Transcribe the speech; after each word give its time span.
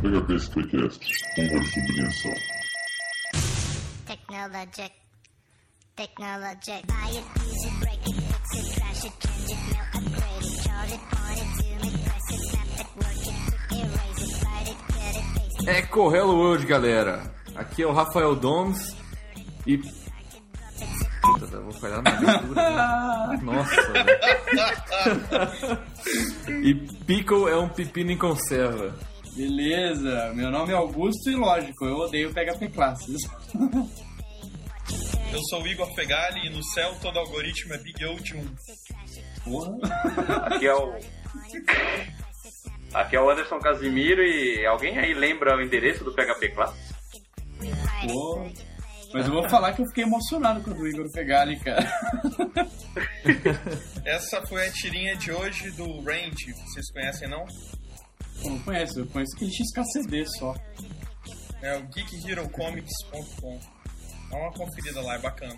PHP 0.00 0.38
Spycast, 0.38 1.00
uma 1.38 1.62
subvenção. 1.64 2.32
Technologic. 4.06 4.92
Technologic. 5.96 6.86
Buy 6.86 7.10
it, 7.16 7.24
use 7.44 7.66
it, 7.66 7.74
break 7.80 8.06
it, 8.06 8.14
fix 8.14 8.54
it, 8.54 8.74
trash 8.80 9.04
it, 9.04 9.12
change 9.20 9.50
it, 9.50 9.58
mail, 9.72 9.86
upgrade 9.94 10.44
it, 10.44 10.62
charge 10.62 10.92
it, 10.92 11.00
point 11.10 11.40
it, 11.40 11.48
zoom 11.56 11.82
it, 11.82 11.98
press 12.04 12.30
it, 12.30 12.40
snap 12.48 12.70
it, 12.78 12.88
work 12.96 13.26
it, 13.26 13.34
erase 13.74 14.22
it, 14.22 14.44
write 14.44 14.68
it, 14.70 14.78
cut 14.88 15.16
it, 15.16 15.26
paste 15.34 15.60
it. 15.60 15.68
Eco 15.68 16.10
Hello 16.14 16.34
World, 16.36 16.64
galera. 16.66 17.34
Aqui 17.56 17.82
é 17.82 17.86
o 17.86 17.92
Rafael 17.92 18.36
Domes 18.36 18.78
e. 19.66 19.78
Puta, 21.22 21.60
vou 21.60 21.72
falhar 21.72 22.00
na 22.02 22.10
abertura. 22.10 23.28
né? 23.28 23.38
Nossa. 23.42 23.82
E 26.48 26.74
Pickle 27.04 27.48
é 27.50 27.56
um 27.56 27.68
pepino 27.68 28.10
em 28.12 28.16
conserva. 28.16 28.94
Beleza, 29.38 30.32
meu 30.34 30.50
nome 30.50 30.72
é 30.72 30.74
Augusto 30.74 31.30
e 31.30 31.36
lógico, 31.36 31.84
eu 31.84 31.98
odeio 31.98 32.34
PHP 32.34 32.70
Classes. 32.70 33.22
Eu 35.32 35.40
sou 35.48 35.62
o 35.62 35.66
Igor 35.68 35.94
Fegali 35.94 36.48
e 36.48 36.50
no 36.50 36.60
céu 36.64 36.92
todo 37.00 37.20
algoritmo 37.20 37.72
é 37.72 37.78
Big 37.78 38.04
O 38.04 38.16
de 38.16 38.34
1. 38.34 38.56
Porra. 39.44 39.76
Aqui 40.46 40.66
é 40.66 40.74
o. 40.74 40.98
Aqui 42.92 43.14
é 43.14 43.20
o 43.20 43.30
Anderson 43.30 43.60
Casimiro 43.60 44.22
e 44.22 44.66
alguém 44.66 44.98
aí 44.98 45.14
lembra 45.14 45.56
o 45.56 45.62
endereço 45.62 46.02
do 46.02 46.12
PHP 46.12 46.48
Class? 46.48 46.74
Pô. 48.08 48.44
Mas 49.14 49.26
eu 49.26 49.32
vou 49.32 49.48
falar 49.48 49.72
que 49.72 49.82
eu 49.82 49.86
fiquei 49.86 50.02
emocionado 50.02 50.62
quando 50.62 50.80
o 50.80 50.88
Igor 50.88 51.08
Fegali, 51.12 51.60
cara. 51.60 51.88
Essa 54.04 54.44
foi 54.48 54.66
a 54.66 54.72
tirinha 54.72 55.14
de 55.14 55.30
hoje 55.30 55.70
do 55.70 55.84
Range. 56.00 56.52
Vocês 56.66 56.90
conhecem 56.90 57.28
não? 57.28 57.46
Eu 58.44 58.50
não 58.50 58.58
conheço, 58.60 59.00
eu 59.00 59.06
conheço 59.06 59.34
aquele 59.36 59.50
XKCD 59.52 60.24
só. 60.38 60.54
É 61.62 61.76
o 61.78 61.86
geekherocomics.com. 61.88 63.58
Dá 64.30 64.36
uma 64.36 64.52
conferida 64.52 65.00
lá, 65.02 65.14
é 65.14 65.18
bacana. 65.18 65.56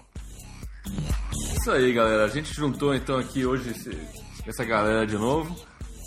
Isso 1.59 1.71
aí, 1.71 1.93
galera. 1.93 2.25
A 2.25 2.29
gente 2.29 2.53
juntou 2.55 2.95
então 2.95 3.19
aqui 3.19 3.45
hoje 3.45 3.71
esse- 3.71 3.99
essa 4.47 4.65
galera 4.65 5.07
de 5.07 5.17
novo. 5.17 5.55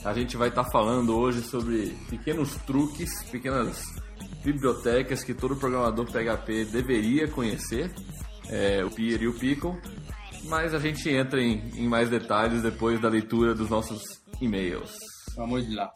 A 0.03 0.14
gente 0.14 0.36
vai 0.36 0.50
estar 0.50 0.66
falando 0.66 1.16
hoje 1.16 1.42
sobre 1.44 1.95
pequenos 2.09 2.56
truques, 2.66 3.23
pequenas 3.30 3.83
bibliotecas 4.44 5.23
que 5.23 5.33
todo 5.33 5.55
programador 5.55 6.11
PHP 6.11 6.66
deveria 6.66 7.28
conhecer, 7.28 7.94
é, 8.50 8.83
o 8.83 8.89
Pier 8.92 9.22
e 9.22 9.28
o 9.28 9.33
Pickle. 9.33 9.80
Mas 10.45 10.73
a 10.73 10.80
gente 10.80 11.09
entra 11.09 11.42
em, 11.42 11.70
em 11.78 11.88
mais 11.88 12.09
detalhes 12.09 12.61
depois 12.61 13.00
da 13.00 13.08
leitura 13.08 13.53
dos 13.55 13.70
nossos 13.70 14.02
e-mails. 14.42 14.92
Vamos 15.38 15.73
lá. 15.73 15.89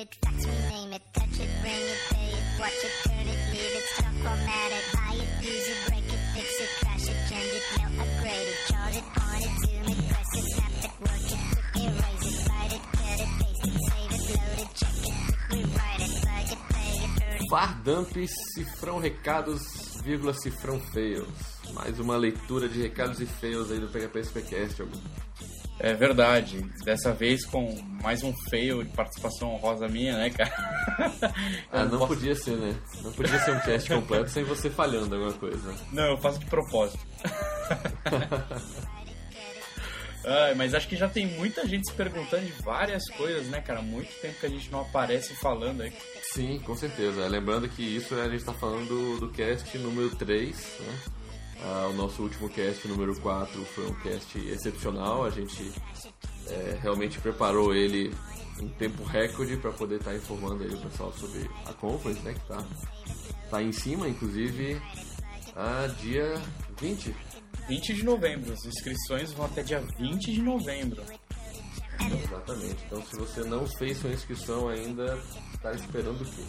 It, 0.00 0.14
fax, 0.14 0.46
rename 0.46 0.94
it, 0.94 1.02
touch 1.12 1.36
it, 1.44 1.50
bring 1.60 1.74
it, 1.76 2.00
pay 2.08 2.32
it, 2.32 2.44
watch 2.58 2.72
it, 2.72 2.94
turn 3.04 3.20
it, 3.20 3.40
leave 3.52 3.76
it, 3.76 3.84
stop, 3.96 4.14
format 4.24 4.72
it, 4.72 4.84
buy 4.94 5.12
it, 5.12 5.44
use 5.44 5.68
it, 5.68 5.76
break 5.88 6.08
it, 6.08 6.22
fix 6.32 6.48
it, 6.64 6.70
trash 6.80 7.04
it, 7.04 7.18
change 7.28 7.52
it, 7.52 7.64
mail, 7.76 8.00
upgrade 8.00 8.48
it, 8.48 8.58
charge 8.70 8.96
it, 8.96 9.04
point 9.12 9.44
it, 9.44 9.54
zoom 9.60 9.86
it, 9.92 10.00
press 10.08 10.30
it, 10.38 10.44
snap 10.56 10.72
it, 10.80 10.92
work 11.04 11.26
it, 11.28 11.40
quick 11.52 11.84
erase 11.84 12.26
it, 12.32 12.48
write 12.48 12.72
it, 12.72 12.84
cut 12.96 13.20
it, 13.20 13.30
paste 13.40 13.66
it, 13.68 13.76
save 13.90 14.12
it, 14.16 14.24
load 14.40 14.58
it, 14.64 14.70
check 14.80 14.96
it, 15.04 15.14
quick 15.28 15.68
rewrite 15.68 16.00
it, 16.00 16.12
plug 16.24 16.48
it, 16.48 16.60
play 16.70 16.92
it, 17.04 17.12
hurt 17.20 17.40
it. 17.42 17.50
Fardamp, 17.50 18.26
cifrão 18.54 18.98
recados, 18.98 19.60
vírgula 20.02 20.32
cifrão 20.32 20.80
fails. 20.94 21.28
Mais 21.74 22.00
uma 22.00 22.16
leitura 22.16 22.70
de 22.70 22.80
recados 22.80 23.20
e 23.20 23.26
fails 23.26 23.70
aí 23.70 23.78
do 23.78 23.88
PHP 23.88 24.20
SPcast, 24.20 24.80
Augusto. 24.80 25.29
É 25.82 25.94
verdade. 25.94 26.60
Dessa 26.84 27.12
vez 27.12 27.44
com 27.46 27.74
mais 28.02 28.22
um 28.22 28.32
fail 28.50 28.82
de 28.84 28.90
participação 28.90 29.54
honrosa 29.54 29.88
minha, 29.88 30.16
né, 30.16 30.28
cara? 30.30 30.50
Ah, 31.72 31.84
não 31.84 31.98
posso- 32.00 32.14
podia 32.14 32.34
ser, 32.34 32.56
né? 32.56 32.74
Não 33.02 33.12
podia 33.12 33.38
ser 33.38 33.52
um 33.52 33.60
cast 33.60 33.88
completo 33.88 34.28
sem 34.30 34.44
você 34.44 34.68
falhando 34.68 35.14
alguma 35.14 35.32
coisa. 35.32 35.74
Não, 35.92 36.04
eu 36.10 36.18
faço 36.18 36.38
de 36.38 36.46
propósito. 36.46 36.98
Ai, 40.22 40.54
mas 40.54 40.74
acho 40.74 40.86
que 40.86 40.96
já 40.96 41.08
tem 41.08 41.26
muita 41.26 41.66
gente 41.66 41.88
se 41.88 41.94
perguntando 41.94 42.44
de 42.44 42.52
várias 42.62 43.08
coisas, 43.16 43.46
né, 43.46 43.60
cara? 43.62 43.80
Muito 43.80 44.12
tempo 44.20 44.38
que 44.38 44.44
a 44.46 44.50
gente 44.50 44.70
não 44.70 44.82
aparece 44.82 45.34
falando 45.36 45.80
aí. 45.80 45.92
Sim, 46.22 46.58
com 46.60 46.76
certeza. 46.76 47.26
Lembrando 47.26 47.66
que 47.70 47.82
isso 47.82 48.14
a 48.14 48.28
gente 48.28 48.44
tá 48.44 48.52
falando 48.52 48.86
do, 48.86 49.20
do 49.20 49.28
cast 49.32 49.76
número 49.78 50.14
3, 50.16 50.54
né? 50.80 50.98
Ah, 51.62 51.88
o 51.88 51.92
nosso 51.92 52.22
último 52.22 52.48
cast 52.48 52.86
número 52.88 53.14
4 53.20 53.64
foi 53.66 53.86
um 53.86 53.94
cast 53.94 54.38
excepcional. 54.38 55.24
A 55.24 55.30
gente 55.30 55.72
é, 56.46 56.78
realmente 56.82 57.18
preparou 57.20 57.74
ele 57.74 58.14
em 58.60 58.68
tempo 58.68 59.02
recorde 59.04 59.56
para 59.56 59.72
poder 59.72 59.96
estar 59.96 60.14
informando 60.14 60.62
aí 60.62 60.72
o 60.72 60.80
pessoal 60.80 61.12
sobre 61.12 61.48
a 61.66 61.72
conference, 61.72 62.20
né? 62.22 62.34
Que 62.34 62.46
tá, 62.46 62.64
tá 63.50 63.62
em 63.62 63.72
cima, 63.72 64.08
inclusive, 64.08 64.80
a 65.54 65.86
dia 65.86 66.34
20. 66.78 67.14
20 67.68 67.94
de 67.94 68.02
novembro, 68.04 68.52
as 68.52 68.64
inscrições 68.64 69.32
vão 69.32 69.46
até 69.46 69.62
dia 69.62 69.80
20 69.98 70.32
de 70.32 70.42
novembro. 70.42 71.02
Exatamente. 72.24 72.82
Então, 72.86 73.02
se 73.02 73.16
você 73.16 73.44
não 73.44 73.66
fez 73.66 73.98
sua 73.98 74.10
inscrição 74.10 74.68
ainda, 74.68 75.20
tá 75.62 75.72
esperando 75.72 76.22
o 76.22 76.24
quê? 76.24 76.42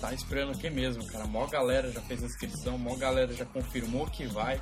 Tá 0.00 0.14
esperando 0.14 0.54
o 0.54 0.58
que 0.58 0.70
mesmo, 0.70 1.04
cara? 1.06 1.26
Mó 1.26 1.46
galera 1.46 1.90
já 1.90 2.00
fez 2.02 2.22
a 2.22 2.26
inscrição, 2.26 2.78
mó 2.78 2.94
galera 2.94 3.32
já 3.32 3.44
confirmou 3.44 4.06
que 4.06 4.26
vai. 4.26 4.60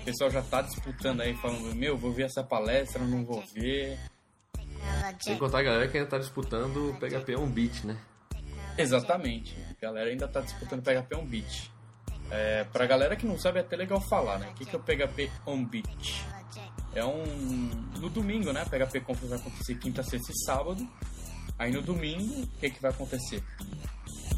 O 0.00 0.04
pessoal 0.04 0.30
já 0.30 0.40
tá 0.40 0.62
disputando 0.62 1.20
aí, 1.20 1.36
falando, 1.36 1.74
meu, 1.74 1.96
vou 1.96 2.12
ver 2.12 2.24
essa 2.24 2.42
palestra, 2.42 3.04
não 3.04 3.24
vou 3.24 3.44
ver. 3.54 3.98
Sem 5.20 5.36
contar 5.36 5.58
a 5.58 5.62
galera 5.62 5.88
que 5.88 5.98
ainda 5.98 6.08
tá 6.08 6.18
disputando 6.18 6.90
o 6.90 6.94
PHP 6.94 7.36
on 7.36 7.46
Beat, 7.46 7.84
né? 7.84 7.98
Exatamente. 8.78 9.54
A 9.78 9.80
galera 9.80 10.08
ainda 10.08 10.26
tá 10.26 10.40
disputando 10.40 10.82
PHP 10.82 11.14
on 11.14 11.26
Beat. 11.26 11.70
É, 12.30 12.64
pra 12.64 12.86
galera 12.86 13.16
que 13.16 13.26
não 13.26 13.38
sabe, 13.38 13.58
é 13.58 13.60
até 13.62 13.76
legal 13.76 14.00
falar, 14.00 14.38
né? 14.38 14.48
O 14.50 14.54
que, 14.54 14.64
que 14.64 14.74
é 14.74 14.78
o 14.78 14.82
PHP 14.82 15.30
on 15.46 15.64
Beat? 15.64 16.24
É 16.94 17.04
um. 17.04 17.68
No 17.98 18.08
domingo, 18.08 18.52
né? 18.52 18.64
PHP 18.64 19.00
Conference 19.00 19.28
vai 19.28 19.38
acontecer 19.38 19.74
quinta, 19.76 20.02
sexta 20.02 20.32
e 20.32 20.44
sábado. 20.44 20.88
Aí 21.58 21.70
no 21.70 21.82
domingo, 21.82 22.42
o 22.42 22.46
que, 22.58 22.70
que 22.70 22.80
vai 22.80 22.90
acontecer? 22.90 23.42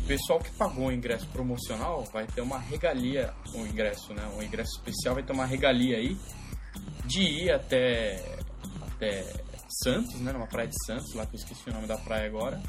O 0.02 0.06
pessoal 0.06 0.40
que 0.40 0.50
pagou 0.52 0.86
o 0.88 0.92
ingresso 0.92 1.26
promocional 1.28 2.04
vai 2.12 2.26
ter 2.26 2.40
uma 2.40 2.58
regalia, 2.58 3.32
um 3.54 3.64
ingresso, 3.64 4.12
né? 4.12 4.26
Um 4.36 4.42
ingresso 4.42 4.72
especial 4.78 5.14
vai 5.14 5.22
ter 5.22 5.32
uma 5.32 5.46
regalia 5.46 5.96
aí 5.96 6.16
de 7.06 7.22
ir 7.22 7.52
até, 7.52 8.36
até 8.82 9.22
Santos, 9.82 10.20
né? 10.20 10.32
Numa 10.32 10.46
praia 10.46 10.68
de 10.68 10.74
Santos, 10.86 11.14
lá 11.14 11.24
que 11.24 11.36
eu 11.36 11.38
esqueci 11.38 11.70
o 11.70 11.72
nome 11.72 11.86
da 11.86 11.96
praia 11.96 12.26
agora. 12.26 12.60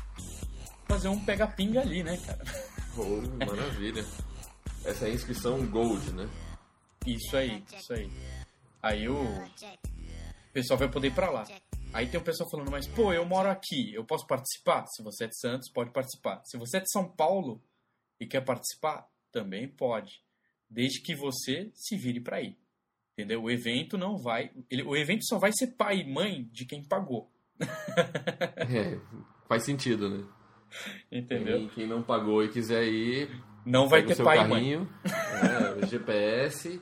Fazer 0.87 1.07
um 1.07 1.19
pega-pinga 1.19 1.81
ali, 1.81 2.03
né, 2.03 2.17
cara? 2.17 2.43
Oh, 2.95 3.23
maravilha. 3.43 4.05
Essa 4.85 5.07
é 5.07 5.09
a 5.09 5.13
inscrição 5.15 5.65
Gold, 5.65 6.11
né? 6.13 6.29
Isso 7.07 7.35
aí, 7.35 7.63
isso 7.75 7.91
aí. 7.91 8.11
Aí 8.83 9.09
o 9.09 9.43
pessoal 10.53 10.77
vai 10.77 10.87
poder 10.87 11.07
ir 11.07 11.15
pra 11.15 11.31
lá. 11.31 11.43
Aí 11.93 12.07
tem 12.07 12.19
o 12.19 12.23
pessoal 12.23 12.49
falando, 12.49 12.71
mas 12.71 12.87
pô, 12.87 13.13
eu 13.13 13.23
moro 13.25 13.49
aqui, 13.49 13.93
eu 13.93 14.03
posso 14.03 14.25
participar? 14.25 14.85
Se 14.87 15.03
você 15.03 15.25
é 15.25 15.27
de 15.27 15.37
Santos, 15.39 15.69
pode 15.71 15.91
participar. 15.91 16.41
Se 16.43 16.57
você 16.57 16.77
é 16.77 16.79
de 16.79 16.89
São 16.91 17.07
Paulo 17.07 17.61
e 18.19 18.25
quer 18.25 18.41
participar, 18.41 19.07
também 19.31 19.67
pode. 19.67 20.21
Desde 20.69 21.01
que 21.01 21.15
você 21.15 21.69
se 21.75 21.95
vire 21.95 22.19
pra 22.19 22.41
ir. 22.41 22.57
Entendeu? 23.15 23.43
O 23.43 23.51
evento 23.51 23.95
não 23.97 24.17
vai. 24.17 24.51
ele- 24.71 24.81
o 24.83 24.95
evento 24.95 25.23
só 25.25 25.37
vai 25.37 25.51
ser 25.53 25.67
pai 25.75 25.99
e 25.99 26.11
mãe 26.11 26.49
de 26.51 26.65
quem 26.65 26.83
pagou. 26.83 27.31
É, 28.57 28.99
faz 29.47 29.63
sentido, 29.63 30.09
né? 30.09 30.25
Entendeu? 31.11 31.59
Quem, 31.59 31.69
quem 31.69 31.87
não 31.87 32.01
pagou 32.01 32.43
e 32.43 32.49
quiser 32.49 32.83
ir, 32.87 33.29
Não 33.63 33.87
vai 33.87 34.01
o 34.01 34.07
ter 34.07 34.23
pai 34.23 34.37
e 34.39 34.47
mãe. 34.47 34.49
carrinho, 34.49 34.89
é, 35.83 35.85
GPS, 35.85 36.81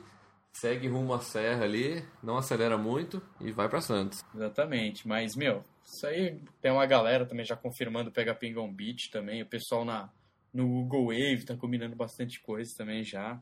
segue 0.52 0.88
rumo 0.88 1.14
à 1.14 1.20
serra 1.20 1.64
ali, 1.64 2.04
não 2.22 2.36
acelera 2.36 2.76
muito 2.76 3.22
e 3.40 3.50
vai 3.50 3.68
pra 3.68 3.80
Santos. 3.80 4.24
Exatamente, 4.34 5.06
mas, 5.08 5.34
meu, 5.34 5.64
isso 5.84 6.06
aí 6.06 6.40
tem 6.60 6.70
uma 6.70 6.86
galera 6.86 7.26
também 7.26 7.44
já 7.44 7.56
confirmando 7.56 8.12
Pega 8.12 8.34
Ping 8.34 8.56
on 8.56 8.72
Beach 8.72 9.10
também, 9.10 9.42
o 9.42 9.46
pessoal 9.46 9.84
na, 9.84 10.10
no 10.52 10.66
Google 10.66 11.06
Wave 11.06 11.44
tá 11.44 11.56
combinando 11.56 11.96
bastante 11.96 12.40
coisa 12.40 12.70
também 12.76 13.02
já. 13.02 13.40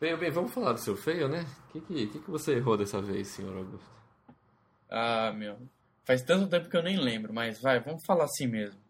Bem, 0.00 0.16
bem, 0.16 0.30
vamos 0.30 0.52
falar 0.52 0.72
do 0.72 0.80
seu 0.80 0.96
feio, 0.96 1.28
né? 1.28 1.44
O 1.68 1.72
que, 1.72 1.80
que, 1.80 2.06
que, 2.06 2.18
que 2.20 2.30
você 2.30 2.54
errou 2.54 2.76
dessa 2.76 3.02
vez, 3.02 3.28
senhor 3.28 3.56
Augusto? 3.56 3.90
Ah, 4.88 5.32
meu, 5.32 5.58
faz 6.04 6.22
tanto 6.22 6.48
tempo 6.48 6.70
que 6.70 6.76
eu 6.76 6.82
nem 6.82 6.96
lembro, 6.96 7.34
mas 7.34 7.60
vai, 7.60 7.80
vamos 7.80 8.04
falar 8.06 8.24
assim 8.24 8.46
mesmo. 8.46 8.80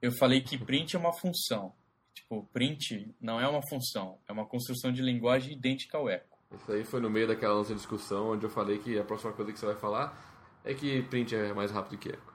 Eu 0.00 0.12
falei 0.12 0.40
que 0.40 0.56
print 0.56 0.96
é 0.96 0.98
uma 0.98 1.12
função. 1.12 1.72
Tipo, 2.14 2.46
print 2.52 3.14
não 3.20 3.40
é 3.40 3.48
uma 3.48 3.62
função, 3.68 4.18
é 4.28 4.32
uma 4.32 4.46
construção 4.46 4.92
de 4.92 5.02
linguagem 5.02 5.54
idêntica 5.54 5.96
ao 5.96 6.08
eco. 6.08 6.29
Isso 6.52 6.72
aí 6.72 6.84
foi 6.84 7.00
no 7.00 7.08
meio 7.08 7.28
daquela 7.28 7.54
nossa 7.54 7.74
discussão 7.74 8.30
onde 8.30 8.44
eu 8.44 8.50
falei 8.50 8.78
que 8.78 8.98
a 8.98 9.04
próxima 9.04 9.32
coisa 9.32 9.52
que 9.52 9.58
você 9.58 9.66
vai 9.66 9.76
falar 9.76 10.18
é 10.64 10.74
que 10.74 11.02
print 11.02 11.34
é 11.34 11.52
mais 11.52 11.70
rápido 11.70 11.98
que 11.98 12.08
eco. 12.10 12.32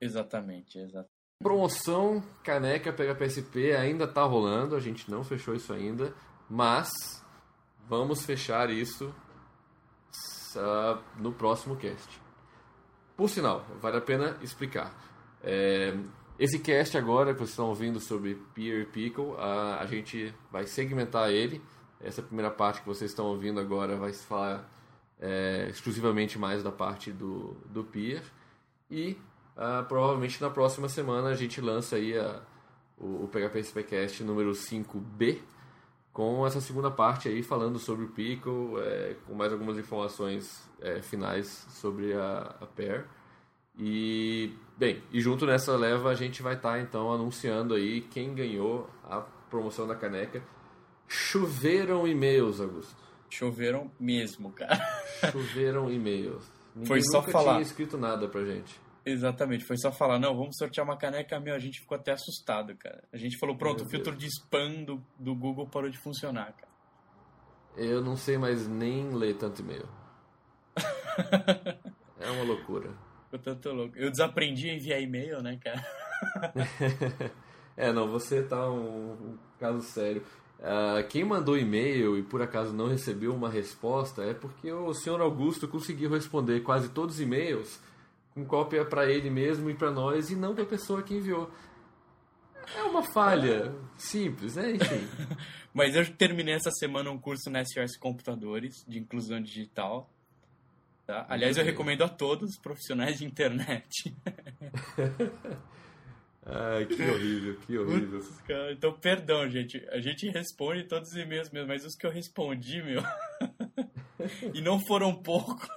Exatamente, 0.00 0.78
exatamente. 0.78 1.10
Promoção 1.42 2.22
caneca 2.42 2.92
PHPSP 2.92 3.72
ainda 3.72 4.06
tá 4.06 4.24
rolando, 4.24 4.74
a 4.74 4.80
gente 4.80 5.10
não 5.10 5.22
fechou 5.22 5.54
isso 5.54 5.72
ainda, 5.72 6.14
mas 6.48 6.90
vamos 7.88 8.24
fechar 8.24 8.70
isso 8.70 9.14
ah, 10.56 11.02
no 11.18 11.32
próximo 11.32 11.76
cast. 11.76 12.20
Por 13.16 13.28
sinal, 13.28 13.64
vale 13.80 13.96
a 13.96 14.00
pena 14.00 14.36
explicar. 14.42 14.94
É, 15.42 15.96
esse 16.38 16.58
cast 16.58 16.96
agora 16.96 17.32
que 17.32 17.38
vocês 17.38 17.50
estão 17.50 17.68
ouvindo 17.68 18.00
sobre 18.00 18.34
Peer 18.54 18.86
Pickle, 18.88 19.34
a, 19.38 19.80
a 19.80 19.86
gente 19.86 20.34
vai 20.50 20.66
segmentar 20.66 21.30
ele. 21.30 21.62
Essa 22.00 22.22
primeira 22.22 22.50
parte 22.50 22.80
que 22.80 22.86
vocês 22.86 23.10
estão 23.10 23.26
ouvindo 23.26 23.58
agora 23.60 23.96
vai 23.96 24.12
falar 24.12 24.70
é, 25.20 25.68
exclusivamente 25.70 26.38
mais 26.38 26.62
da 26.62 26.70
parte 26.70 27.10
do, 27.10 27.56
do 27.66 27.84
Peer. 27.84 28.22
E 28.90 29.16
ah, 29.56 29.84
provavelmente 29.88 30.40
na 30.40 30.50
próxima 30.50 30.88
semana 30.88 31.28
a 31.28 31.34
gente 31.34 31.60
lança 31.60 31.96
aí 31.96 32.16
a, 32.16 32.42
o, 32.98 33.24
o 33.24 33.28
PHP 33.28 33.60
SPcast 33.60 34.22
número 34.22 34.52
5B 34.52 35.40
com 36.12 36.46
essa 36.46 36.60
segunda 36.60 36.90
parte 36.90 37.28
aí 37.28 37.42
falando 37.42 37.78
sobre 37.78 38.06
o 38.06 38.08
Pickle, 38.08 38.80
é, 38.80 39.16
com 39.26 39.34
mais 39.34 39.52
algumas 39.52 39.78
informações 39.78 40.66
é, 40.80 41.02
finais 41.02 41.66
sobre 41.70 42.14
a, 42.14 42.54
a 42.60 42.66
Pair. 42.66 43.04
E, 43.78 44.54
bem, 44.78 45.02
e 45.12 45.20
junto 45.20 45.44
nessa 45.44 45.76
leva 45.76 46.08
a 46.08 46.14
gente 46.14 46.42
vai 46.42 46.54
estar 46.54 46.72
tá, 46.72 46.80
então 46.80 47.12
anunciando 47.12 47.74
aí 47.74 48.00
quem 48.00 48.34
ganhou 48.34 48.88
a 49.04 49.20
promoção 49.50 49.86
da 49.86 49.94
caneca. 49.94 50.42
Choveram 51.08 52.06
e-mails, 52.06 52.60
Augusto. 52.60 52.96
Choveram 53.28 53.90
mesmo, 53.98 54.52
cara. 54.52 54.78
Choveram 55.30 55.90
e-mails. 55.90 56.50
Ninguém 56.74 56.86
Foi 56.86 57.02
só 57.02 57.20
nunca 57.20 57.32
falar. 57.32 57.52
tinha 57.52 57.62
escrito 57.62 57.96
nada 57.98 58.28
pra 58.28 58.44
gente. 58.44 58.80
Exatamente, 59.04 59.64
foi 59.64 59.76
só 59.78 59.92
falar, 59.92 60.18
não, 60.18 60.36
vamos 60.36 60.56
sortear 60.56 60.84
uma 60.84 60.96
caneca, 60.96 61.38
meu, 61.38 61.54
a 61.54 61.60
gente 61.60 61.80
ficou 61.80 61.96
até 61.96 62.10
assustado, 62.12 62.74
cara. 62.74 63.04
A 63.12 63.16
gente 63.16 63.38
falou, 63.38 63.56
pronto, 63.56 63.78
Meu 63.78 63.86
o 63.86 63.88
filtro 63.88 64.16
de 64.16 64.26
spam 64.26 64.82
do, 64.82 65.00
do 65.16 65.32
Google 65.32 65.68
parou 65.68 65.88
de 65.88 65.96
funcionar, 65.96 66.52
cara. 66.52 66.72
Eu 67.76 68.02
não 68.02 68.16
sei 68.16 68.36
mais 68.36 68.66
nem 68.66 69.10
ler 69.14 69.36
tanto 69.36 69.62
e-mail. 69.62 69.88
é 72.18 72.30
uma 72.30 72.42
loucura. 72.42 72.90
Ficou 73.24 73.38
tanto 73.38 73.70
louco. 73.70 73.96
Eu 73.96 74.10
desaprendi 74.10 74.70
a 74.70 74.74
enviar 74.74 75.00
e-mail, 75.00 75.40
né, 75.40 75.58
cara? 75.62 75.86
É, 77.76 77.92
não, 77.92 78.08
você 78.08 78.42
tá 78.42 78.70
um, 78.70 79.12
um 79.12 79.38
caso 79.60 79.82
sério. 79.82 80.22
Ah, 80.68 81.00
quem 81.04 81.22
mandou 81.22 81.56
e-mail 81.56 82.18
e 82.18 82.24
por 82.24 82.42
acaso 82.42 82.72
não 82.72 82.88
recebeu 82.88 83.32
uma 83.32 83.48
resposta 83.48 84.24
é 84.24 84.34
porque 84.34 84.72
o 84.72 84.92
senhor 84.92 85.20
Augusto 85.20 85.68
conseguiu 85.68 86.10
responder 86.10 86.58
quase 86.64 86.88
todos 86.88 87.14
os 87.14 87.20
e-mails 87.20 87.80
com 88.34 88.44
cópia 88.44 88.84
para 88.84 89.08
ele 89.08 89.30
mesmo 89.30 89.70
e 89.70 89.74
para 89.74 89.92
nós 89.92 90.28
e 90.28 90.34
não 90.34 90.56
para 90.56 90.64
a 90.64 90.66
pessoa 90.66 91.04
que 91.04 91.14
enviou. 91.14 91.48
É 92.74 92.82
uma 92.82 93.04
falha 93.04 93.72
simples, 93.96 94.56
né? 94.56 94.72
Enfim. 94.72 95.06
Mas 95.72 95.94
eu 95.94 96.04
terminei 96.16 96.54
essa 96.54 96.72
semana 96.72 97.12
um 97.12 97.18
curso 97.18 97.48
na 97.48 97.64
SOS 97.64 97.96
Computadores, 97.96 98.84
de 98.88 98.98
inclusão 98.98 99.40
digital. 99.40 100.10
Tá? 101.06 101.24
Aliás, 101.28 101.56
eu 101.56 101.62
bem. 101.62 101.70
recomendo 101.70 102.02
a 102.02 102.08
todos 102.08 102.50
os 102.50 102.58
profissionais 102.58 103.18
de 103.18 103.24
internet. 103.24 104.12
Ai, 106.46 106.86
que 106.86 107.02
horrível, 107.02 107.56
que 107.66 107.78
horrível. 107.78 108.20
Cara, 108.46 108.72
então, 108.72 108.92
perdão, 108.92 109.48
gente. 109.50 109.84
A 109.90 110.00
gente 110.00 110.28
responde 110.30 110.84
todos 110.84 111.10
os 111.10 111.16
e-mails 111.16 111.50
mesmo, 111.50 111.68
mas 111.68 111.84
os 111.84 111.96
que 111.96 112.06
eu 112.06 112.10
respondi, 112.10 112.82
meu. 112.82 113.02
e 114.54 114.60
não 114.60 114.78
foram 114.86 115.12
poucos. 115.14 115.68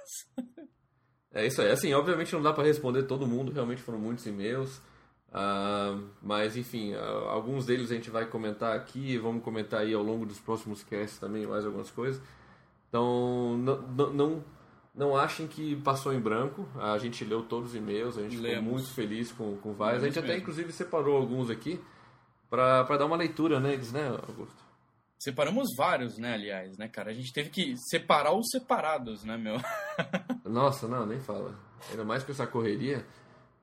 É 1.33 1.45
isso 1.45 1.62
aí. 1.62 1.71
Assim, 1.71 1.92
obviamente 1.94 2.33
não 2.33 2.42
dá 2.42 2.54
para 2.54 2.63
responder 2.63 3.04
todo 3.04 3.27
mundo, 3.27 3.51
realmente 3.51 3.81
foram 3.81 4.00
muitos 4.00 4.25
e-mails. 4.27 4.80
Ah, 5.31 6.00
mas, 6.21 6.56
enfim, 6.56 6.94
ah, 6.94 7.31
alguns 7.31 7.66
deles 7.66 7.92
a 7.92 7.95
gente 7.95 8.12
vai 8.12 8.27
comentar 8.27 8.75
aqui, 8.75 9.18
vamos 9.18 9.44
comentar 9.44 9.81
aí 9.81 9.94
ao 9.94 10.04
longo 10.04 10.25
dos 10.25 10.39
próximos 10.39 10.83
casts 10.83 11.19
também 11.19 11.48
mais 11.48 11.66
algumas 11.66 11.89
coisas. 11.89 12.21
Então, 12.89 13.57
não, 13.57 14.13
não, 14.13 14.44
não, 14.99 15.15
achem 15.15 15.47
que 15.47 15.77
passou 15.77 16.13
em 16.13 16.19
branco. 16.19 16.67
A 16.77 16.97
gente 16.97 17.23
leu 17.23 17.41
todos 17.41 17.69
os 17.69 17.75
e-mails, 17.75 18.17
a 18.17 18.21
gente 18.21 18.35
ficou 18.35 18.51
Lemos. 18.51 18.69
muito 18.69 18.93
feliz 18.93 19.31
com, 19.31 19.55
com 19.55 19.71
vários. 19.71 20.03
A 20.03 20.07
gente 20.07 20.19
até, 20.19 20.27
mesmo. 20.27 20.41
inclusive, 20.41 20.73
separou 20.73 21.15
alguns 21.15 21.49
aqui 21.49 21.81
para 22.49 22.83
dar 22.83 23.05
uma 23.05 23.15
leitura 23.15 23.61
neles, 23.61 23.93
né, 23.93 24.09
Augusto? 24.09 24.61
Separamos 25.17 25.69
vários, 25.77 26.17
né, 26.17 26.33
aliás, 26.33 26.77
né, 26.77 26.89
cara? 26.89 27.11
A 27.11 27.13
gente 27.13 27.31
teve 27.31 27.49
que 27.49 27.75
separar 27.77 28.33
os 28.33 28.49
separados, 28.51 29.23
né, 29.23 29.37
meu? 29.37 29.55
Nossa, 30.43 30.85
não, 30.85 31.05
nem 31.05 31.19
fala. 31.21 31.57
Ainda 31.89 32.03
mais 32.03 32.21
com 32.21 32.33
essa 32.33 32.45
correria. 32.45 33.05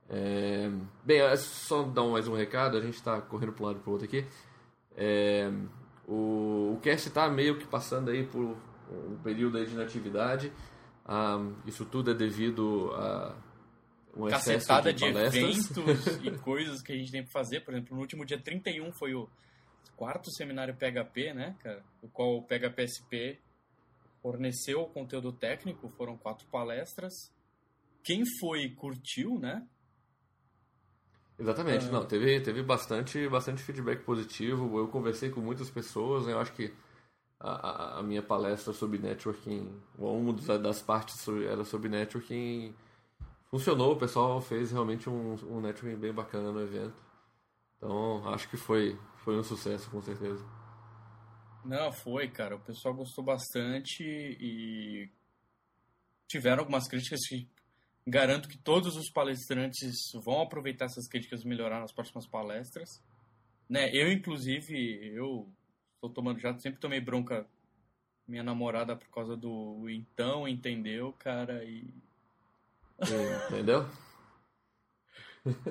É... 0.09 0.71
Bem, 1.03 1.19
é 1.19 1.35
só 1.35 1.83
dar 1.83 2.03
mais 2.05 2.27
um 2.27 2.35
recado, 2.35 2.77
a 2.77 2.81
gente 2.81 2.95
está 2.95 3.21
correndo 3.21 3.53
para 3.53 3.63
um 3.63 3.67
lado 3.67 3.77
e 3.77 3.81
para 3.83 3.91
outro 3.91 4.07
aqui. 4.07 4.25
É... 4.95 5.51
O... 6.07 6.73
o 6.73 6.79
cast 6.81 7.09
está 7.09 7.29
meio 7.29 7.59
que 7.59 7.67
passando 7.67 8.09
aí 8.09 8.25
por 8.25 8.57
um 8.91 9.17
período 9.23 9.59
aí 9.59 9.67
de 9.67 9.73
inatividade. 9.73 10.51
Ah, 11.07 11.37
isso 11.65 11.85
tudo 11.85 12.11
é 12.11 12.13
devido 12.13 12.91
a 12.93 13.35
um 14.15 14.27
excesso 14.27 14.67
Cacetada 14.67 14.93
de 14.93 15.05
de, 15.05 15.13
palestras. 15.13 15.77
eventos 15.77 16.17
e 16.25 16.31
coisas 16.39 16.81
que 16.81 16.91
a 16.91 16.95
gente 16.97 17.11
tem 17.11 17.23
pra 17.23 17.31
fazer. 17.31 17.61
Por 17.61 17.73
exemplo, 17.73 17.95
no 17.95 18.01
último 18.01 18.25
dia 18.25 18.37
31 18.41 18.91
foi 18.93 19.13
o 19.13 19.29
quarto 19.95 20.29
seminário 20.31 20.75
PHP, 20.75 21.33
né, 21.33 21.55
cara? 21.63 21.83
O 22.01 22.09
qual 22.09 22.37
o 22.37 22.43
PHPSP 22.43 23.39
forneceu 24.21 24.81
o 24.81 24.89
conteúdo 24.89 25.31
técnico, 25.31 25.87
foram 25.89 26.17
quatro 26.17 26.45
palestras. 26.47 27.31
Quem 28.03 28.23
foi 28.39 28.69
curtiu, 28.69 29.39
né? 29.39 29.65
Exatamente, 31.39 31.85
Ah. 31.85 31.91
não, 31.91 32.05
teve, 32.05 32.39
teve 32.41 32.63
bastante, 32.63 33.27
bastante 33.29 33.61
feedback 33.61 34.03
positivo. 34.03 34.77
Eu 34.79 34.87
conversei 34.87 35.29
com 35.29 35.39
muitas 35.39 35.69
pessoas, 35.69 36.25
né, 36.25 36.33
eu 36.33 36.39
acho 36.39 36.51
que 36.53 36.73
a, 37.39 37.99
a- 37.99 38.03
minha 38.03 38.21
palestra 38.21 38.73
sobre 38.73 38.99
networking, 38.99 39.69
uma 39.97 40.33
das- 40.59 40.81
partes 40.81 41.27
era 41.27 41.63
sobre 41.65 41.89
networking, 41.89 42.73
funcionou, 43.51 43.93
o 43.93 43.97
pessoal 43.97 44.41
fez 44.41 44.71
realmente 44.71 45.09
um, 45.09 45.35
um 45.49 45.61
networking 45.61 45.99
bem 45.99 46.13
bacana 46.13 46.51
no 46.51 46.61
evento. 46.61 46.95
Então, 47.77 48.27
acho 48.29 48.49
que 48.49 48.57
foi, 48.57 48.99
foi 49.17 49.37
um 49.37 49.43
sucesso, 49.43 49.89
com 49.89 50.01
certeza. 50.01 50.43
Não, 51.65 51.91
foi, 51.91 52.29
cara. 52.29 52.55
O 52.55 52.59
pessoal 52.59 52.93
gostou 52.93 53.23
bastante 53.23 54.03
e 54.03 55.09
tiveram 56.27 56.59
algumas 56.59 56.87
críticas 56.87 57.25
que 57.27 57.47
garanto 58.05 58.47
que 58.47 58.57
todos 58.57 58.95
os 58.95 59.09
palestrantes 59.11 60.11
vão 60.23 60.41
aproveitar 60.41 60.85
essas 60.85 61.07
críticas 61.07 61.41
e 61.43 61.47
melhorar 61.47 61.79
nas 61.81 61.91
próximas 61.93 62.27
palestras. 62.27 63.03
Né? 63.69 63.89
Eu, 63.93 64.11
inclusive, 64.11 64.75
eu 65.13 65.51
tô 66.01 66.09
tomando 66.09 66.39
já, 66.39 66.57
sempre 66.59 66.79
tomei 66.79 66.99
bronca 67.01 67.45
minha 68.27 68.43
namorada 68.43 68.95
por 68.95 69.07
causa 69.09 69.35
do 69.37 69.87
então, 69.89 70.47
entendeu, 70.47 71.13
cara, 71.17 71.63
e 71.63 71.93
E- 73.01 73.53
Entendeu? 73.53 73.85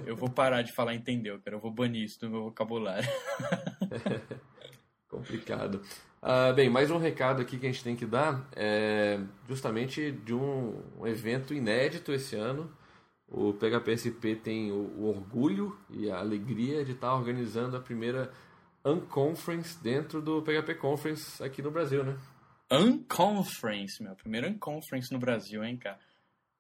eu 0.07 0.17
vou 0.17 0.31
parar 0.31 0.63
de 0.63 0.73
falar 0.73 0.95
entendeu, 0.95 1.39
cara. 1.41 1.57
Eu 1.57 1.61
vou 1.61 1.71
banir 1.71 2.05
isso 2.05 2.21
do 2.21 2.31
meu 2.31 2.45
vocabulário. 2.45 3.09
Complicado. 5.09 5.83
Ah, 6.23 6.53
bem, 6.53 6.69
mais 6.69 6.91
um 6.91 6.99
recado 6.99 7.41
aqui 7.43 7.59
que 7.59 7.67
a 7.67 7.71
gente 7.71 7.85
tem 7.85 7.95
que 7.95 8.07
dar 8.07 8.49
é 8.57 9.21
justamente 9.49 10.11
de 10.11 10.35
um, 10.35 10.83
um 10.99 11.07
evento 11.07 11.55
inédito 11.55 12.13
esse 12.13 12.35
ano. 12.37 12.73
O 13.29 13.53
PHPSP 13.53 14.37
tem 14.37 14.73
o, 14.73 14.77
o 14.77 15.09
orgulho 15.09 15.77
e 15.91 16.11
a 16.11 16.19
alegria 16.19 16.85
de 16.85 16.93
estar 16.93 17.15
organizando 17.15 17.77
a 17.77 17.81
primeira 17.81 18.33
Unconference 18.87 19.77
dentro 19.83 20.23
do 20.23 20.41
PHP 20.43 20.75
Conference 20.77 21.43
aqui 21.43 21.61
no 21.61 21.71
Brasil, 21.71 22.05
né? 22.05 22.17
Unconference, 22.71 24.03
meu. 24.03 24.15
Primeiro 24.15 24.49
Unconference 24.49 25.13
no 25.13 25.19
Brasil, 25.19 25.65
hein, 25.65 25.77
cara. 25.77 25.99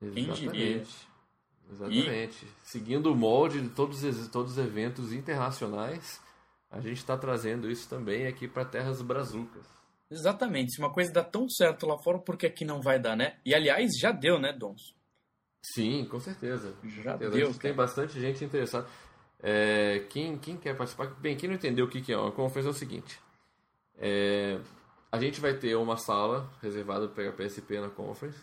Quem 0.00 0.30
diria? 0.33 0.85
Exatamente. 1.71 2.47
Seguindo 2.64 3.12
o 3.12 3.16
molde 3.16 3.61
de 3.61 3.68
todos, 3.71 4.02
os- 4.04 4.28
todos 4.28 4.52
os 4.52 4.59
eventos 4.59 5.12
internacionais, 5.12 6.21
a 6.71 6.80
gente 6.80 6.99
está 6.99 7.16
trazendo 7.16 7.71
isso 7.71 7.88
também 7.88 8.26
aqui 8.26 8.47
para 8.47 8.64
terras 8.64 9.00
brazucas. 9.02 9.64
Exatamente. 10.11 10.73
Se 10.73 10.78
uma 10.78 10.92
coisa 10.92 11.12
dá 11.12 11.25
tão 11.25 11.49
certo 11.49 11.87
lá 11.87 11.99
fora, 11.99 12.18
por 12.21 12.37
que 12.37 12.47
aqui 12.47 12.64
não 12.64 12.80
vai 12.80 12.99
dar, 13.00 13.16
né? 13.16 13.38
E 13.45 13.52
aliás, 13.54 13.92
já 13.99 14.12
deu, 14.12 14.38
né, 14.38 14.52
Dons? 14.52 14.95
Sim, 15.61 16.04
com 16.04 16.21
certeza. 16.21 16.76
Já 16.85 17.18
certeza. 17.18 17.30
deu, 17.37 17.54
tem 17.54 17.75
bastante 17.75 18.21
gente 18.21 18.45
interessada. 18.45 18.87
É, 19.48 20.00
quem, 20.08 20.36
quem 20.36 20.56
quer 20.56 20.76
participar? 20.76 21.06
Bem, 21.20 21.36
quem 21.36 21.48
não 21.48 21.54
entendeu 21.54 21.84
o 21.84 21.88
que 21.88 22.00
que 22.00 22.12
é 22.12 22.18
uma 22.18 22.32
conferência 22.32 22.68
é 22.68 22.72
o 22.72 22.74
seguinte. 22.74 23.20
É, 23.96 24.58
a 25.12 25.20
gente 25.20 25.40
vai 25.40 25.54
ter 25.54 25.76
uma 25.76 25.96
sala 25.96 26.50
reservada 26.60 27.06
para 27.06 27.30
PHPSP 27.30 27.78
na 27.78 27.88
conference, 27.88 28.40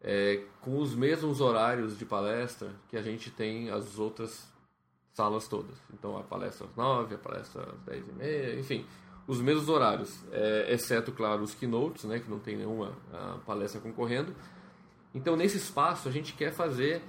é, 0.00 0.40
com 0.62 0.78
os 0.78 0.94
mesmos 0.94 1.42
horários 1.42 1.98
de 1.98 2.06
palestra 2.06 2.70
que 2.88 2.96
a 2.96 3.02
gente 3.02 3.30
tem 3.30 3.68
as 3.68 3.98
outras 3.98 4.48
salas 5.12 5.46
todas. 5.48 5.76
Então 5.92 6.16
a 6.16 6.22
palestra 6.22 6.66
às 6.66 6.74
9, 6.74 7.14
a 7.14 7.18
palestra 7.18 7.68
às 7.70 7.80
10 7.80 8.08
e 8.08 8.12
meia, 8.12 8.58
enfim, 8.58 8.86
os 9.26 9.42
mesmos 9.42 9.68
horários, 9.68 10.18
é, 10.32 10.72
exceto, 10.72 11.12
claro, 11.12 11.42
os 11.42 11.54
keynotes, 11.54 12.04
né, 12.04 12.20
que 12.20 12.30
não 12.30 12.38
tem 12.38 12.56
nenhuma 12.56 12.96
ah, 13.12 13.36
palestra 13.44 13.82
concorrendo. 13.82 14.34
Então, 15.14 15.36
nesse 15.36 15.58
espaço, 15.58 16.08
a 16.08 16.10
gente 16.10 16.32
quer 16.32 16.52
fazer 16.52 17.02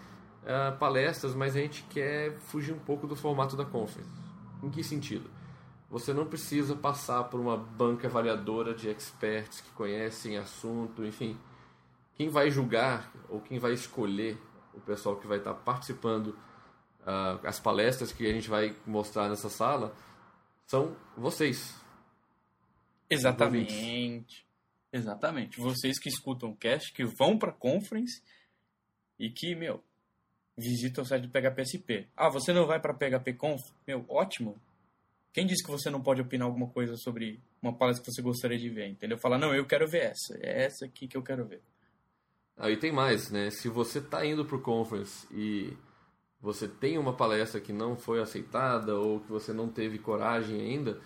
ah, 0.49 0.71
palestras, 0.71 1.35
mas 1.35 1.55
a 1.55 1.59
gente 1.59 1.83
quer 1.83 2.39
fugir 2.39 2.73
um 2.73 2.79
pouco 2.79 3.05
do 3.05 3.15
formato 3.15 3.55
da 3.55 3.63
conference. 3.63 4.09
Em 4.63 4.69
que 4.71 4.83
sentido? 4.83 5.29
Você 5.91 6.11
não 6.11 6.25
precisa 6.25 6.75
passar 6.75 7.25
por 7.25 7.39
uma 7.39 7.55
banca 7.55 8.07
avaliadora 8.07 8.73
de 8.73 8.89
experts 8.89 9.61
que 9.61 9.69
conhecem 9.71 10.37
assunto, 10.37 11.05
enfim. 11.05 11.37
Quem 12.15 12.29
vai 12.29 12.49
julgar 12.49 13.11
ou 13.29 13.39
quem 13.39 13.59
vai 13.59 13.73
escolher 13.73 14.37
o 14.73 14.81
pessoal 14.81 15.17
que 15.17 15.27
vai 15.27 15.37
estar 15.37 15.53
participando 15.53 16.35
ah, 17.05 17.39
as 17.43 17.59
palestras 17.59 18.11
que 18.11 18.25
a 18.25 18.33
gente 18.33 18.49
vai 18.49 18.75
mostrar 18.87 19.29
nessa 19.29 19.49
sala 19.49 19.95
são 20.65 20.95
vocês. 21.15 21.79
Exatamente. 23.07 24.47
Exatamente. 24.91 25.59
Vocês 25.59 25.99
que 25.99 26.09
escutam 26.09 26.49
o 26.49 26.55
cast, 26.55 26.91
que 26.91 27.05
vão 27.05 27.37
pra 27.37 27.51
conference 27.51 28.23
e 29.19 29.29
que, 29.29 29.53
meu, 29.53 29.83
visitam 30.59 31.03
o 31.03 31.07
site 31.07 31.27
do 31.27 31.29
PHPSP. 31.29 32.07
Ah, 32.15 32.29
você 32.29 32.53
não 32.53 32.67
vai 32.67 32.79
pra 32.79 32.93
PHP 32.93 33.33
Conf? 33.33 33.61
Meu, 33.87 34.05
ótimo. 34.07 34.55
Quem 35.31 35.45
disse 35.45 35.63
que 35.63 35.71
você 35.71 35.89
não 35.89 36.01
pode 36.01 36.21
opinar 36.21 36.47
alguma 36.47 36.67
coisa 36.67 36.95
sobre 36.97 37.39
uma 37.61 37.73
palestra 37.73 38.03
que 38.03 38.11
você 38.11 38.21
gostaria 38.21 38.57
de 38.57 38.69
ver, 38.69 38.87
entendeu? 38.87 39.17
Falar, 39.17 39.37
não, 39.37 39.53
eu 39.53 39.65
quero 39.65 39.87
ver 39.87 40.11
essa. 40.11 40.37
É 40.41 40.65
essa 40.65 40.85
aqui 40.85 41.07
que 41.07 41.15
eu 41.15 41.23
quero 41.23 41.45
ver. 41.45 41.61
Aí 42.57 42.75
tem 42.75 42.91
mais, 42.91 43.31
né? 43.31 43.49
Se 43.49 43.69
você 43.69 43.99
está 43.99 44.25
indo 44.25 44.43
pro 44.43 44.61
conference 44.61 45.25
e 45.31 45.77
você 46.41 46.67
tem 46.67 46.97
uma 46.97 47.13
palestra 47.13 47.61
que 47.61 47.71
não 47.71 47.95
foi 47.95 48.21
aceitada 48.21 48.95
ou 48.95 49.21
que 49.21 49.29
você 49.29 49.53
não 49.53 49.69
teve 49.69 49.97
coragem 49.99 50.59
ainda, 50.59 50.99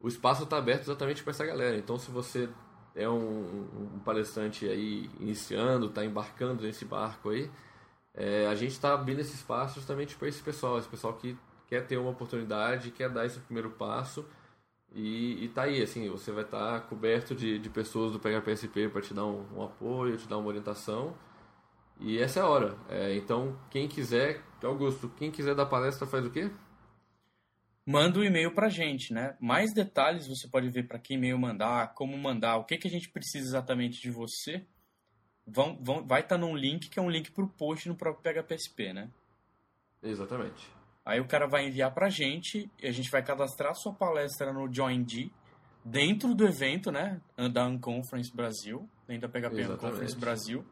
o 0.00 0.08
espaço 0.08 0.44
está 0.44 0.56
aberto 0.56 0.82
exatamente 0.82 1.22
para 1.22 1.30
essa 1.30 1.46
galera. 1.46 1.76
Então, 1.76 1.98
se 1.98 2.10
você 2.10 2.48
é 2.94 3.08
um, 3.08 3.94
um 3.94 3.98
palestrante 4.00 4.66
aí 4.68 5.08
iniciando, 5.20 5.86
está 5.86 6.04
embarcando 6.04 6.62
nesse 6.62 6.84
barco 6.84 7.30
aí, 7.30 7.50
é, 8.14 8.46
a 8.46 8.54
gente 8.54 8.72
está 8.72 8.94
abrindo 8.94 9.20
esse 9.20 9.34
espaço 9.34 9.76
justamente 9.76 10.16
para 10.16 10.28
esse 10.28 10.42
pessoal, 10.42 10.78
esse 10.78 10.88
pessoal 10.88 11.14
que 11.14 11.36
quer 11.66 11.86
ter 11.86 11.96
uma 11.96 12.10
oportunidade, 12.10 12.90
quer 12.90 13.08
dar 13.08 13.24
esse 13.26 13.38
primeiro 13.40 13.70
passo 13.70 14.26
e, 14.92 15.44
e 15.44 15.48
tá 15.48 15.62
aí, 15.62 15.80
assim, 15.82 16.08
você 16.08 16.32
vai 16.32 16.42
estar 16.44 16.80
tá 16.80 16.86
coberto 16.86 17.34
de, 17.34 17.58
de 17.58 17.70
pessoas 17.70 18.12
do 18.12 18.18
PHPSP 18.18 18.88
para 18.88 19.00
te 19.00 19.14
dar 19.14 19.24
um, 19.24 19.46
um, 19.56 19.62
apoio, 19.62 20.16
te 20.16 20.28
dar 20.28 20.38
uma 20.38 20.48
orientação 20.48 21.16
e 22.00 22.18
essa 22.18 22.40
é 22.40 22.42
a 22.42 22.46
hora. 22.46 22.76
É, 22.88 23.14
então, 23.14 23.56
quem 23.70 23.86
quiser, 23.86 24.42
Augusto, 24.62 25.08
quem 25.16 25.30
quiser 25.30 25.54
dar 25.54 25.66
palestra 25.66 26.06
faz 26.06 26.26
o 26.26 26.30
quê? 26.30 26.50
Manda 27.86 28.18
um 28.18 28.24
e-mail 28.24 28.54
pra 28.54 28.68
gente, 28.68 29.12
né? 29.12 29.36
Mais 29.40 29.72
detalhes 29.72 30.26
você 30.26 30.48
pode 30.48 30.68
ver 30.70 30.86
para 30.86 30.98
que 30.98 31.14
e-mail 31.14 31.38
mandar, 31.38 31.94
como 31.94 32.16
mandar, 32.16 32.56
o 32.56 32.64
que, 32.64 32.76
que 32.76 32.88
a 32.88 32.90
gente 32.90 33.08
precisa 33.10 33.46
exatamente 33.46 34.00
de 34.00 34.10
você. 34.10 34.66
Vão, 35.46 35.76
vão, 35.80 36.06
vai 36.06 36.20
estar 36.20 36.36
tá 36.36 36.40
num 36.40 36.54
link 36.54 36.88
que 36.88 36.98
é 36.98 37.02
um 37.02 37.10
link 37.10 37.30
pro 37.32 37.48
post 37.48 37.88
no 37.88 37.96
próprio 37.96 38.22
PHPSP, 38.22 38.92
né? 38.92 39.10
Exatamente. 40.02 40.68
Aí 41.04 41.20
o 41.20 41.26
cara 41.26 41.46
vai 41.46 41.66
enviar 41.66 41.92
pra 41.92 42.08
gente 42.08 42.70
e 42.80 42.86
a 42.86 42.92
gente 42.92 43.10
vai 43.10 43.22
cadastrar 43.22 43.72
a 43.72 43.74
sua 43.74 43.92
palestra 43.92 44.52
no 44.52 44.72
JoinD 44.72 45.30
dentro 45.84 46.34
do 46.34 46.46
evento, 46.46 46.92
né? 46.92 47.20
Da 47.52 47.66
Unconference 47.66 48.34
Brasil, 48.34 48.88
dentro 49.06 49.28
da 49.28 49.28
PHP 49.28 49.60
Exatamente. 49.60 49.84
Unconference 49.86 50.16
Brasil. 50.16 50.64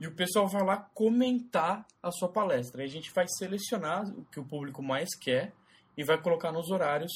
E 0.00 0.06
o 0.06 0.14
pessoal 0.14 0.46
vai 0.46 0.64
lá 0.64 0.76
comentar 0.94 1.86
a 2.02 2.10
sua 2.12 2.28
palestra. 2.28 2.82
Aí 2.82 2.88
a 2.88 2.90
gente 2.90 3.12
vai 3.12 3.26
selecionar 3.28 4.04
o 4.08 4.24
que 4.26 4.38
o 4.38 4.44
público 4.44 4.82
mais 4.82 5.08
quer 5.16 5.52
e 5.96 6.04
vai 6.04 6.20
colocar 6.20 6.52
nos 6.52 6.70
horários 6.70 7.12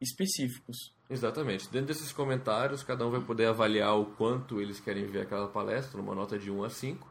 específicos. 0.00 0.94
Exatamente. 1.12 1.68
Dentro 1.68 1.88
desses 1.88 2.10
comentários, 2.10 2.82
cada 2.82 3.06
um 3.06 3.10
vai 3.10 3.20
poder 3.20 3.44
avaliar 3.44 3.94
o 3.98 4.06
quanto 4.06 4.62
eles 4.62 4.80
querem 4.80 5.04
ver 5.04 5.20
aquela 5.20 5.46
palestra, 5.46 6.00
numa 6.00 6.14
nota 6.14 6.38
de 6.38 6.50
1 6.50 6.64
a 6.64 6.70
5. 6.70 7.06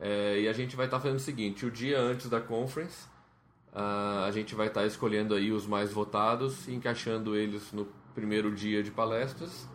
É, 0.00 0.40
e 0.40 0.48
a 0.48 0.52
gente 0.52 0.74
vai 0.74 0.86
estar 0.86 0.98
fazendo 0.98 1.18
o 1.18 1.22
seguinte: 1.22 1.64
o 1.64 1.70
dia 1.70 2.00
antes 2.00 2.28
da 2.28 2.40
conference, 2.40 3.06
uh, 3.72 4.24
a 4.26 4.30
gente 4.32 4.52
vai 4.56 4.66
estar 4.66 4.84
escolhendo 4.84 5.32
aí 5.32 5.52
os 5.52 5.64
mais 5.64 5.92
votados 5.92 6.66
e 6.66 6.74
encaixando 6.74 7.36
eles 7.36 7.72
no 7.72 7.86
primeiro 8.16 8.52
dia 8.52 8.82
de 8.82 8.90
palestras. 8.90 9.68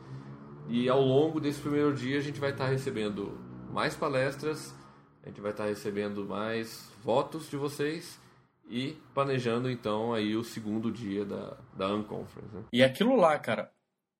E 0.67 0.89
ao 0.89 0.99
longo 0.99 1.39
desse 1.39 1.61
primeiro 1.61 1.93
dia, 1.93 2.17
a 2.17 2.21
gente 2.21 2.41
vai 2.41 2.49
estar 2.49 2.67
recebendo 2.67 3.39
mais 3.71 3.95
palestras, 3.95 4.75
a 5.23 5.29
gente 5.29 5.39
vai 5.39 5.51
estar 5.51 5.65
recebendo 5.65 6.25
mais 6.25 6.91
votos 7.01 7.49
de 7.49 7.55
vocês 7.55 8.19
e 8.67 8.97
planejando 9.13 9.69
então 9.69 10.13
aí 10.13 10.35
o 10.35 10.43
segundo 10.43 10.91
dia 10.91 11.23
da, 11.25 11.57
da 11.75 11.93
Unconference. 11.93 12.55
Né? 12.55 12.63
E 12.73 12.83
aquilo 12.83 13.15
lá, 13.15 13.37
cara, 13.37 13.71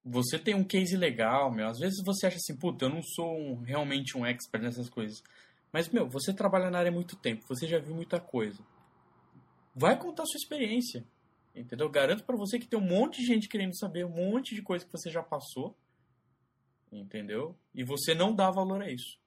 você 0.04 0.38
tem 0.38 0.54
um 0.54 0.64
case 0.64 0.96
legal, 0.96 1.52
meu. 1.52 1.68
Às 1.68 1.80
vezes 1.80 2.04
você 2.06 2.28
acha 2.28 2.38
assim, 2.38 2.56
puta, 2.56 2.86
eu 2.86 2.90
não 2.90 3.02
sou 3.02 3.36
um, 3.36 3.62
realmente 3.62 4.18
um 4.18 4.26
expert 4.26 4.64
nessas 4.64 4.90
coisas. 4.90 5.24
Mas, 5.72 5.90
meu, 5.90 6.08
você 6.08 6.34
trabalha 6.34 6.70
na 6.70 6.78
área 6.80 6.90
há 6.90 6.94
muito 6.94 7.16
tempo, 7.16 7.44
você 7.48 7.68
já 7.68 7.80
viu 7.80 7.96
muita 7.96 8.20
coisa. 8.20 8.64
Vai 9.76 9.98
contar 9.98 10.26
sua 10.26 10.38
experiência. 10.38 11.04
Entendeu? 11.54 11.90
Garanto 11.90 12.24
para 12.24 12.36
você 12.36 12.60
que 12.60 12.68
tem 12.68 12.78
um 12.78 12.84
monte 12.84 13.22
de 13.22 13.28
gente 13.28 13.48
querendo 13.48 13.78
saber 13.78 14.06
um 14.06 14.10
monte 14.10 14.54
de 14.54 14.62
coisa 14.62 14.86
que 14.86 14.92
você 14.92 15.10
já 15.10 15.24
passou. 15.24 15.76
Entendeu? 16.92 17.56
E 17.74 17.84
você 17.84 18.14
não 18.14 18.34
dá 18.34 18.52
valor 18.52 18.82
a 18.82 18.92
isso. 18.92 19.18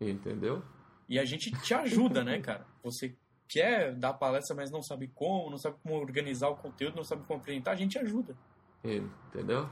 Entendeu? 0.00 0.64
E 1.08 1.18
a 1.18 1.24
gente 1.24 1.50
te 1.62 1.74
ajuda, 1.74 2.24
né, 2.24 2.40
cara? 2.40 2.66
Você 2.82 3.14
quer 3.48 3.94
dar 3.94 4.12
palestra, 4.14 4.54
mas 4.54 4.70
não 4.70 4.82
sabe 4.82 5.08
como, 5.14 5.50
não 5.50 5.58
sabe 5.58 5.76
como 5.82 5.96
organizar 5.96 6.48
o 6.48 6.56
conteúdo, 6.56 6.96
não 6.96 7.04
sabe 7.04 7.24
como 7.26 7.40
apresentar, 7.40 7.72
a 7.72 7.76
gente 7.76 7.98
ajuda. 7.98 8.36
Entendeu? 8.84 9.68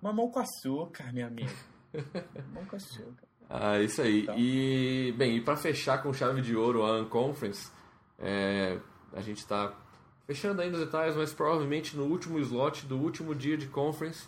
Mamão 0.00 0.30
com 0.30 0.40
açúcar, 0.40 1.12
minha 1.12 1.26
amiga. 1.26 1.54
Mamão 2.48 2.66
com 2.66 2.76
açúcar. 2.76 3.26
Ah, 3.48 3.80
isso 3.80 4.00
aí. 4.02 4.22
Então. 4.22 4.38
E, 4.38 5.14
bem, 5.16 5.36
e 5.36 5.40
para 5.40 5.56
fechar 5.56 6.02
com 6.02 6.12
chave 6.12 6.40
de 6.40 6.56
ouro 6.56 6.82
a 6.82 7.00
Unconference, 7.00 7.70
é, 8.18 8.78
a 9.12 9.20
gente 9.20 9.38
está 9.38 9.74
fechando 10.26 10.62
ainda 10.62 10.78
os 10.78 10.84
detalhes, 10.84 11.16
mas 11.16 11.32
provavelmente 11.32 11.96
no 11.96 12.04
último 12.04 12.38
slot 12.38 12.86
do 12.86 12.98
último 12.98 13.34
dia 13.34 13.56
de 13.56 13.66
conference, 13.66 14.26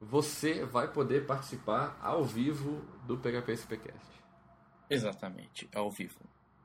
você 0.00 0.64
vai 0.64 0.88
poder 0.88 1.26
participar 1.26 1.98
ao 2.02 2.24
vivo 2.24 2.82
do 3.06 3.16
PHP 3.16 3.52
SPcast. 3.52 4.22
Exatamente, 4.90 5.68
ao 5.74 5.90
vivo. 5.90 6.20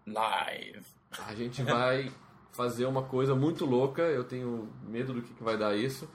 Live. 0.08 0.82
A 1.28 1.36
gente 1.36 1.62
vai 1.62 2.12
fazer 2.52 2.86
uma 2.86 3.04
coisa 3.04 3.36
muito 3.36 3.66
louca, 3.66 4.02
eu 4.02 4.24
tenho 4.24 4.68
medo 4.88 5.14
do 5.14 5.22
que 5.22 5.44
vai 5.44 5.58
dar 5.58 5.76
isso 5.76 6.08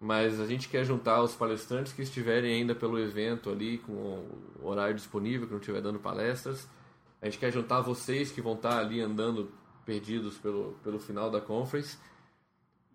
mas 0.00 0.40
a 0.40 0.46
gente 0.46 0.66
quer 0.66 0.82
juntar 0.82 1.22
os 1.22 1.34
palestrantes 1.34 1.92
que 1.92 2.00
estiverem 2.00 2.54
ainda 2.54 2.74
pelo 2.74 2.98
evento 2.98 3.50
ali, 3.50 3.76
com 3.78 3.92
o 3.92 4.66
horário 4.66 4.94
disponível, 4.94 5.46
que 5.46 5.52
não 5.52 5.60
estiver 5.60 5.82
dando 5.82 5.98
palestras. 5.98 6.66
A 7.20 7.26
gente 7.26 7.38
quer 7.38 7.52
juntar 7.52 7.82
vocês 7.82 8.32
que 8.32 8.40
vão 8.40 8.54
estar 8.54 8.78
ali 8.78 9.02
andando 9.02 9.52
perdidos 9.84 10.38
pelo, 10.38 10.72
pelo 10.82 10.98
final 10.98 11.30
da 11.30 11.38
conference. 11.38 11.98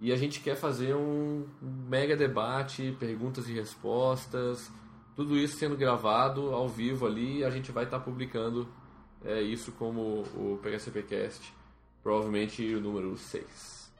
E 0.01 0.11
a 0.11 0.15
gente 0.15 0.39
quer 0.39 0.55
fazer 0.55 0.95
um 0.95 1.47
mega 1.61 2.17
debate, 2.17 2.97
perguntas 2.99 3.47
e 3.47 3.53
respostas, 3.53 4.71
tudo 5.15 5.37
isso 5.37 5.57
sendo 5.57 5.77
gravado 5.77 6.55
ao 6.55 6.67
vivo 6.67 7.05
ali. 7.05 7.43
A 7.45 7.51
gente 7.51 7.71
vai 7.71 7.83
estar 7.83 7.99
publicando 7.99 8.67
é, 9.25 9.41
isso 9.41 9.71
como 9.73 10.21
o 10.35 10.59
PHCPcast, 10.61 11.53
provavelmente 12.01 12.63
o 12.75 12.79
número 12.79 13.17
6. 13.17 13.93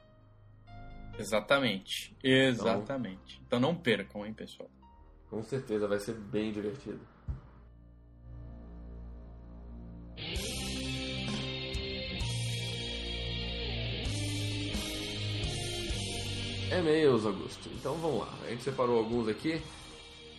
Exatamente. 1.18 2.16
Exatamente. 2.22 3.40
Então, 3.46 3.58
então 3.58 3.60
não 3.60 3.74
percam, 3.74 4.24
hein, 4.24 4.32
pessoal. 4.32 4.70
Com 5.28 5.42
certeza 5.42 5.88
vai 5.88 5.98
ser 5.98 6.14
bem 6.14 6.52
divertido. 6.52 7.00
E-mails, 16.70 17.24
Augusto. 17.24 17.68
Então 17.74 17.94
vamos 17.96 18.20
lá. 18.20 18.34
A 18.44 18.50
gente 18.50 18.62
separou 18.62 18.98
alguns 18.98 19.28
aqui. 19.28 19.60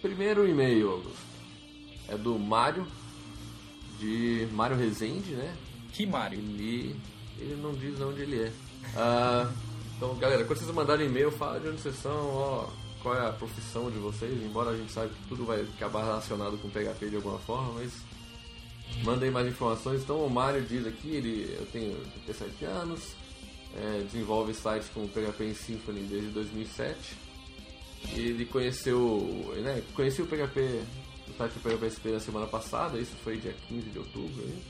Primeiro 0.02 0.48
e-mail, 0.48 0.92
Augusto. 0.92 1.28
É 2.08 2.18
do 2.18 2.38
Mário, 2.38 2.88
de 4.00 4.48
Mário 4.52 4.78
Rezende, 4.78 5.32
né? 5.32 5.56
Que 5.94 6.06
Mário? 6.06 6.38
Ele, 6.38 6.96
ele 7.38 7.56
não 7.62 7.74
diz 7.74 8.00
onde 8.02 8.22
ele 8.22 8.44
é. 8.44 8.52
Uh, 8.96 9.52
então, 9.96 10.16
galera, 10.16 10.44
quando 10.44 10.60
vocês 10.60 10.72
mandarem 10.72 11.08
e-mail, 11.08 11.32
fala 11.32 11.60
de 11.60 11.68
onde 11.68 11.82
vocês 11.82 11.96
são, 11.96 12.28
ó, 12.28 12.70
qual 13.02 13.16
é 13.16 13.28
a 13.28 13.34
profissão 13.34 13.90
de 13.90 13.98
vocês, 13.98 14.32
embora 14.44 14.72
a 14.72 14.78
gente 14.78 14.92
saiba 14.92 15.14
que 15.14 15.28
tudo 15.28 15.46
vai 15.46 15.62
acabar 15.62 16.04
relacionado 16.04 16.58
com 16.60 16.70
PHP 16.70 17.10
de 17.10 17.16
alguma 17.16 17.40
forma, 17.40 17.74
mas 17.74 17.94
mandem 19.04 19.32
mais 19.32 19.48
informações. 19.48 20.02
Então, 20.02 20.24
o 20.24 20.30
Mário 20.30 20.62
diz 20.62 20.86
aqui, 20.86 21.16
ele, 21.16 21.56
eu 21.58 21.66
tenho 21.68 21.96
37 22.26 22.66
anos, 22.66 23.16
é, 23.76 24.04
desenvolve 24.04 24.54
sites 24.54 24.90
com 24.90 25.08
PHP 25.08 25.44
em 25.46 25.54
Symfony 25.54 26.02
desde 26.02 26.30
2007. 26.30 27.16
Ele 28.14 28.46
conheceu, 28.46 29.54
né, 29.64 29.82
conheci 29.96 30.22
o 30.22 30.28
PHP, 30.28 30.82
o 31.30 31.38
site 31.38 31.54
do 31.54 31.60
PHP 31.60 32.12
na 32.12 32.20
semana 32.20 32.48
passada, 32.48 33.00
isso 33.00 33.16
foi 33.24 33.38
dia 33.38 33.54
15 33.68 33.90
de 33.90 34.00
outubro. 34.00 34.44
Aí. 34.44 34.64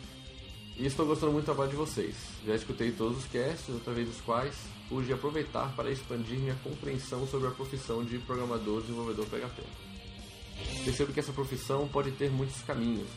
E 0.78 0.86
estou 0.86 1.06
gostando 1.06 1.32
muito 1.32 1.46
do 1.46 1.48
trabalho 1.48 1.72
de 1.72 1.76
vocês. 1.76 2.16
Já 2.46 2.56
escutei 2.56 2.92
todos 2.92 3.18
os 3.18 3.26
casts, 3.26 3.76
através 3.76 4.08
dos 4.08 4.22
quais 4.22 4.56
pude 4.88 5.12
aproveitar 5.12 5.76
para 5.76 5.92
expandir 5.92 6.40
minha 6.40 6.56
compreensão 6.64 7.28
sobre 7.28 7.48
a 7.48 7.52
profissão 7.52 8.04
de 8.04 8.20
programador 8.20 8.82
desenvolvedor 8.82 9.26
PHP. 9.26 9.64
Percebo 10.86 11.14
que 11.14 11.20
essa 11.20 11.34
profissão 11.34 11.88
pode 11.88 12.12
ter 12.12 12.32
muitos 12.32 12.62
caminhos, 12.62 13.08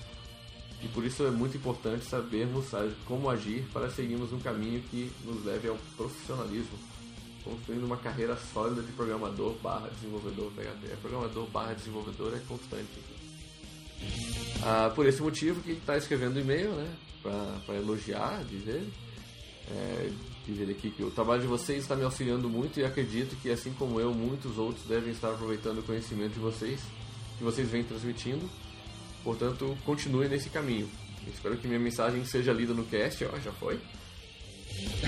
e 0.82 0.88
por 0.88 1.04
isso 1.04 1.25
é 1.26 1.30
muito 1.30 1.56
importante 1.56 2.04
sabermos 2.04 2.66
como 3.04 3.28
agir 3.28 3.64
para 3.73 3.90
seguirmos 3.90 4.32
um 4.32 4.40
caminho 4.40 4.82
que 4.90 5.12
nos 5.25 5.44
leve 5.44 5.68
ao 5.68 5.76
profissionalismo, 5.97 6.78
construindo 7.44 7.85
uma 7.85 7.99
carreira 7.99 8.37
sólida 8.52 8.82
de 8.82 8.92
programador 8.92 9.52
barra 9.62 9.88
desenvolvedor 9.88 10.50
PHP. 10.52 10.97
Programador 11.02 11.47
barra 11.49 11.75
desenvolvedor 11.75 12.35
é 12.35 12.40
constante. 12.49 13.19
Ah, 14.62 14.92
por 14.95 15.07
esse 15.07 15.23
motivo 15.23 15.61
que 15.62 15.71
ele 15.71 15.78
está 15.78 15.97
escrevendo 15.97 16.38
e-mail, 16.38 16.71
né, 16.73 16.95
para 17.23 17.75
elogiar, 17.75 18.45
dizer 18.45 18.87
é, 19.71 20.11
dizer 20.47 20.71
aqui 20.71 20.90
que 20.90 21.02
o 21.02 21.11
trabalho 21.11 21.42
de 21.42 21.47
vocês 21.47 21.83
está 21.83 21.95
me 21.95 22.04
auxiliando 22.04 22.49
muito 22.49 22.80
e 22.80 22.85
acredito 22.85 23.37
que, 23.37 23.50
assim 23.50 23.73
como 23.73 24.00
eu, 24.00 24.12
muitos 24.12 24.59
outros 24.59 24.85
devem 24.87 25.12
estar 25.12 25.30
aproveitando 25.30 25.78
o 25.78 25.83
conhecimento 25.83 26.35
de 26.35 26.40
vocês, 26.40 26.80
que 27.38 27.45
vocês 27.45 27.69
vêm 27.69 27.85
transmitindo. 27.85 28.49
Portanto, 29.23 29.76
continue 29.85 30.28
nesse 30.28 30.50
caminho. 30.50 30.90
Espero 31.33 31.57
que 31.57 31.69
minha 31.69 31.78
mensagem 31.78 32.25
seja 32.25 32.52
lida 32.52 32.75
no 32.75 32.85
cast, 32.85 33.25
ó, 33.25 33.38
já 33.38 33.52
foi. 33.52 33.78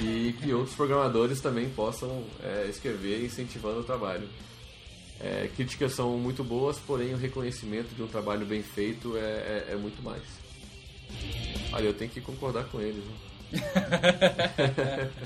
E 0.02 0.34
que 0.34 0.52
outros 0.52 0.76
programadores 0.76 1.40
também 1.40 1.70
possam 1.70 2.24
é, 2.42 2.66
escrever 2.68 3.24
incentivando 3.24 3.80
o 3.80 3.84
trabalho. 3.84 4.28
É, 5.22 5.48
críticas 5.54 5.92
são 5.92 6.18
muito 6.18 6.42
boas, 6.42 6.78
porém 6.80 7.14
o 7.14 7.16
reconhecimento 7.16 7.94
de 7.94 8.02
um 8.02 8.08
trabalho 8.08 8.44
bem 8.44 8.62
feito 8.62 9.16
é, 9.16 9.20
é, 9.20 9.68
é 9.70 9.76
muito 9.76 10.02
mais. 10.02 10.22
Olha, 11.72 11.84
eu 11.84 11.94
tenho 11.94 12.10
que 12.10 12.20
concordar 12.20 12.64
com 12.64 12.80
eles. 12.80 13.04
Né? 13.04 13.12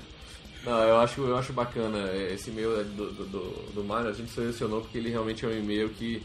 Não, 0.66 0.82
eu 0.82 0.98
acho, 0.98 1.20
eu 1.22 1.36
acho 1.36 1.52
bacana 1.52 2.12
esse 2.12 2.50
e-mail 2.50 2.84
do, 2.84 3.12
do, 3.12 3.24
do, 3.24 3.72
do 3.72 3.84
Mário, 3.84 4.10
a 4.10 4.12
gente 4.12 4.32
selecionou 4.32 4.80
porque 4.80 4.98
ele 4.98 5.10
realmente 5.10 5.44
é 5.44 5.48
um 5.48 5.56
e-mail 5.56 5.88
que, 5.90 6.20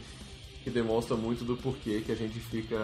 que 0.64 0.68
demonstra 0.68 1.16
muito 1.16 1.44
do 1.44 1.56
porquê 1.56 2.02
que 2.04 2.10
a 2.10 2.16
gente 2.16 2.40
fica. 2.40 2.76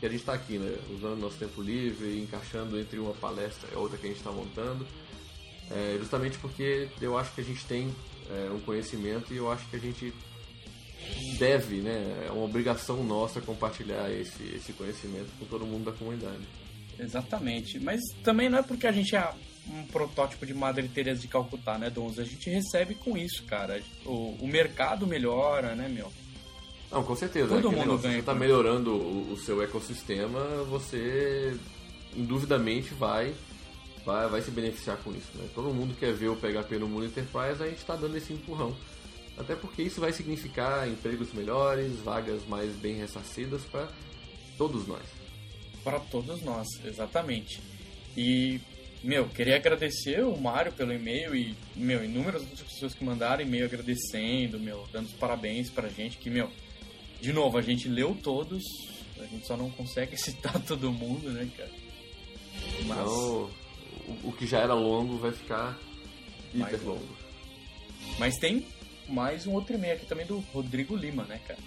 que 0.00 0.06
a 0.06 0.08
gente 0.08 0.20
está 0.20 0.32
aqui, 0.32 0.58
né? 0.58 0.74
Usando 0.96 1.20
nosso 1.20 1.36
tempo 1.36 1.60
livre, 1.60 2.18
encaixando 2.18 2.80
entre 2.80 2.98
uma 2.98 3.12
palestra 3.12 3.68
e 3.70 3.76
outra 3.76 3.98
que 3.98 4.06
a 4.06 4.08
gente 4.08 4.18
está 4.18 4.32
montando. 4.32 4.86
É, 5.70 5.96
justamente 5.98 6.38
porque 6.38 6.88
eu 7.00 7.16
acho 7.16 7.32
que 7.34 7.42
a 7.42 7.44
gente 7.44 7.64
tem 7.66 7.94
é, 8.30 8.50
um 8.50 8.60
conhecimento 8.60 9.32
e 9.32 9.36
eu 9.36 9.50
acho 9.50 9.68
que 9.68 9.76
a 9.76 9.78
gente 9.78 10.12
deve, 11.38 11.76
né? 11.76 12.26
É 12.26 12.30
uma 12.30 12.44
obrigação 12.44 13.02
nossa 13.02 13.40
compartilhar 13.40 14.10
esse, 14.10 14.42
esse 14.54 14.72
conhecimento 14.72 15.28
com 15.38 15.46
todo 15.46 15.66
mundo 15.66 15.84
da 15.84 15.92
comunidade. 15.92 16.42
Exatamente. 16.98 17.78
Mas 17.80 18.00
também 18.22 18.48
não 18.48 18.58
é 18.58 18.62
porque 18.62 18.86
a 18.86 18.92
gente 18.92 19.16
é 19.16 19.32
um 19.68 19.84
protótipo 19.86 20.44
de 20.44 20.54
Madre 20.54 20.88
Teresa 20.88 21.20
de 21.20 21.28
Calcutá, 21.28 21.78
né, 21.78 21.90
Dons? 21.90 22.18
A 22.18 22.24
gente 22.24 22.50
recebe 22.50 22.94
com 22.94 23.16
isso, 23.16 23.42
cara. 23.44 23.82
O, 24.04 24.36
o 24.40 24.46
mercado 24.46 25.06
melhora, 25.06 25.74
né, 25.74 25.88
meu? 25.88 26.12
Não, 26.90 27.02
com 27.02 27.16
certeza. 27.16 27.48
Todo 27.48 27.58
é 27.58 27.62
mundo 27.62 27.78
negócio, 27.78 27.86
ganha 27.86 27.98
Se 27.98 28.08
você 28.08 28.18
está 28.18 28.34
melhorando 28.34 28.92
o, 28.92 29.32
o 29.32 29.36
seu 29.38 29.62
ecossistema, 29.62 30.40
você 30.68 31.56
induvidamente 32.16 32.92
vai, 32.94 33.32
vai, 34.10 34.28
vai 34.28 34.42
se 34.42 34.50
beneficiar 34.50 34.96
com 34.98 35.10
isso. 35.12 35.30
Né? 35.34 35.48
Todo 35.54 35.72
mundo 35.72 35.96
quer 35.98 36.12
ver 36.12 36.28
o 36.28 36.36
PHP 36.36 36.78
no 36.78 36.88
mundo 36.88 37.06
enterprise, 37.06 37.62
a 37.62 37.66
gente 37.66 37.78
está 37.78 37.94
dando 37.94 38.16
esse 38.16 38.32
empurrão. 38.32 38.74
Até 39.38 39.54
porque 39.54 39.82
isso 39.82 40.00
vai 40.00 40.12
significar 40.12 40.88
empregos 40.88 41.32
melhores, 41.32 41.96
vagas 42.00 42.46
mais 42.46 42.74
bem 42.76 42.96
ressarcidas 42.96 43.62
para 43.62 43.88
todos 44.58 44.86
nós. 44.86 45.02
Para 45.82 45.98
todos 45.98 46.42
nós, 46.42 46.66
exatamente. 46.84 47.60
E, 48.16 48.60
meu, 49.02 49.28
queria 49.28 49.56
agradecer 49.56 50.22
o 50.22 50.36
Mário 50.36 50.72
pelo 50.72 50.92
e-mail 50.92 51.34
e, 51.34 51.56
meu, 51.74 52.04
inúmeras 52.04 52.42
outras 52.42 52.60
pessoas 52.60 52.94
que 52.94 53.04
mandaram 53.04 53.42
e-mail 53.42 53.64
agradecendo, 53.64 54.58
meu, 54.58 54.86
dando 54.92 55.06
os 55.06 55.12
parabéns 55.12 55.70
pra 55.70 55.88
gente, 55.88 56.18
que, 56.18 56.28
meu, 56.28 56.50
de 57.20 57.32
novo, 57.32 57.56
a 57.56 57.62
gente 57.62 57.88
leu 57.88 58.14
todos, 58.22 58.62
a 59.18 59.24
gente 59.24 59.46
só 59.46 59.56
não 59.56 59.70
consegue 59.70 60.16
citar 60.20 60.60
todo 60.60 60.92
mundo, 60.92 61.30
né, 61.30 61.48
cara? 61.56 61.70
Mas, 62.86 62.98
Então, 62.98 63.50
o, 64.24 64.28
o 64.28 64.32
que 64.32 64.46
já 64.46 64.58
era 64.58 64.74
longo 64.74 65.18
vai 65.18 65.32
ficar 65.32 65.78
Mais 66.52 66.72
hiper 66.72 66.86
longo. 66.86 67.16
mas 68.18 68.36
tem 68.36 68.66
mais 69.08 69.46
um 69.46 69.52
outro 69.52 69.74
e-mail 69.74 69.94
aqui 69.94 70.06
também 70.06 70.26
do 70.26 70.38
Rodrigo 70.38 70.94
Lima, 70.96 71.24
né, 71.24 71.40
cara? 71.46 71.58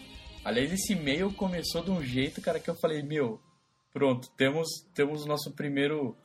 Aliás, 0.45 0.71
esse 0.71 0.93
e-mail 0.93 1.31
começou 1.33 1.83
de 1.83 1.91
um 1.91 2.01
jeito, 2.03 2.41
cara, 2.41 2.59
que 2.59 2.69
eu 2.69 2.75
falei, 2.75 3.01
meu, 3.01 3.41
pronto, 3.91 4.29
temos, 4.35 4.67
temos 4.93 5.23
o 5.23 5.27
nosso 5.27 5.51
primeiro 5.51 6.17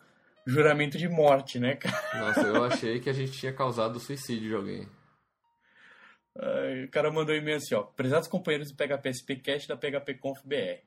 juramento 0.47 0.97
de 0.99 1.09
morte, 1.09 1.59
né, 1.59 1.77
cara? 1.77 2.19
Nossa, 2.19 2.41
eu 2.41 2.63
achei 2.65 3.01
que 3.01 3.11
a 3.11 3.13
gente 3.13 3.33
tinha 3.33 3.53
causado 3.53 4.01
suicídio 4.01 4.49
de 4.49 4.55
alguém. 4.55 4.89
O 6.85 6.91
cara 6.91 7.11
mandou 7.11 7.35
um 7.35 7.39
e-mail 7.39 7.57
assim, 7.57 7.75
ó. 7.75 7.83
Prezados 7.83 8.29
companheiros 8.29 8.71
do 8.71 8.77
PHP 8.77 9.11
SPCast 9.13 9.69
da 9.69 9.77
PHP 9.77 10.15
Conf 10.15 10.41
BR. 10.45 10.81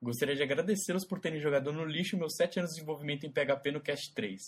Gostaria 0.00 0.36
de 0.36 0.42
agradecê-los 0.42 1.04
por 1.04 1.18
terem 1.18 1.40
jogado 1.40 1.72
no 1.72 1.84
lixo 1.84 2.16
meus 2.16 2.36
7 2.36 2.60
anos 2.60 2.70
de 2.70 2.76
desenvolvimento 2.76 3.26
em 3.26 3.32
PHP 3.32 3.72
no 3.72 3.80
Cast 3.80 4.14
3. 4.14 4.40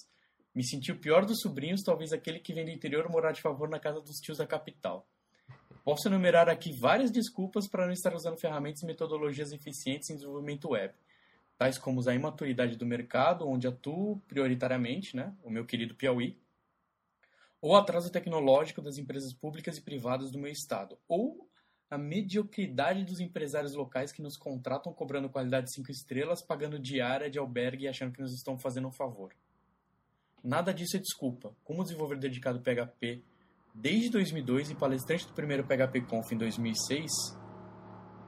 Me 0.57 0.65
senti 0.65 0.91
o 0.91 0.99
pior 0.99 1.27
dos 1.27 1.43
sobrinhos, 1.43 1.83
talvez 1.83 2.15
aquele 2.15 2.41
que 2.41 2.55
vem 2.55 2.65
do 2.65 2.71
interior 2.71 3.11
morar 3.11 3.33
de 3.33 3.43
favor 3.43 3.69
na 3.69 3.79
casa 3.79 4.01
dos 4.01 4.17
tios 4.17 4.39
da 4.39 4.47
capital. 4.47 5.07
Posso 5.85 6.09
enumerar 6.09 6.49
aqui 6.49 6.73
várias 6.73 7.11
desculpas 7.11 7.69
para 7.69 7.85
não 7.85 7.93
estar 7.93 8.15
usando 8.15 8.39
ferramentas 8.39 8.83
e 8.83 8.87
metodologias 8.87 9.53
eficientes 9.53 10.09
em 10.09 10.15
desenvolvimento 10.15 10.71
web, 10.71 10.95
tais 11.59 11.77
como 11.77 12.01
a 12.09 12.15
imaturidade 12.15 12.75
do 12.79 12.87
mercado, 12.87 13.47
onde 13.47 13.69
atuo 13.69 14.19
prioritariamente, 14.27 15.15
né, 15.15 15.37
o 15.45 15.51
meu 15.51 15.67
querido 15.67 15.95
Piauí, 15.95 16.41
ou 17.61 17.77
atraso 17.77 18.11
tecnológico 18.11 18.81
das 18.81 18.97
empresas 18.97 19.35
públicas 19.35 19.77
e 19.77 19.83
privadas 19.83 20.31
do 20.31 20.39
meu 20.39 20.51
estado, 20.51 20.99
ou 21.07 21.47
a 21.91 21.99
mediocridade 21.99 23.05
dos 23.05 23.21
empresários 23.21 23.75
locais 23.75 24.11
que 24.11 24.23
nos 24.23 24.39
contratam 24.39 24.91
cobrando 24.95 25.29
qualidade 25.29 25.71
5 25.71 25.91
estrelas, 25.91 26.41
pagando 26.41 26.79
diária 26.79 27.29
de 27.29 27.39
albergue 27.39 27.85
e 27.85 27.89
achando 27.89 28.15
que 28.15 28.23
nos 28.23 28.33
estão 28.33 28.59
fazendo 28.59 28.89
um 28.89 28.93
favor. 28.93 29.35
Nada 30.47 30.73
disso 30.73 30.97
é 30.97 31.01
desculpa. 31.01 31.53
Como 31.65 31.83
desenvolvedor 31.83 32.21
dedicado 32.21 32.61
PHP 32.61 33.21
desde 33.75 34.11
2002 34.11 34.71
e 34.71 34.77
palestrante 34.77 35.27
do 35.27 35.33
primeiro 35.33 35.65
PHP 35.65 36.03
Conf 36.03 36.31
em 36.31 36.37
2006, 36.37 37.11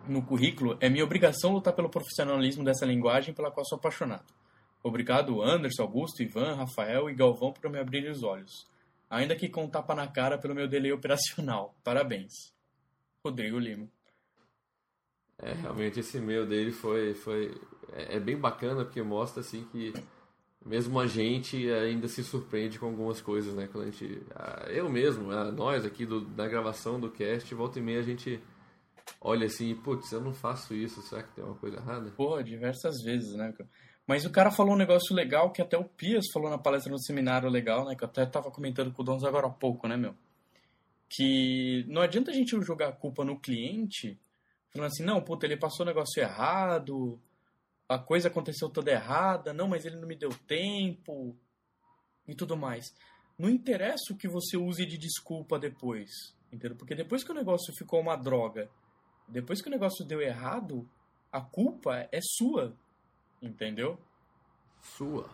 no 0.09 0.21
currículo, 0.27 0.77
é 0.81 0.89
minha 0.89 1.05
obrigação 1.05 1.53
lutar 1.53 1.73
pelo 1.75 1.89
profissionalismo 1.89 2.65
dessa 2.65 2.85
linguagem 2.85 3.33
pela 3.33 3.53
qual 3.53 3.65
sou 3.65 3.79
apaixonado. 3.79 4.35
Obrigado 4.83 5.41
Anderson, 5.41 5.83
Augusto, 5.83 6.21
Ivan, 6.21 6.57
Rafael 6.57 7.09
e 7.09 7.15
Galvão 7.15 7.53
por 7.53 7.71
me 7.71 7.79
abrir 7.79 8.11
os 8.11 8.25
olhos. 8.25 8.67
Ainda 9.09 9.37
que 9.37 9.49
com 9.49 9.69
tapa 9.69 9.95
na 9.95 10.09
cara 10.09 10.37
pelo 10.37 10.57
meu 10.57 10.67
delay 10.67 10.91
operacional. 10.91 11.77
Parabéns. 11.85 12.33
Rodrigo 13.25 13.61
Lima. 13.61 13.89
É, 15.39 15.53
realmente 15.53 16.01
esse 16.01 16.19
e-mail 16.19 16.45
dele 16.45 16.73
foi, 16.73 17.15
foi 17.15 17.55
é, 17.93 18.17
é 18.17 18.21
bem 18.21 18.37
bacana 18.37 18.85
porque 18.85 19.01
mostra 19.03 19.41
assim 19.41 19.65
que 19.71 19.93
mesmo 20.65 20.99
a 20.99 21.07
gente 21.07 21.71
ainda 21.71 22.09
se 22.09 22.23
surpreende 22.23 22.79
com 22.79 22.87
algumas 22.87 23.21
coisas, 23.21 23.55
né? 23.55 23.69
Quando 23.71 23.89
a 23.89 23.91
gente, 23.91 24.23
ah, 24.35 24.67
eu 24.69 24.89
mesmo, 24.89 25.31
ah, 25.31 25.51
nós 25.51 25.85
aqui 25.85 26.05
do, 26.05 26.21
da 26.21 26.47
gravação 26.47 27.01
do 27.01 27.11
cast, 27.11 27.55
volta 27.55 27.79
e 27.79 27.83
meia 27.83 28.01
a 28.01 28.03
gente 28.03 28.41
olha 29.21 29.47
assim, 29.47 29.75
putz, 29.75 30.13
eu 30.13 30.21
não 30.21 30.33
faço 30.33 30.75
isso, 30.75 31.01
será 31.03 31.23
que 31.23 31.33
tem 31.33 31.45
uma 31.45 31.55
coisa 31.55 31.77
errada? 31.77 32.11
Porra, 32.11 32.43
diversas 32.43 33.03
vezes, 33.03 33.35
né? 33.35 33.53
Mas 34.07 34.25
o 34.25 34.31
cara 34.31 34.51
falou 34.51 34.75
um 34.75 34.79
negócio 34.79 35.15
legal 35.15 35.51
que 35.51 35.63
até 35.63 35.77
o 35.77 35.85
Pias 35.85 36.27
falou 36.33 36.51
na 36.51 36.59
palestra 36.59 36.91
no 36.91 36.99
seminário 36.99 37.49
legal, 37.49 37.85
né? 37.87 37.95
Que 37.95 38.05
eu 38.05 38.09
até 38.09 38.25
tava 38.27 38.51
comentando 38.51 38.93
com 38.93 39.03
o 39.03 39.05
Dons 39.05 39.25
agora 39.25 39.47
há 39.47 39.51
pouco, 39.51 39.87
né, 39.87 39.97
meu? 39.97 40.15
Que 41.09 41.85
não 41.89 42.03
adianta 42.03 42.31
a 42.31 42.35
gente 42.35 42.59
jogar 42.63 42.89
a 42.89 42.93
culpa 42.93 43.25
no 43.25 43.39
cliente, 43.39 44.19
falando 44.71 44.89
assim, 44.89 45.05
não, 45.05 45.21
puta, 45.21 45.47
ele 45.47 45.57
passou 45.57 45.85
o 45.85 45.89
negócio 45.89 46.21
errado, 46.23 47.19
a 47.89 47.99
coisa 47.99 48.29
aconteceu 48.29 48.69
toda 48.69 48.91
errada, 48.91 49.53
não, 49.53 49.67
mas 49.67 49.85
ele 49.85 49.97
não 49.97 50.07
me 50.07 50.15
deu 50.15 50.31
tempo 50.47 51.35
e 52.27 52.35
tudo 52.35 52.57
mais. 52.57 52.95
Não 53.39 53.49
interessa 53.49 54.13
o 54.13 54.17
que 54.17 54.29
você 54.29 54.57
use 54.57 54.85
de 54.85 54.99
desculpa 54.99 55.59
depois, 55.59 56.11
entendeu? 56.53 56.77
Porque 56.77 56.95
depois 56.95 57.25
que 57.25 57.31
o 57.31 57.35
negócio 57.35 57.73
ficou 57.75 58.01
uma 58.01 58.17
droga, 58.17 58.69
depois 59.27 59.63
que 59.63 59.69
o 59.69 59.71
negócio 59.71 60.05
deu 60.05 60.21
errado, 60.21 60.89
a 61.33 61.41
culpa 61.41 62.09
é 62.13 62.19
sua, 62.21 62.77
entendeu? 63.41 63.99
Sua. 64.83 65.31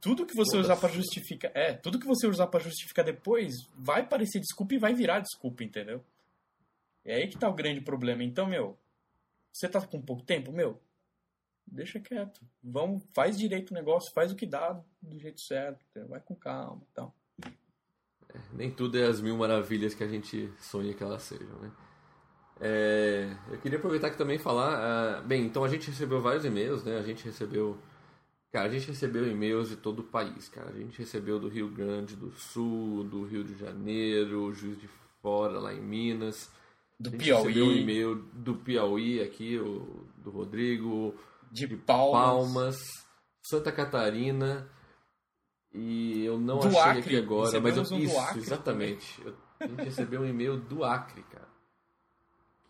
Tudo 0.00 0.26
que 0.26 0.34
você 0.34 0.56
Foda-se. 0.56 0.72
usar 0.72 0.76
pra 0.76 0.88
justificar, 0.88 1.52
é, 1.54 1.72
tudo 1.72 1.98
que 1.98 2.06
você 2.06 2.26
usar 2.26 2.46
pra 2.46 2.60
justificar 2.60 3.04
depois 3.04 3.54
vai 3.74 4.06
parecer 4.06 4.40
desculpa 4.40 4.74
e 4.74 4.78
vai 4.78 4.94
virar 4.94 5.20
desculpa, 5.20 5.62
entendeu? 5.62 6.04
É 7.04 7.16
aí 7.16 7.28
que 7.28 7.38
tá 7.38 7.48
o 7.48 7.54
grande 7.54 7.80
problema. 7.80 8.22
Então, 8.24 8.46
meu, 8.46 8.78
você 9.52 9.68
tá 9.68 9.80
com 9.86 10.00
pouco 10.00 10.24
tempo, 10.24 10.52
meu, 10.52 10.80
deixa 11.70 12.00
quieto. 12.00 12.40
Vamos, 12.62 13.02
faz 13.12 13.38
direito 13.38 13.70
o 13.70 13.74
negócio, 13.74 14.12
faz 14.12 14.32
o 14.32 14.36
que 14.36 14.46
dá 14.46 14.80
do 15.00 15.18
jeito 15.18 15.40
certo, 15.40 15.84
vai 16.08 16.20
com 16.20 16.34
calma, 16.34 16.82
e 16.82 16.94
tal. 16.94 17.14
Nem 18.52 18.70
tudo 18.70 18.98
é 18.98 19.06
as 19.06 19.20
mil 19.20 19.36
maravilhas 19.36 19.94
que 19.94 20.04
a 20.04 20.08
gente 20.08 20.52
sonha 20.58 20.94
que 20.94 21.02
elas 21.02 21.22
sejam, 21.22 21.58
né? 21.58 21.70
É, 22.60 23.34
eu 23.50 23.58
queria 23.58 23.78
aproveitar 23.78 24.08
aqui 24.08 24.18
também 24.18 24.38
falar. 24.38 24.76
ah, 24.76 25.20
bem, 25.22 25.46
então 25.46 25.64
a 25.64 25.68
gente 25.68 25.88
recebeu 25.88 26.20
vários 26.20 26.44
e-mails, 26.44 26.84
né? 26.84 26.98
A 26.98 27.02
gente 27.02 27.24
recebeu. 27.24 27.78
Cara, 28.52 28.66
a 28.66 28.70
gente 28.70 28.88
recebeu 28.88 29.30
e-mails 29.30 29.68
de 29.70 29.76
todo 29.76 30.00
o 30.00 30.04
país, 30.04 30.48
cara. 30.48 30.70
A 30.70 30.78
gente 30.78 30.98
recebeu 30.98 31.38
do 31.38 31.48
Rio 31.48 31.68
Grande 31.68 32.16
do 32.16 32.30
Sul, 32.32 33.04
do 33.04 33.24
Rio 33.24 33.44
de 33.44 33.56
Janeiro, 33.56 34.52
Juiz 34.52 34.78
de 34.78 34.88
Fora, 35.22 35.58
lá 35.58 35.72
em 35.72 35.80
Minas. 35.80 36.50
Do 36.98 37.08
a 37.08 37.12
gente 37.12 37.32
recebeu 37.32 37.64
um 37.64 37.68
Piauí, 37.68 37.82
e-mail 37.82 38.16
do 38.34 38.54
Piauí 38.56 39.22
aqui, 39.22 39.56
o, 39.58 40.04
do 40.18 40.30
Rodrigo, 40.30 41.14
de 41.50 41.66
Palmas, 41.76 42.22
Palmas, 42.22 42.76
Santa 43.42 43.72
Catarina. 43.72 44.70
E 45.72 46.24
eu 46.24 46.38
não 46.38 46.58
Do 46.58 46.68
achei 46.68 46.80
Acre. 46.80 47.00
aqui 47.00 47.16
agora, 47.16 47.60
mas 47.60 47.76
eu 47.76 47.82
Recebemos 47.82 47.90
um 47.92 47.98
isso, 47.98 48.38
exatamente. 48.38 49.22
Eu, 49.24 49.34
a 49.60 49.66
gente 49.66 49.82
recebeu 49.84 50.20
um 50.22 50.26
e-mail 50.26 50.56
do 50.58 50.82
Acre, 50.84 51.22
cara. 51.30 51.48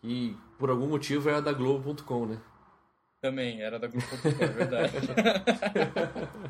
Que 0.01 0.37
por 0.59 0.69
algum 0.69 0.87
motivo 0.87 1.27
era 1.29 1.41
da 1.41 1.51
Globo.com, 1.53 2.25
né? 2.25 2.39
também, 3.19 3.61
era 3.61 3.77
da 3.79 3.85
Grupo 3.87 4.07
é 4.39 4.47
verdade. 4.47 4.93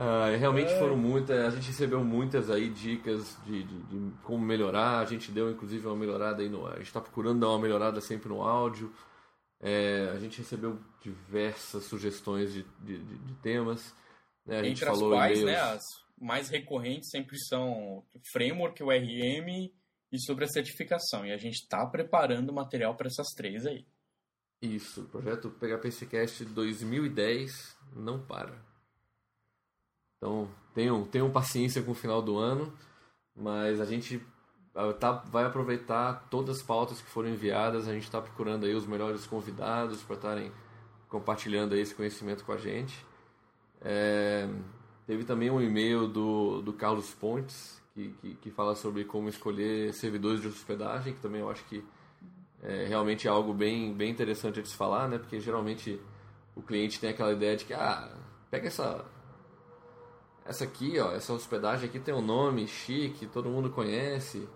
Ah, 0.00 0.28
realmente 0.38 0.70
É. 0.72 0.78
foram 0.78 0.96
muitas, 0.96 1.36
a 1.44 1.50
gente 1.50 1.66
recebeu 1.68 2.04
muitas 2.04 2.48
aí 2.50 2.68
dicas 2.70 3.36
de, 3.44 3.64
de- 3.64 3.82
de 3.82 4.12
como 4.22 4.44
melhorar, 4.44 5.00
a 5.00 5.04
gente 5.04 5.32
deu 5.32 5.50
inclusive 5.50 5.84
uma 5.88 5.96
melhorada 5.96 6.40
aí 6.40 6.48
no. 6.48 6.66
A 6.68 6.76
gente 6.76 6.86
está 6.86 7.00
procurando 7.00 7.40
dar 7.40 7.48
uma 7.48 7.58
melhorada 7.58 8.00
sempre 8.00 8.28
no 8.28 8.40
áudio. 8.42 8.92
É, 9.60 10.10
a 10.14 10.18
gente 10.18 10.38
recebeu 10.38 10.78
diversas 11.02 11.84
sugestões 11.84 12.52
de, 12.52 12.62
de, 12.80 12.98
de- 12.98 13.18
de 13.18 13.34
temas. 13.36 13.94
né? 14.46 14.60
A 14.60 14.62
gente 14.62 14.76
Entre 14.78 14.88
as 14.88 14.96
falou 14.98 15.10
quais, 15.14 15.38
e-mails. 15.40 15.60
né, 15.60 15.72
as 15.72 15.82
mais 16.20 16.48
recorrentes 16.48 17.10
sempre 17.10 17.38
são 17.38 18.04
framework, 18.32 18.82
o 18.82 18.90
RM 18.90 19.70
e 20.12 20.18
sobre 20.20 20.44
a 20.44 20.48
certificação. 20.48 21.26
E 21.26 21.32
a 21.32 21.36
gente 21.36 21.56
está 21.56 21.84
preparando 21.86 22.52
material 22.52 22.96
para 22.96 23.08
essas 23.08 23.28
três 23.36 23.66
aí. 23.66 23.84
Isso, 24.62 25.02
o 25.02 25.08
projeto 25.08 25.50
PHPCast 25.50 26.44
2010 26.46 27.76
não 27.94 28.24
para. 28.24 28.60
Então, 30.16 30.52
tenham, 30.74 31.04
tenham 31.04 31.30
paciência 31.30 31.82
com 31.82 31.92
o 31.92 31.94
final 31.94 32.20
do 32.20 32.36
ano, 32.38 32.76
mas 33.36 33.80
a 33.80 33.84
gente 33.84 34.20
tá, 34.98 35.12
vai 35.12 35.44
aproveitar 35.44 36.26
todas 36.30 36.58
as 36.58 36.62
pautas 36.62 37.00
que 37.00 37.08
foram 37.08 37.28
enviadas, 37.28 37.88
a 37.88 37.92
gente 37.92 38.04
está 38.04 38.20
procurando 38.20 38.64
aí 38.64 38.74
os 38.74 38.86
melhores 38.86 39.26
convidados 39.26 40.02
para 40.02 40.16
estarem 40.16 40.52
compartilhando 41.08 41.74
esse 41.74 41.94
conhecimento 41.94 42.44
com 42.44 42.52
a 42.52 42.56
gente. 42.56 43.04
É, 43.80 44.48
teve 45.06 45.24
também 45.24 45.50
um 45.50 45.60
e-mail 45.60 46.06
do, 46.06 46.62
do 46.62 46.72
Carlos 46.72 47.10
Pontes, 47.14 47.80
que, 47.94 48.10
que, 48.20 48.34
que 48.34 48.50
fala 48.50 48.74
sobre 48.74 49.04
como 49.04 49.28
escolher 49.28 49.92
servidores 49.94 50.40
de 50.40 50.48
hospedagem, 50.48 51.14
que 51.14 51.20
também 51.20 51.40
eu 51.40 51.50
acho 51.50 51.64
que 51.64 51.84
é 52.62 52.86
realmente 52.86 53.28
algo 53.28 53.52
bem, 53.54 53.92
bem 53.94 54.10
interessante 54.10 54.60
de 54.60 54.68
se 54.68 54.76
falar, 54.76 55.08
né? 55.08 55.18
Porque 55.18 55.40
geralmente 55.40 56.00
o 56.56 56.62
cliente 56.62 57.00
tem 57.00 57.10
aquela 57.10 57.32
ideia 57.32 57.56
de 57.56 57.64
que, 57.64 57.72
ah, 57.72 58.10
pega 58.50 58.66
essa 58.66 59.04
essa 60.48 60.64
aqui, 60.64 60.98
ó, 60.98 61.12
essa 61.12 61.34
hospedagem 61.34 61.88
aqui 61.90 62.00
tem 62.00 62.14
um 62.14 62.22
nome 62.22 62.66
chique, 62.66 63.26
todo 63.26 63.50
mundo 63.50 63.68
conhece. 63.68 64.48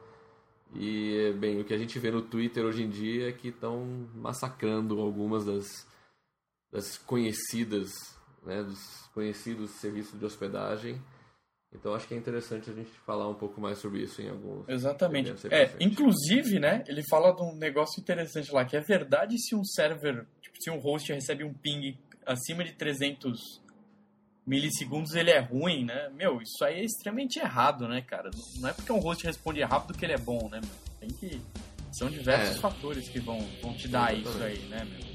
E, 0.74 1.32
bem, 1.38 1.60
o 1.60 1.64
que 1.64 1.74
a 1.74 1.78
gente 1.78 1.98
vê 1.98 2.10
no 2.10 2.22
Twitter 2.22 2.64
hoje 2.64 2.82
em 2.82 2.88
dia 2.88 3.28
é 3.28 3.32
que 3.32 3.48
estão 3.48 4.08
massacrando 4.14 5.00
algumas 5.00 5.44
das, 5.44 5.86
das 6.70 6.96
conhecidas, 6.96 7.90
né, 8.42 8.62
dos 8.62 9.06
conhecidos 9.12 9.70
serviços 9.72 10.18
de 10.18 10.24
hospedagem. 10.24 11.00
Então 11.74 11.94
acho 11.94 12.06
que 12.06 12.14
é 12.14 12.16
interessante 12.16 12.68
a 12.70 12.72
gente 12.72 12.90
falar 13.06 13.28
um 13.28 13.34
pouco 13.34 13.60
mais 13.60 13.78
sobre 13.78 14.02
isso 14.02 14.20
em 14.20 14.28
alguns 14.28 14.68
Exatamente. 14.68 15.32
É, 15.50 15.74
inclusive, 15.80 16.58
né, 16.58 16.84
ele 16.86 17.02
fala 17.08 17.32
de 17.32 17.42
um 17.42 17.56
negócio 17.56 18.00
interessante 18.00 18.52
lá, 18.52 18.64
que 18.64 18.76
é 18.76 18.80
verdade 18.80 19.38
se 19.38 19.54
um 19.54 19.64
server, 19.64 20.26
tipo, 20.40 20.56
se 20.60 20.70
um 20.70 20.78
host 20.78 21.10
recebe 21.12 21.44
um 21.44 21.54
ping 21.54 21.98
acima 22.26 22.62
de 22.62 22.72
300 22.74 23.61
milissegundos, 24.46 25.14
ele 25.14 25.30
é 25.30 25.38
ruim, 25.40 25.84
né? 25.84 26.10
Meu, 26.14 26.40
isso 26.42 26.64
aí 26.64 26.80
é 26.80 26.84
extremamente 26.84 27.38
errado, 27.38 27.86
né, 27.88 28.00
cara? 28.02 28.30
Não 28.58 28.68
é 28.68 28.72
porque 28.72 28.92
um 28.92 28.98
host 28.98 29.24
responde 29.24 29.62
rápido 29.62 29.96
que 29.96 30.04
ele 30.04 30.14
é 30.14 30.18
bom, 30.18 30.48
né, 30.50 30.60
meu? 30.60 30.70
Tem 31.00 31.08
que... 31.10 31.40
São 31.92 32.08
diversos 32.10 32.56
É. 32.56 32.60
fatores 32.60 33.08
que 33.08 33.20
vão, 33.20 33.38
vão 33.60 33.74
te 33.74 33.86
dar 33.86 34.14
isso 34.16 34.28
Exatamente. 34.28 34.60
aí, 34.62 34.68
né, 34.68 34.84
meu? 34.84 35.12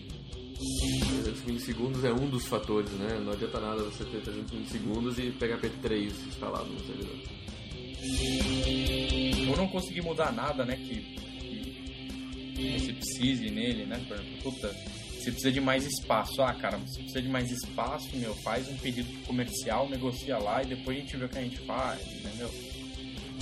300 1.23 1.43
milissegundos 1.43 2.03
é 2.03 2.11
um 2.11 2.29
dos 2.29 2.45
fatores, 2.47 2.89
né? 2.91 3.19
Não 3.19 3.31
adianta 3.33 3.59
nada 3.59 3.83
você 3.83 4.03
ter 4.05 4.21
300 4.21 4.51
milissegundos 4.51 5.19
e 5.19 5.31
PHP 5.31 5.69
3 5.81 6.27
instalado 6.27 6.65
no 6.65 6.79
servidor. 6.79 7.15
Ou 9.49 9.57
não 9.57 9.67
conseguir 9.67 10.01
mudar 10.01 10.31
nada, 10.31 10.65
né, 10.65 10.75
que, 10.75 11.15
que 12.55 12.79
você 12.79 12.93
precise 12.93 13.49
nele, 13.51 13.85
né? 13.85 14.03
Por 14.07 14.17
exemplo, 14.17 14.41
puta, 14.51 14.75
você 15.27 15.31
precisa 15.31 15.51
de 15.51 15.59
mais 15.61 15.85
espaço. 15.85 16.41
Ah, 16.41 16.53
cara, 16.53 16.77
você 16.77 16.99
precisa 16.99 17.21
de 17.21 17.27
mais 17.27 17.51
espaço, 17.51 18.15
meu, 18.15 18.33
faz 18.35 18.67
um 18.69 18.77
pedido 18.77 19.25
comercial, 19.25 19.89
negocia 19.89 20.37
lá 20.37 20.63
e 20.63 20.67
depois 20.67 20.97
a 20.97 21.01
gente 21.01 21.17
vê 21.17 21.25
o 21.25 21.29
que 21.29 21.37
a 21.37 21.41
gente 21.41 21.59
faz, 21.59 22.01
entendeu? 22.01 22.49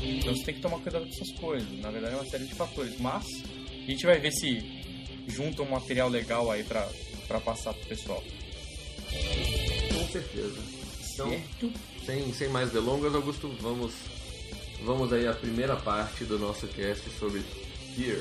Então 0.02 0.36
você 0.36 0.44
tem 0.44 0.56
que 0.56 0.62
tomar 0.62 0.80
cuidado 0.80 1.06
com 1.06 1.12
essas 1.12 1.32
coisas. 1.40 1.80
Na 1.80 1.92
verdade 1.92 2.16
é 2.16 2.18
uma 2.18 2.26
série 2.30 2.46
de 2.46 2.56
fatores. 2.56 3.00
Mas 3.00 3.26
a 3.70 3.92
gente 3.92 4.06
vai 4.06 4.20
ver 4.20 4.32
se 4.32 4.60
junta 5.28 5.62
um 5.62 5.70
material 5.70 6.10
legal 6.10 6.52
aí 6.52 6.64
pra, 6.64 6.90
pra 7.28 7.40
passar 7.40 7.74
pro 7.74 7.88
pessoal. 7.88 8.24
Com 9.94 10.08
certeza. 10.12 10.60
Então, 11.14 11.30
Certo? 11.30 11.72
sem, 12.06 12.34
sem 12.34 12.50
mais 12.50 12.72
delongas, 12.72 13.16
Augusto, 13.16 13.48
vamos, 13.62 13.94
vamos 14.84 15.14
aí 15.14 15.28
à 15.28 15.34
primeira 15.34 15.76
parte 15.78 16.26
do 16.26 16.38
nosso 16.38 16.68
cast 16.68 17.10
sobre 17.12 17.42
Gear. 17.96 18.20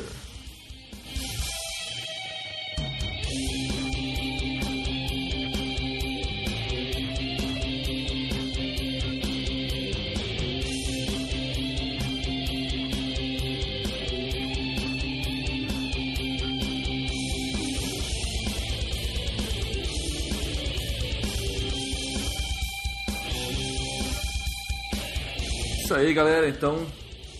Aí, 26.04 26.12
galera. 26.12 26.48
Então, 26.48 26.86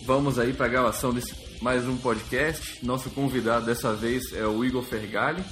vamos 0.03 0.39
aí 0.39 0.51
para 0.51 0.65
a 0.65 0.69
gravação 0.69 1.13
desse 1.13 1.35
mais 1.61 1.85
um 1.87 1.97
podcast. 1.97 2.83
Nosso 2.83 3.11
convidado 3.11 3.65
dessa 3.65 3.93
vez 3.93 4.33
é 4.33 4.45
o 4.45 4.63
Igor 4.65 4.83
Fergali. 4.83 5.43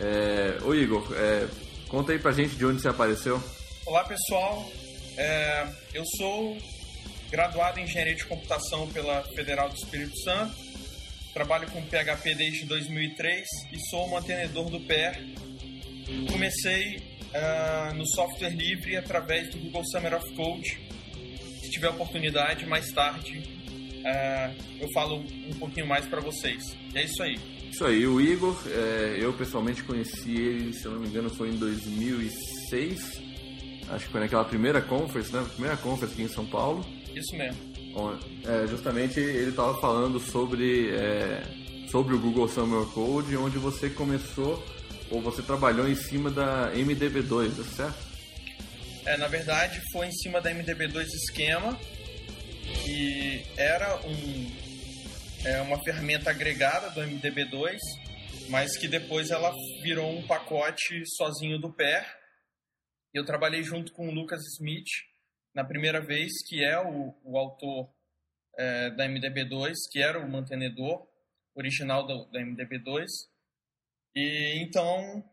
É... 0.00 0.56
Ô 0.64 0.74
Igor, 0.74 1.06
é... 1.14 1.46
conta 1.88 2.12
aí 2.12 2.18
pra 2.18 2.32
gente 2.32 2.56
de 2.56 2.64
onde 2.64 2.80
você 2.80 2.88
apareceu. 2.88 3.42
Olá 3.86 4.04
pessoal, 4.04 4.66
É, 5.16 5.68
eu 5.92 6.04
sou 6.16 6.56
graduado 7.30 7.80
em 7.80 7.82
Engenharia 7.82 8.14
de 8.14 8.24
Computação 8.24 8.86
pela 8.88 9.22
Federal 9.34 9.68
do 9.68 9.74
Espírito 9.74 10.16
Santo, 10.20 10.54
trabalho 11.34 11.68
com 11.70 11.82
PHP 11.82 12.34
desde 12.34 12.64
2003 12.66 13.44
e 13.72 13.90
sou 13.90 14.08
mantenedor 14.08 14.70
do 14.70 14.80
PER. 14.80 15.20
Comecei 16.30 17.02
ah, 17.34 17.92
no 17.94 18.06
software 18.06 18.50
livre 18.50 18.96
através 18.96 19.50
do 19.50 19.58
Google 19.58 19.84
Summer 19.90 20.14
of 20.14 20.34
Code. 20.34 20.87
Se 21.68 21.72
tiver 21.72 21.90
oportunidade, 21.90 22.64
mais 22.64 22.90
tarde 22.92 23.42
ah, 24.02 24.50
eu 24.80 24.90
falo 24.92 25.16
um 25.16 25.54
pouquinho 25.58 25.86
mais 25.86 26.06
para 26.06 26.18
vocês. 26.18 26.74
É 26.94 27.04
isso 27.04 27.22
aí. 27.22 27.38
Isso 27.70 27.84
aí, 27.84 28.06
o 28.06 28.18
Igor, 28.18 28.56
é, 28.66 29.18
eu 29.20 29.34
pessoalmente 29.34 29.82
conheci 29.82 30.34
ele, 30.34 30.72
se 30.72 30.86
eu 30.86 30.92
não 30.92 31.00
me 31.00 31.08
engano, 31.08 31.28
foi 31.28 31.50
em 31.50 31.58
2006. 31.58 33.20
Acho 33.90 34.06
que 34.06 34.10
foi 34.10 34.20
naquela 34.20 34.46
primeira 34.46 34.80
conference, 34.80 35.30
né? 35.30 35.44
Primeira 35.52 35.76
conference 35.76 36.14
aqui 36.14 36.22
em 36.22 36.28
São 36.28 36.46
Paulo. 36.46 36.86
Isso 37.14 37.36
mesmo. 37.36 37.60
É, 38.46 38.66
justamente 38.66 39.20
ele 39.20 39.50
estava 39.50 39.78
falando 39.78 40.18
sobre, 40.18 40.88
é, 40.88 41.42
sobre 41.90 42.14
o 42.14 42.18
Google 42.18 42.48
Summer 42.48 42.86
Code, 42.86 43.36
onde 43.36 43.58
você 43.58 43.90
começou, 43.90 44.64
ou 45.10 45.20
você 45.20 45.42
trabalhou 45.42 45.86
em 45.86 45.94
cima 45.94 46.30
da 46.30 46.72
MDB2, 46.72 47.60
é 47.60 47.64
certo? 47.64 48.07
É, 49.08 49.16
na 49.16 49.26
verdade, 49.26 49.80
foi 49.90 50.08
em 50.08 50.12
cima 50.12 50.38
da 50.38 50.50
MDB2 50.50 51.06
esquema, 51.06 51.74
que 52.84 53.42
era 53.56 53.96
um, 54.06 55.46
é, 55.46 55.62
uma 55.62 55.82
ferramenta 55.82 56.28
agregada 56.28 56.90
do 56.90 57.00
MDB2, 57.00 57.78
mas 58.50 58.76
que 58.76 58.86
depois 58.86 59.30
ela 59.30 59.50
virou 59.82 60.10
um 60.10 60.26
pacote 60.26 61.02
sozinho 61.16 61.58
do 61.58 61.72
PER. 61.72 62.04
Eu 63.14 63.24
trabalhei 63.24 63.62
junto 63.62 63.94
com 63.94 64.10
o 64.10 64.12
Lucas 64.12 64.42
Smith 64.58 64.90
na 65.54 65.64
primeira 65.64 66.02
vez, 66.02 66.30
que 66.46 66.62
é 66.62 66.78
o, 66.78 67.18
o 67.24 67.38
autor 67.38 67.90
é, 68.58 68.90
da 68.90 69.08
MDB2, 69.08 69.72
que 69.90 70.02
era 70.02 70.20
o 70.20 70.30
mantenedor 70.30 71.08
original 71.54 72.06
do, 72.06 72.26
da 72.30 72.40
MDB2. 72.40 73.06
E 74.14 74.62
então 74.62 75.24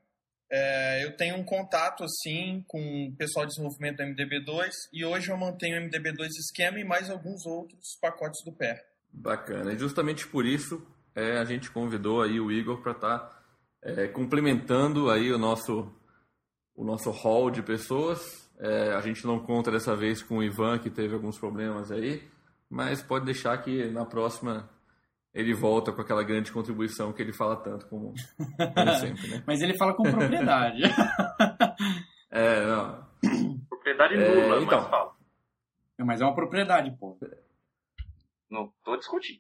é, 0.52 1.04
eu 1.04 1.16
tenho 1.16 1.36
um 1.36 1.44
contato 1.44 2.04
assim 2.04 2.64
com 2.68 3.08
o 3.08 3.16
pessoal 3.16 3.46
de 3.46 3.52
desenvolvimento 3.52 3.98
do 3.98 4.04
MDB2 4.04 4.70
e 4.94 5.04
hoje 5.04 5.30
eu 5.30 5.38
mantenho 5.38 5.80
o 5.80 5.90
MDB2 5.90 6.28
esquema 6.40 6.80
e 6.80 6.84
mais 6.84 7.10
alguns 7.10 7.46
outros 7.46 7.98
pacotes 8.00 8.44
do 8.46 8.52
PER. 8.52 8.84
Bacana. 9.12 9.74
E 9.74 9.78
justamente 9.78 10.28
por 10.28 10.46
isso 10.46 10.86
é, 11.16 11.38
a 11.38 11.46
gente 11.46 11.72
convidou 11.72 12.22
aí 12.22 12.40
o 12.40 12.52
Igor 12.52 12.82
para 12.82 12.92
estar 12.92 13.46
complementando 14.14 15.12
aí 15.12 15.32
o 15.32 15.38
nosso 15.38 15.94
o 16.76 16.84
nosso 16.84 17.10
hall 17.10 17.50
de 17.50 17.62
pessoas. 17.62 18.20
É, 18.60 18.94
a 18.94 19.02
gente 19.02 19.26
não 19.26 19.40
conta 19.40 19.72
dessa 19.72 19.96
vez 19.96 20.22
com 20.22 20.38
o 20.38 20.44
Ivan 20.44 20.78
que 20.80 20.90
teve 20.90 21.14
alguns 21.14 21.38
problemas 21.38 21.92
aí, 21.92 22.24
mas 22.70 23.02
pode 23.02 23.26
deixar 23.26 23.58
que 23.60 23.90
na 23.92 24.06
próxima 24.06 24.70
ele 25.36 25.54
volta 25.54 25.92
com 25.92 26.00
aquela 26.02 26.24
grande 26.24 26.52
contribuição 26.52 27.12
que 27.12 27.22
ele 27.22 27.34
fala 27.34 27.58
tanto 27.58 27.86
como, 27.88 28.14
como 28.38 28.96
sempre, 28.98 29.28
né? 29.28 29.44
Mas 29.46 29.62
ele 29.62 29.78
fala 29.78 29.94
com 29.94 30.04
propriedade. 30.04 30.82
É, 32.32 32.66
não. 32.66 33.06
Propriedade 33.70 34.16
É, 34.16 34.18
nula, 34.18 34.62
então. 34.62 34.82
mas 34.82 34.90
fala. 34.90 35.16
Mas 36.00 36.20
é 36.20 36.26
uma 36.26 36.36
propriedade, 36.36 36.92
pô. 37.00 37.18
Não 38.50 38.74
tô 38.84 38.98
discutindo. 38.98 39.40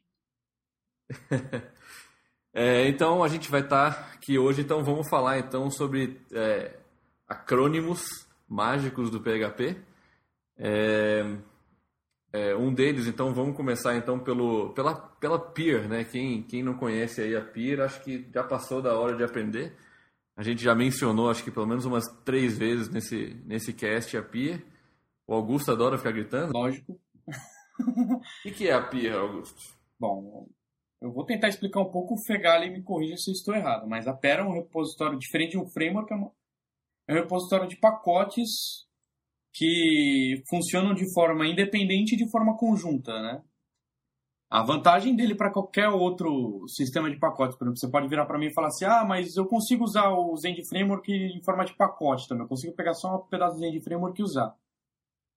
É, 2.53 2.87
então 2.87 3.21
a 3.21 3.27
gente 3.27 3.51
vai 3.51 3.59
estar 3.59 4.13
aqui 4.13 4.39
hoje, 4.39 4.61
então 4.61 4.81
vamos 4.81 5.09
falar 5.09 5.39
então 5.39 5.69
sobre 5.69 6.21
é, 6.31 6.79
acrônimos 7.27 8.01
mágicos 8.47 9.09
do 9.11 9.19
PHP. 9.19 9.83
É, 10.57 11.35
é, 12.35 12.53
um 12.53 12.73
deles, 12.73 13.07
então, 13.07 13.33
vamos 13.33 13.55
começar 13.55 13.95
então 13.95 14.19
pelo, 14.19 14.73
pela, 14.73 14.93
pela 14.93 15.39
Peer, 15.39 15.87
né? 15.87 16.03
Quem, 16.03 16.43
quem 16.43 16.61
não 16.61 16.75
conhece 16.75 17.21
aí 17.21 17.33
a 17.33 17.41
Peer, 17.41 17.79
acho 17.79 18.03
que 18.03 18.27
já 18.33 18.43
passou 18.43 18.81
da 18.81 18.99
hora 18.99 19.15
de 19.15 19.23
aprender. 19.23 19.73
A 20.35 20.43
gente 20.43 20.61
já 20.61 20.75
mencionou, 20.75 21.29
acho 21.29 21.43
que 21.43 21.51
pelo 21.51 21.65
menos 21.65 21.85
umas 21.85 22.03
três 22.25 22.57
vezes 22.57 22.89
nesse, 22.89 23.41
nesse 23.45 23.71
cast 23.71 24.17
a 24.17 24.21
Peer. 24.21 24.65
O 25.25 25.33
Augusto 25.33 25.71
adora 25.71 25.97
ficar 25.97 26.11
gritando. 26.11 26.51
Lógico. 26.51 26.99
O 27.79 28.51
que 28.51 28.67
é 28.67 28.73
a 28.73 28.81
Peer, 28.81 29.15
Augusto? 29.15 29.73
Bom, 29.97 30.49
eu 31.01 31.13
vou 31.13 31.23
tentar 31.23 31.47
explicar 31.47 31.79
um 31.79 31.89
pouco, 31.89 32.15
o 32.15 32.25
Fegali 32.25 32.69
me 32.69 32.83
corrija 32.83 33.15
se 33.15 33.29
eu 33.29 33.33
estou 33.33 33.55
errado, 33.55 33.87
mas 33.87 34.07
a 34.07 34.13
Pera 34.13 34.41
é 34.41 34.45
um 34.45 34.53
repositório 34.53 35.17
diferente 35.17 35.51
de 35.51 35.57
um 35.57 35.69
framework, 35.69 36.13
é, 36.13 36.17
é 37.07 37.13
um 37.13 37.15
repositório 37.15 37.67
de 37.69 37.77
pacotes 37.77 38.85
que 39.55 40.43
funcionam 40.49 40.93
de 40.93 41.11
forma 41.13 41.47
independente 41.47 42.13
e 42.13 42.17
de 42.17 42.29
forma 42.29 42.57
conjunta, 42.57 43.21
né? 43.21 43.41
A 44.49 44.61
vantagem 44.61 45.15
dele 45.15 45.33
para 45.33 45.51
qualquer 45.51 45.89
outro 45.89 46.65
sistema 46.67 47.09
de 47.09 47.17
pacotes, 47.17 47.57
por 47.57 47.65
exemplo, 47.65 47.79
você 47.79 47.89
pode 47.89 48.07
virar 48.07 48.25
para 48.25 48.37
mim 48.37 48.47
e 48.47 48.53
falar 48.53 48.67
assim: 48.67 48.85
ah, 48.85 49.03
mas 49.05 49.35
eu 49.37 49.45
consigo 49.45 49.83
usar 49.83 50.09
o 50.09 50.35
Zend 50.37 50.61
Framework 50.67 51.11
em 51.11 51.41
forma 51.43 51.65
de 51.65 51.73
pacote 51.73 52.27
também, 52.27 52.43
eu 52.43 52.49
consigo 52.49 52.75
pegar 52.75 52.93
só 52.93 53.15
um 53.15 53.27
pedaço 53.27 53.55
do 53.55 53.61
Zend 53.61 53.79
Framework 53.81 54.21
e 54.21 54.23
usar. 54.23 54.53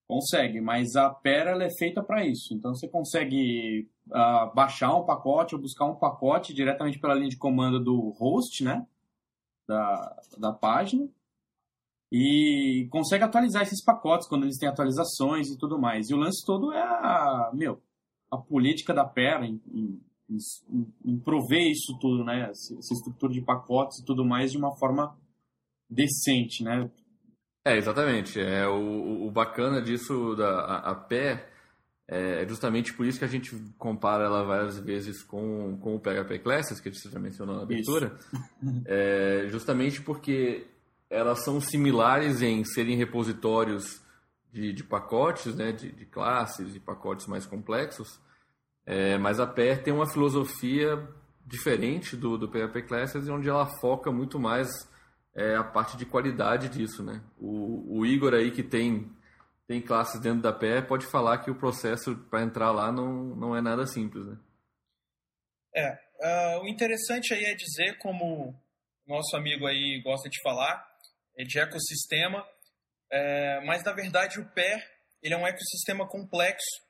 Consegue, 0.07 0.59
mas 0.59 0.95
a 0.95 1.09
Pera 1.09 1.63
é 1.63 1.69
feita 1.77 2.03
para 2.03 2.25
isso. 2.25 2.53
Então 2.53 2.73
você 2.73 2.87
consegue 2.89 3.89
uh, 4.07 4.53
baixar 4.53 4.95
um 4.95 5.05
pacote 5.05 5.55
ou 5.55 5.61
buscar 5.61 5.85
um 5.85 5.95
pacote 5.95 6.53
diretamente 6.53 6.99
pela 6.99 7.13
linha 7.13 7.29
de 7.29 7.37
comando 7.37 7.79
do 7.79 8.09
host, 8.11 8.63
né? 8.63 8.85
Da, 9.67 10.15
da 10.37 10.51
página. 10.51 11.07
E 12.11 12.87
consegue 12.89 13.23
atualizar 13.23 13.61
esses 13.61 13.83
pacotes 13.83 14.27
quando 14.27 14.43
eles 14.43 14.57
têm 14.57 14.67
atualizações 14.67 15.47
e 15.49 15.57
tudo 15.57 15.79
mais. 15.79 16.09
E 16.09 16.13
o 16.13 16.17
lance 16.17 16.43
todo 16.43 16.73
é 16.73 16.81
a, 16.81 17.51
meu, 17.53 17.81
a 18.31 18.37
política 18.37 18.93
da 18.93 19.05
Pera 19.05 19.45
em, 19.45 19.61
em, 19.71 20.01
em, 20.29 20.93
em 21.05 21.19
prover 21.19 21.69
isso 21.69 21.97
tudo, 21.99 22.23
né? 22.23 22.49
Essa, 22.49 22.73
estrutura 22.93 23.31
de 23.31 23.41
pacotes 23.41 23.99
e 23.99 24.05
tudo 24.05 24.25
mais 24.25 24.51
de 24.51 24.57
uma 24.57 24.75
forma 24.77 25.15
decente, 25.87 26.63
né? 26.63 26.89
É, 27.63 27.77
exatamente. 27.77 28.39
É, 28.39 28.67
o, 28.67 29.27
o 29.27 29.31
bacana 29.31 29.79
disso, 29.79 30.35
da, 30.35 30.61
a, 30.61 30.91
a 30.91 30.95
pé, 30.95 31.47
é 32.07 32.43
justamente 32.47 32.91
por 32.91 33.05
isso 33.05 33.19
que 33.19 33.25
a 33.25 33.29
gente 33.29 33.55
compara 33.77 34.23
ela 34.23 34.43
várias 34.43 34.79
vezes 34.79 35.21
com, 35.21 35.77
com 35.77 35.95
o 35.95 35.99
PHP 35.99 36.39
Classes, 36.39 36.79
que 36.79 36.91
você 36.91 37.07
já 37.07 37.19
mencionou 37.19 37.57
na 37.57 37.61
abertura. 37.61 38.17
É, 38.85 39.47
justamente 39.49 40.01
porque 40.01 40.65
elas 41.09 41.43
são 41.43 41.59
similares 41.59 42.41
em 42.41 42.63
serem 42.63 42.95
repositórios 42.95 44.01
de, 44.51 44.73
de 44.73 44.83
pacotes, 44.83 45.55
né, 45.55 45.71
de, 45.71 45.91
de 45.91 46.05
classes 46.05 46.75
e 46.75 46.79
pacotes 46.79 47.27
mais 47.27 47.45
complexos, 47.45 48.19
é, 48.85 49.17
mas 49.17 49.39
a 49.39 49.47
PER 49.47 49.83
tem 49.83 49.93
uma 49.93 50.09
filosofia 50.09 51.07
diferente 51.45 52.15
do, 52.15 52.37
do 52.37 52.47
PHP 52.47 52.83
Classes, 52.83 53.27
onde 53.27 53.49
ela 53.49 53.65
foca 53.79 54.11
muito 54.11 54.39
mais 54.39 54.67
é, 55.35 55.55
a 55.55 55.63
parte 55.63 55.97
de 55.97 56.05
qualidade 56.05 56.69
disso, 56.69 57.03
né? 57.03 57.21
O, 57.37 57.99
o 57.99 58.05
Igor 58.05 58.33
aí 58.33 58.51
que 58.51 58.63
tem 58.63 59.11
tem 59.69 59.79
classes 59.79 60.19
dentro 60.19 60.41
da 60.41 60.51
PE 60.51 60.87
pode 60.87 61.05
falar 61.05 61.37
que 61.37 61.51
o 61.51 61.55
processo 61.55 62.15
para 62.27 62.41
entrar 62.41 62.71
lá 62.71 62.91
não, 62.91 63.35
não 63.35 63.55
é 63.55 63.61
nada 63.61 63.85
simples, 63.85 64.25
né? 64.25 64.35
É, 65.75 65.91
uh, 65.91 66.63
o 66.63 66.67
interessante 66.67 67.35
aí 67.35 67.43
é 67.43 67.53
dizer, 67.53 67.95
como 67.99 68.59
nosso 69.07 69.37
amigo 69.37 69.67
aí 69.67 70.01
gosta 70.03 70.27
de 70.27 70.41
falar, 70.41 70.88
de 71.43 71.59
ecossistema, 71.59 72.45
é, 73.11 73.61
mas 73.65 73.83
na 73.83 73.93
verdade 73.93 74.39
o 74.39 74.49
PE 74.51 74.83
ele 75.21 75.33
é 75.33 75.37
um 75.37 75.47
ecossistema 75.47 76.07
complexo 76.07 76.81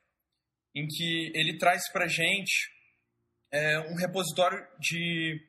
em 0.74 0.86
que 0.86 1.32
ele 1.34 1.58
traz 1.58 1.90
para 1.92 2.06
gente 2.06 2.70
é, 3.52 3.80
um 3.80 3.96
repositório 3.96 4.64
de, 4.78 5.40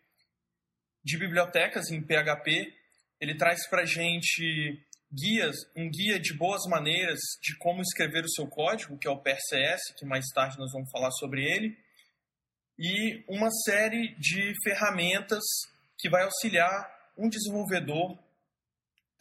de 1.03 1.17
bibliotecas 1.17 1.91
em 1.91 2.01
PHP 2.01 2.81
ele 3.21 3.37
traz 3.37 3.67
para 3.69 3.85
gente 3.85 4.83
guias, 5.13 5.55
um 5.77 5.87
guia 5.89 6.19
de 6.19 6.33
boas 6.33 6.63
maneiras 6.67 7.19
de 7.41 7.55
como 7.59 7.81
escrever 7.81 8.25
o 8.25 8.31
seu 8.31 8.47
código, 8.47 8.97
que 8.97 9.07
é 9.07 9.11
o 9.11 9.21
PRCS, 9.21 9.93
que 9.95 10.05
mais 10.05 10.25
tarde 10.33 10.57
nós 10.57 10.71
vamos 10.71 10.89
falar 10.89 11.11
sobre 11.11 11.43
ele, 11.43 11.77
e 12.79 13.23
uma 13.27 13.51
série 13.63 14.15
de 14.15 14.53
ferramentas 14.63 15.43
que 15.99 16.09
vai 16.09 16.23
auxiliar 16.23 16.91
um 17.15 17.29
desenvolvedor 17.29 18.17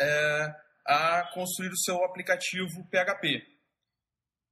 é, 0.00 0.54
a 0.86 1.30
construir 1.34 1.68
o 1.68 1.78
seu 1.78 2.04
aplicativo 2.04 2.84
PHP. 2.90 3.46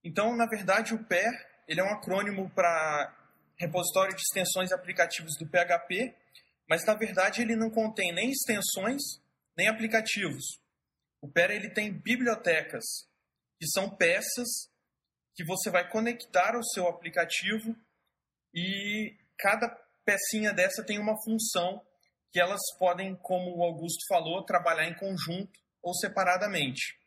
Então, 0.04 0.37
na 0.37 0.46
verdade, 0.46 0.94
o 0.94 1.04
PER 1.04 1.32
ele 1.66 1.80
é 1.80 1.84
um 1.84 1.92
acrônimo 1.92 2.48
para 2.50 3.14
repositório 3.58 4.14
de 4.14 4.22
extensões 4.22 4.70
e 4.70 4.74
aplicativos 4.74 5.37
do 5.38 5.46
PHP, 5.46 6.14
mas 6.68 6.84
na 6.84 6.94
verdade 6.94 7.42
ele 7.42 7.56
não 7.56 7.70
contém 7.70 8.12
nem 8.12 8.30
extensões 8.30 9.02
nem 9.56 9.68
aplicativos. 9.68 10.61
O 11.20 11.28
Pera 11.28 11.52
ele 11.52 11.70
tem 11.70 11.92
bibliotecas, 11.92 12.84
que 13.58 13.66
são 13.66 13.90
peças 13.90 14.70
que 15.34 15.44
você 15.44 15.68
vai 15.68 15.88
conectar 15.90 16.54
ao 16.54 16.62
seu 16.62 16.87
aplicativo 16.87 17.76
e 18.54 19.16
cada 19.37 19.68
pecinha 20.04 20.52
dessa 20.52 20.84
tem 20.84 20.98
uma 20.98 21.20
função 21.22 21.84
que 22.31 22.41
elas 22.41 22.61
podem, 22.79 23.17
como 23.17 23.57
o 23.57 23.62
Augusto 23.62 24.07
falou, 24.09 24.45
trabalhar 24.45 24.88
em 24.88 24.95
conjunto 24.95 25.59
ou 25.83 25.95
separadamente. 25.95 26.99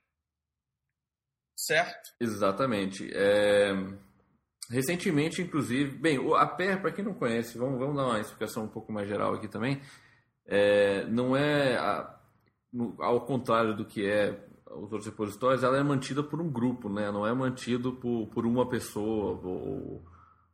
Certo? 1.55 2.15
Exatamente. 2.19 3.09
É... 3.13 3.71
Recentemente, 4.69 5.41
inclusive, 5.41 5.97
bem, 5.97 6.17
a 6.35 6.45
PER, 6.47 6.81
para 6.81 6.93
quem 6.93 7.03
não 7.03 7.13
conhece, 7.13 7.57
vamos, 7.57 7.77
vamos 7.77 7.95
dar 7.95 8.05
uma 8.05 8.19
explicação 8.19 8.63
um 8.63 8.69
pouco 8.69 8.91
mais 8.91 9.07
geral 9.07 9.33
aqui 9.33 9.47
também. 9.47 9.81
É, 10.45 11.03
não 11.05 11.35
é 11.35 11.75
a, 11.75 12.19
ao 12.99 13.25
contrário 13.25 13.75
do 13.75 13.85
que 13.85 14.05
é 14.05 14.31
os 14.65 14.91
outros 14.91 15.05
repositórios, 15.05 15.63
ela 15.63 15.77
é 15.77 15.83
mantida 15.83 16.23
por 16.23 16.41
um 16.41 16.49
grupo, 16.49 16.89
né? 16.89 17.11
Não 17.11 17.27
é 17.27 17.33
mantido 17.33 17.93
por, 17.93 18.27
por 18.27 18.45
uma 18.45 18.67
pessoa 18.67 19.39
ou, 19.43 20.05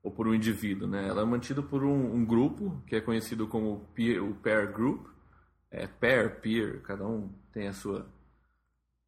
ou 0.03 0.11
por 0.11 0.27
um 0.27 0.33
indivíduo, 0.33 0.87
né? 0.87 1.07
Ela 1.07 1.21
é 1.21 1.25
mantida 1.25 1.61
por 1.61 1.83
um, 1.83 2.13
um 2.13 2.25
grupo 2.25 2.81
que 2.87 2.95
é 2.95 3.01
conhecido 3.01 3.47
como 3.47 3.85
peer, 3.93 4.23
o 4.23 4.35
peer 4.35 4.71
group, 4.71 5.07
é 5.71 5.87
pair, 5.87 6.39
peer, 6.39 6.81
cada 6.81 7.05
um 7.05 7.29
tem 7.51 7.67
a 7.67 7.73
sua 7.73 8.07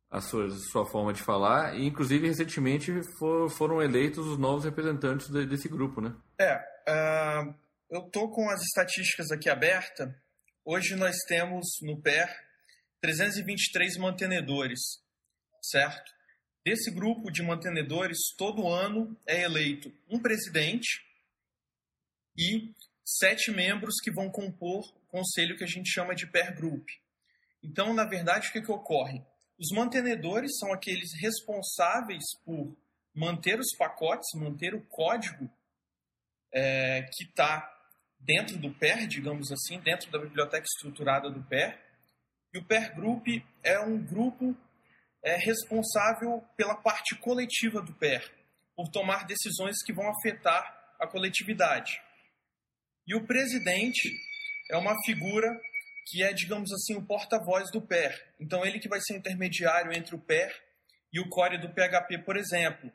a 0.09 0.19
sua, 0.21 0.49
sua 0.49 0.85
forma 0.87 1.13
de 1.13 1.21
falar 1.21 1.77
e 1.77 1.85
inclusive 1.85 2.27
recentemente 2.27 2.91
for, 3.19 3.47
foram 3.49 3.81
eleitos 3.81 4.25
os 4.25 4.39
novos 4.39 4.65
representantes 4.65 5.29
de, 5.29 5.45
desse 5.45 5.69
grupo, 5.69 6.01
né? 6.01 6.15
É, 6.39 6.55
uh, 6.57 7.53
eu 7.91 8.01
tô 8.09 8.27
com 8.29 8.49
as 8.49 8.61
estatísticas 8.61 9.31
aqui 9.31 9.49
abertas. 9.49 10.09
Hoje 10.65 10.95
nós 10.95 11.15
temos 11.27 11.67
no 11.83 12.01
PER 12.01 12.27
323 13.01 13.97
mantenedores, 13.97 14.79
certo? 15.61 16.11
Desse 16.65 16.91
grupo 16.91 17.31
de 17.31 17.41
mantenedores, 17.41 18.17
todo 18.37 18.67
ano 18.67 19.17
é 19.25 19.43
eleito 19.43 19.91
um 20.09 20.19
presidente 20.19 21.01
e 22.37 22.73
sete 23.05 23.51
membros 23.51 23.95
que 24.03 24.11
vão 24.11 24.29
compor 24.29 24.81
o 24.81 25.07
conselho 25.07 25.57
que 25.57 25.63
a 25.63 25.67
gente 25.67 25.89
chama 25.89 26.13
de 26.13 26.27
pair 26.27 26.53
group. 26.55 26.87
Então, 27.63 27.93
na 27.93 28.05
verdade, 28.05 28.49
o 28.49 28.51
que, 28.51 28.61
que 28.61 28.71
ocorre? 28.71 29.21
Os 29.57 29.71
mantenedores 29.71 30.57
são 30.57 30.71
aqueles 30.71 31.11
responsáveis 31.19 32.23
por 32.45 32.75
manter 33.13 33.59
os 33.59 33.75
pacotes, 33.77 34.29
manter 34.35 34.73
o 34.73 34.85
código 34.85 35.49
é, 36.53 37.03
que 37.13 37.23
está 37.23 37.69
dentro 38.19 38.57
do 38.57 38.73
PER, 38.73 39.07
digamos 39.07 39.51
assim, 39.51 39.79
dentro 39.79 40.11
da 40.11 40.19
biblioteca 40.19 40.65
estruturada 40.65 41.29
do 41.29 41.43
PER, 41.43 41.79
e 42.53 42.57
o 42.57 42.65
Pair 42.65 42.95
Group 42.95 43.27
é 43.63 43.79
um 43.79 44.01
grupo 44.01 44.55
é, 45.23 45.35
responsável 45.37 46.43
pela 46.55 46.75
parte 46.75 47.15
coletiva 47.15 47.81
do 47.81 47.93
PER, 47.93 48.23
por 48.75 48.89
tomar 48.89 49.25
decisões 49.25 49.83
que 49.83 49.93
vão 49.93 50.09
afetar 50.09 50.95
a 50.99 51.07
coletividade. 51.07 52.01
E 53.07 53.15
o 53.15 53.25
presidente 53.25 54.09
é 54.69 54.77
uma 54.77 54.95
figura 55.03 55.47
que 56.07 56.23
é, 56.23 56.33
digamos 56.33 56.71
assim, 56.71 56.95
o 56.95 57.05
porta-voz 57.05 57.71
do 57.71 57.81
PER. 57.81 58.33
Então, 58.39 58.65
ele 58.65 58.79
que 58.79 58.89
vai 58.89 58.99
ser 59.01 59.15
intermediário 59.15 59.91
entre 59.93 60.15
o 60.15 60.19
PER 60.19 60.51
e 61.13 61.19
o 61.19 61.29
core 61.29 61.59
do 61.59 61.69
PHP, 61.69 62.19
por 62.19 62.35
exemplo. 62.35 62.91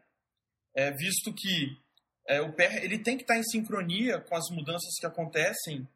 É, 0.74 0.90
visto 0.90 1.32
que 1.32 1.78
é, 2.26 2.40
o 2.40 2.52
PER 2.52 2.82
ele 2.82 2.98
tem 2.98 3.16
que 3.16 3.22
estar 3.22 3.36
em 3.36 3.44
sincronia 3.44 4.20
com 4.20 4.34
as 4.34 4.48
mudanças 4.50 4.98
que 4.98 5.06
acontecem 5.06 5.86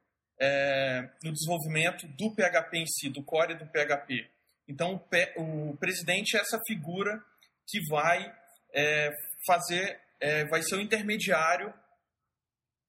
é, 0.40 1.08
no 1.22 1.32
desenvolvimento 1.32 2.06
do 2.08 2.32
PHP 2.34 2.78
em 2.78 2.86
si, 2.86 3.08
do 3.08 3.24
core 3.24 3.54
do 3.54 3.66
PHP. 3.66 4.28
Então, 4.68 5.02
o, 5.36 5.76
presidente 5.78 6.36
é 6.36 6.40
essa 6.40 6.60
figura 6.66 7.24
que 7.66 7.80
vai 7.88 8.30
é, 8.74 9.10
fazer, 9.46 9.98
é, 10.20 10.44
vai 10.44 10.62
ser 10.62 10.76
o 10.76 10.80
intermediário 10.80 11.72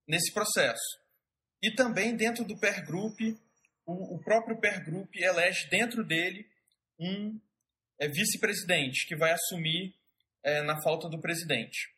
nesse 0.05 0.33
processo. 0.33 0.99
E 1.61 1.73
também 1.73 2.15
dentro 2.15 2.43
do 2.43 2.59
pair 2.59 2.85
group, 2.85 3.17
o, 3.85 4.15
o 4.15 4.19
próprio 4.19 4.59
pair 4.59 4.83
group 4.83 5.15
elege 5.15 5.69
dentro 5.69 6.03
dele 6.03 6.45
um 6.99 7.39
é, 7.97 8.07
vice-presidente 8.07 9.07
que 9.07 9.15
vai 9.15 9.31
assumir 9.31 9.95
é, 10.43 10.61
na 10.61 10.81
falta 10.81 11.07
do 11.07 11.21
presidente. 11.21 11.93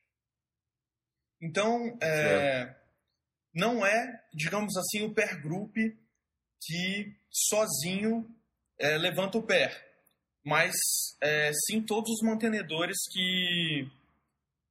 Então, 1.42 1.98
é, 2.02 2.76
não 3.54 3.84
é, 3.84 4.24
digamos 4.32 4.78
assim, 4.78 5.04
o 5.04 5.14
pair 5.14 5.42
group 5.42 5.76
que 5.76 7.16
sozinho 7.32 8.30
é, 8.82 8.98
levanta 8.98 9.38
o 9.38 9.44
pé, 9.44 9.72
mas 10.44 10.72
é, 11.22 11.52
sim 11.66 11.82
todos 11.82 12.10
os 12.10 12.28
mantenedores 12.28 12.98
que, 13.12 13.88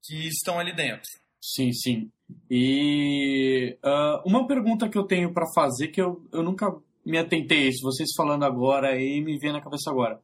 que 0.02 0.26
estão 0.26 0.58
ali 0.58 0.74
dentro. 0.74 1.08
Sim, 1.40 1.72
sim. 1.72 2.12
E 2.50 3.78
uh, 3.82 4.28
uma 4.28 4.46
pergunta 4.46 4.88
que 4.88 4.98
eu 4.98 5.04
tenho 5.04 5.32
para 5.32 5.46
fazer, 5.54 5.88
que 5.88 6.00
eu, 6.00 6.26
eu 6.32 6.42
nunca 6.42 6.66
me 7.04 7.16
atentei 7.16 7.66
a 7.66 7.68
isso, 7.68 7.82
vocês 7.82 8.10
falando 8.16 8.44
agora 8.44 9.00
e 9.00 9.20
me 9.22 9.38
vem 9.38 9.52
na 9.52 9.62
cabeça 9.62 9.90
agora. 9.90 10.20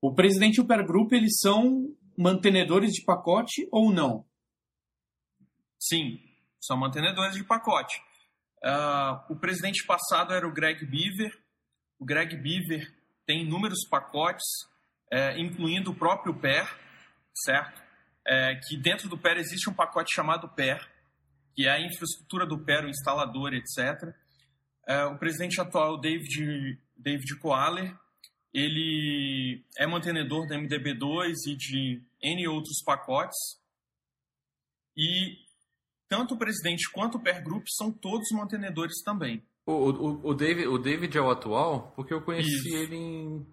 O 0.00 0.14
presidente 0.14 0.56
e 0.56 0.60
o 0.60 0.66
pair 0.66 0.86
group, 0.86 1.12
eles 1.12 1.38
são 1.40 1.94
mantenedores 2.16 2.92
de 2.92 3.04
pacote 3.04 3.68
ou 3.70 3.92
não? 3.92 4.24
Sim, 5.78 6.18
são 6.60 6.76
mantenedores 6.76 7.34
de 7.34 7.44
pacote. 7.44 8.00
Uh, 8.64 9.32
o 9.32 9.36
presidente 9.36 9.84
passado 9.86 10.32
era 10.32 10.46
o 10.46 10.52
Greg 10.52 10.84
Beaver. 10.86 11.36
O 11.98 12.04
Greg 12.04 12.36
Beaver 12.36 12.97
tem 13.28 13.42
inúmeros 13.42 13.86
pacotes, 13.90 14.46
é, 15.12 15.38
incluindo 15.38 15.90
o 15.90 15.94
próprio 15.94 16.32
PER, 16.32 16.66
certo? 17.34 17.82
É, 18.26 18.54
que 18.54 18.74
dentro 18.78 19.06
do 19.06 19.18
PER 19.18 19.36
existe 19.36 19.68
um 19.68 19.74
pacote 19.74 20.14
chamado 20.14 20.48
PER, 20.48 20.80
que 21.54 21.66
é 21.66 21.70
a 21.70 21.78
infraestrutura 21.78 22.46
do 22.46 22.58
PER, 22.58 22.86
o 22.86 22.88
instalador, 22.88 23.52
etc. 23.52 24.14
É, 24.86 25.04
o 25.04 25.18
presidente 25.18 25.60
atual, 25.60 26.00
David, 26.00 26.80
David 26.96 27.38
Koaler, 27.38 27.94
ele 28.50 29.62
é 29.76 29.86
mantenedor 29.86 30.48
da 30.48 30.56
MDB2 30.56 31.34
e 31.48 31.54
de 31.54 32.02
N 32.22 32.48
outros 32.48 32.82
pacotes. 32.82 33.36
E 34.96 35.36
tanto 36.08 36.34
o 36.34 36.38
presidente 36.38 36.90
quanto 36.90 37.18
o 37.18 37.22
Pair 37.22 37.44
Group 37.44 37.66
são 37.68 37.92
todos 37.92 38.30
mantenedores 38.32 39.02
também. 39.04 39.46
O, 39.68 39.90
o, 39.90 40.28
o, 40.30 40.34
David, 40.34 40.66
o 40.66 40.78
David 40.78 41.18
é 41.18 41.20
o 41.20 41.30
atual? 41.30 41.92
Porque 41.94 42.14
eu 42.14 42.22
conheci 42.22 42.48
Isso. 42.48 42.74
ele 42.74 42.96
em, 42.96 43.46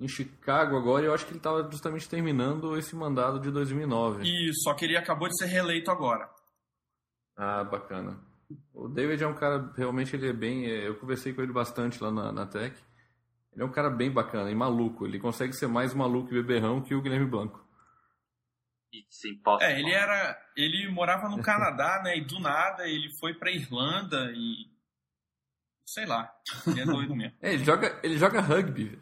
em 0.00 0.08
Chicago 0.08 0.78
agora 0.78 1.04
e 1.04 1.08
eu 1.08 1.12
acho 1.12 1.26
que 1.26 1.32
ele 1.32 1.38
estava 1.38 1.70
justamente 1.70 2.08
terminando 2.08 2.74
esse 2.78 2.96
mandado 2.96 3.38
de 3.38 3.50
2009. 3.50 4.22
E 4.26 4.50
só 4.62 4.72
que 4.72 4.86
ele 4.86 4.96
acabou 4.96 5.28
de 5.28 5.36
ser 5.36 5.44
reeleito 5.44 5.90
agora. 5.90 6.26
Ah, 7.36 7.62
bacana. 7.64 8.18
O 8.72 8.88
David 8.88 9.22
é 9.22 9.26
um 9.26 9.34
cara, 9.34 9.70
realmente 9.76 10.16
ele 10.16 10.30
é 10.30 10.32
bem. 10.32 10.64
Eu 10.64 10.98
conversei 10.98 11.34
com 11.34 11.42
ele 11.42 11.52
bastante 11.52 12.02
lá 12.02 12.10
na, 12.10 12.32
na 12.32 12.46
Tech. 12.46 12.74
Ele 13.52 13.62
é 13.62 13.66
um 13.66 13.70
cara 13.70 13.90
bem 13.90 14.10
bacana 14.10 14.50
e 14.50 14.54
maluco. 14.54 15.04
Ele 15.04 15.20
consegue 15.20 15.52
ser 15.52 15.66
mais 15.66 15.92
maluco 15.92 16.30
e 16.30 16.40
beberrão 16.40 16.80
que 16.80 16.94
o 16.94 17.02
Guilherme 17.02 17.26
Blanco. 17.26 17.62
Impossible. 18.90 19.58
É, 19.60 19.78
ele 19.78 19.92
era. 19.92 20.34
Ele 20.56 20.90
morava 20.90 21.28
no 21.28 21.42
Canadá, 21.44 22.00
né? 22.02 22.16
E 22.16 22.24
do 22.24 22.40
nada 22.40 22.88
ele 22.88 23.10
foi 23.20 23.34
pra 23.34 23.52
Irlanda 23.52 24.32
e. 24.34 24.77
Sei 25.94 26.04
lá. 26.06 26.30
Ele 26.66 26.80
é 26.80 26.84
doido 26.84 27.14
mesmo. 27.16 27.34
É, 27.40 27.54
ele 27.54 27.64
joga, 27.64 27.98
ele 28.02 28.18
joga 28.18 28.40
rugby. 28.40 28.98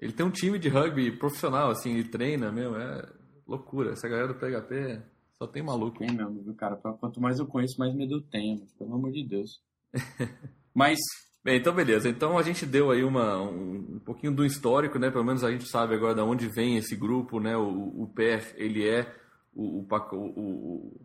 Ele 0.00 0.12
tem 0.12 0.24
um 0.24 0.30
time 0.30 0.58
de 0.58 0.68
rugby 0.68 1.10
profissional, 1.18 1.70
assim, 1.70 1.94
ele 1.94 2.08
treina 2.08 2.50
mesmo. 2.52 2.76
É 2.76 3.06
loucura. 3.46 3.92
Essa 3.92 4.08
galera 4.08 4.28
do 4.28 4.34
PHP 4.34 5.02
só 5.32 5.46
tem 5.46 5.62
maluco. 5.62 5.98
Tem 5.98 6.10
mesmo, 6.12 6.42
viu, 6.42 6.54
cara? 6.54 6.76
Quanto 6.76 7.20
mais 7.20 7.38
eu 7.38 7.46
conheço, 7.46 7.78
mais 7.78 7.94
medo 7.94 8.14
eu 8.14 8.20
tenho, 8.22 8.66
pelo 8.78 8.94
amor 8.94 9.10
de 9.12 9.26
Deus. 9.26 9.60
Mas 10.74 10.98
Bem, 11.44 11.58
então 11.58 11.74
beleza. 11.74 12.08
Então 12.08 12.36
a 12.38 12.42
gente 12.42 12.66
deu 12.66 12.90
aí 12.90 13.02
uma, 13.04 13.40
um, 13.40 13.96
um 13.96 13.98
pouquinho 14.00 14.34
do 14.34 14.44
histórico, 14.44 14.98
né? 14.98 15.10
Pelo 15.10 15.24
menos 15.24 15.42
a 15.44 15.50
gente 15.50 15.66
sabe 15.68 15.94
agora 15.94 16.14
de 16.14 16.20
onde 16.20 16.48
vem 16.48 16.76
esse 16.76 16.94
grupo, 16.96 17.38
né? 17.40 17.56
O, 17.56 18.02
o 18.02 18.06
PER, 18.14 18.54
ele 18.56 18.86
é 18.88 19.14
o, 19.54 19.80
o, 19.80 19.84
paco- 19.84 20.16
o, 20.16 20.40
o- 20.40 21.00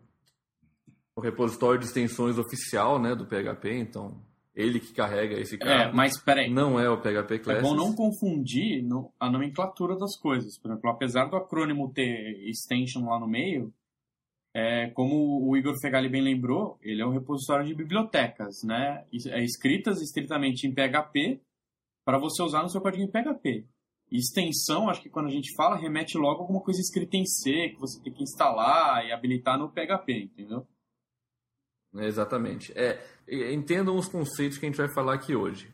o 1.16 1.22
repositório 1.22 1.80
de 1.80 1.86
extensões 1.86 2.38
oficial, 2.38 3.00
né? 3.02 3.16
Do 3.16 3.26
PHP, 3.26 3.74
então 3.80 4.22
ele 4.56 4.80
que 4.80 4.94
carrega 4.94 5.40
esse 5.40 5.56
É, 5.56 5.58
cara. 5.60 5.94
mas 5.94 6.18
peraí. 6.22 6.50
Não 6.52 6.80
é 6.80 6.90
o 6.90 7.02
PHP 7.02 7.36
É 7.36 7.40
Classics. 7.40 7.68
bom 7.70 7.76
não 7.76 7.96
confundir 7.96 8.84
no- 8.84 9.12
a 9.20 9.30
nomenclatura 9.30 9.98
das 9.98 10.18
coisas. 10.20 10.60
Por 10.60 10.70
exemplo, 10.72 10.90
apesar 10.90 11.26
do 11.26 11.36
acrônimo 11.36 11.92
ter 11.92 12.48
extension 12.48 13.06
lá 13.06 13.20
no 13.20 13.28
meio, 13.28 13.74
é, 14.56 14.90
como 14.92 15.48
o 15.50 15.58
Igor 15.58 15.74
Fegali 15.82 16.08
bem 16.08 16.22
lembrou, 16.22 16.78
ele 16.82 17.02
é 17.02 17.06
um 17.06 17.10
repositório 17.12 17.66
de 17.66 17.74
bibliotecas, 17.74 18.62
né? 18.64 19.04
É, 19.32 19.44
escritas 19.44 20.00
estritamente 20.02 20.68
em 20.68 20.74
PHP 20.74 21.42
para 22.06 22.20
você 22.20 22.44
usar 22.44 22.62
no 22.62 22.70
seu 22.70 22.80
código 22.82 23.04
em 23.04 23.10
PHP. 23.10 23.66
Extensão, 24.12 24.90
acho 24.90 25.02
que 25.02 25.10
quando 25.10 25.26
a 25.28 25.32
gente 25.32 25.56
fala, 25.56 25.76
remete 25.76 26.18
logo 26.20 26.42
a 26.42 26.44
alguma 26.44 26.62
coisa 26.62 26.80
escrita 26.80 27.18
em 27.18 27.26
C, 27.26 27.70
que 27.70 27.80
você 27.80 28.00
tem 28.04 28.14
que 28.14 28.22
instalar 28.22 29.04
e 29.08 29.12
habilitar 29.12 29.58
no 29.58 29.72
PHP, 29.72 30.26
entendeu? 30.26 30.68
Exatamente. 31.96 32.72
É, 32.76 33.00
entendam 33.54 33.96
os 33.96 34.08
conceitos 34.08 34.58
que 34.58 34.66
a 34.66 34.70
gente 34.70 34.78
vai 34.78 34.92
falar 34.94 35.14
aqui 35.14 35.36
hoje. 35.36 35.72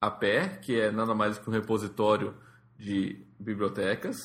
A 0.00 0.10
PER, 0.10 0.60
que 0.60 0.78
é 0.78 0.90
nada 0.90 1.14
mais 1.14 1.38
que 1.38 1.48
um 1.48 1.52
repositório 1.52 2.34
de 2.78 3.24
bibliotecas, 3.40 4.16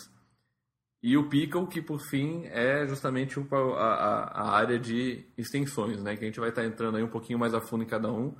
e 1.03 1.17
o 1.17 1.27
Pickle, 1.29 1.65
que 1.67 1.81
por 1.81 1.99
fim 2.09 2.45
é 2.45 2.85
justamente 2.87 3.39
a, 3.39 3.43
a- 3.77 4.23
a 4.43 4.51
área 4.51 4.77
de 4.77 5.25
extensões, 5.35 6.01
né? 6.03 6.15
Que 6.15 6.23
a 6.23 6.27
gente 6.27 6.39
vai 6.39 6.49
estar 6.49 6.63
entrando 6.63 6.97
aí 6.97 7.03
um 7.03 7.09
pouquinho 7.09 7.39
mais 7.39 7.55
a 7.55 7.61
fundo 7.61 7.83
em 7.83 7.87
cada 7.87 8.11
um. 8.11 8.35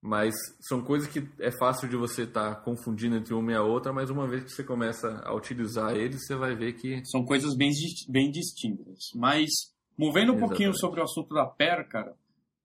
Mas 0.00 0.34
são 0.60 0.82
coisas 0.82 1.06
que 1.08 1.28
é 1.38 1.50
fácil 1.52 1.88
de 1.88 1.96
você 1.96 2.22
estar 2.22 2.56
confundindo 2.62 3.14
entre 3.16 3.34
uma 3.34 3.52
e 3.52 3.54
a 3.54 3.62
outra, 3.62 3.92
mas 3.92 4.08
uma 4.10 4.26
vez 4.26 4.42
que 4.44 4.50
você 4.50 4.64
começa 4.64 5.20
a 5.24 5.34
utilizar 5.34 5.94
eles, 5.94 6.26
você 6.26 6.34
vai 6.34 6.56
ver 6.56 6.72
que 6.72 7.04
São 7.04 7.24
coisas 7.24 7.54
bem, 7.54 7.70
bem 8.08 8.30
distintas. 8.30 8.98
Mas, 9.14 9.48
movendo 9.96 10.32
um 10.32 10.38
pouquinho 10.38 10.70
Exatamente. 10.70 10.80
sobre 10.80 11.00
o 11.00 11.04
assunto 11.04 11.34
da 11.34 11.46
PER, 11.46 11.86
cara, 11.88 12.16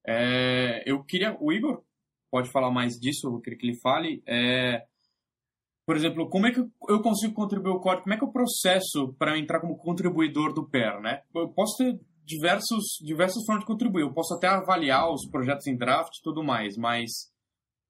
é, 0.08 0.84
eu 0.86 1.04
queria. 1.04 1.36
O 1.40 1.52
Igor 1.52 1.84
pode 2.32 2.50
falar 2.52 2.72
mais 2.72 2.94
disso, 2.94 3.28
eu 3.28 3.42
queria 3.42 3.60
que 3.60 3.68
ele 3.68 3.80
fale. 3.82 4.24
É, 4.26 4.86
por 5.86 5.96
exemplo, 5.96 6.30
como 6.30 6.48
é 6.48 6.52
que 6.52 6.60
eu 6.60 7.02
consigo 7.02 7.34
contribuir 7.34 7.72
o 7.72 7.80
código? 7.80 8.04
Como 8.04 8.14
é 8.14 8.18
que 8.18 8.24
eu 8.24 8.32
processo 8.32 9.14
para 9.20 9.38
entrar 9.38 9.60
como 9.60 9.78
contribuidor 9.78 10.54
do 10.54 10.68
PER, 10.68 11.00
né? 11.02 11.22
Eu 11.36 11.50
posso 11.50 11.78
ter 11.78 12.00
diversos, 12.26 12.84
diversas 13.02 13.44
formas 13.46 13.64
de 13.64 13.68
contribuir. 13.68 14.02
Eu 14.02 14.14
posso 14.14 14.34
até 14.34 14.48
avaliar 14.48 15.10
os 15.10 15.30
projetos 15.30 15.68
em 15.68 15.78
draft 15.78 16.14
e 16.18 16.22
tudo 16.22 16.44
mais, 16.44 16.76
mas, 16.78 17.32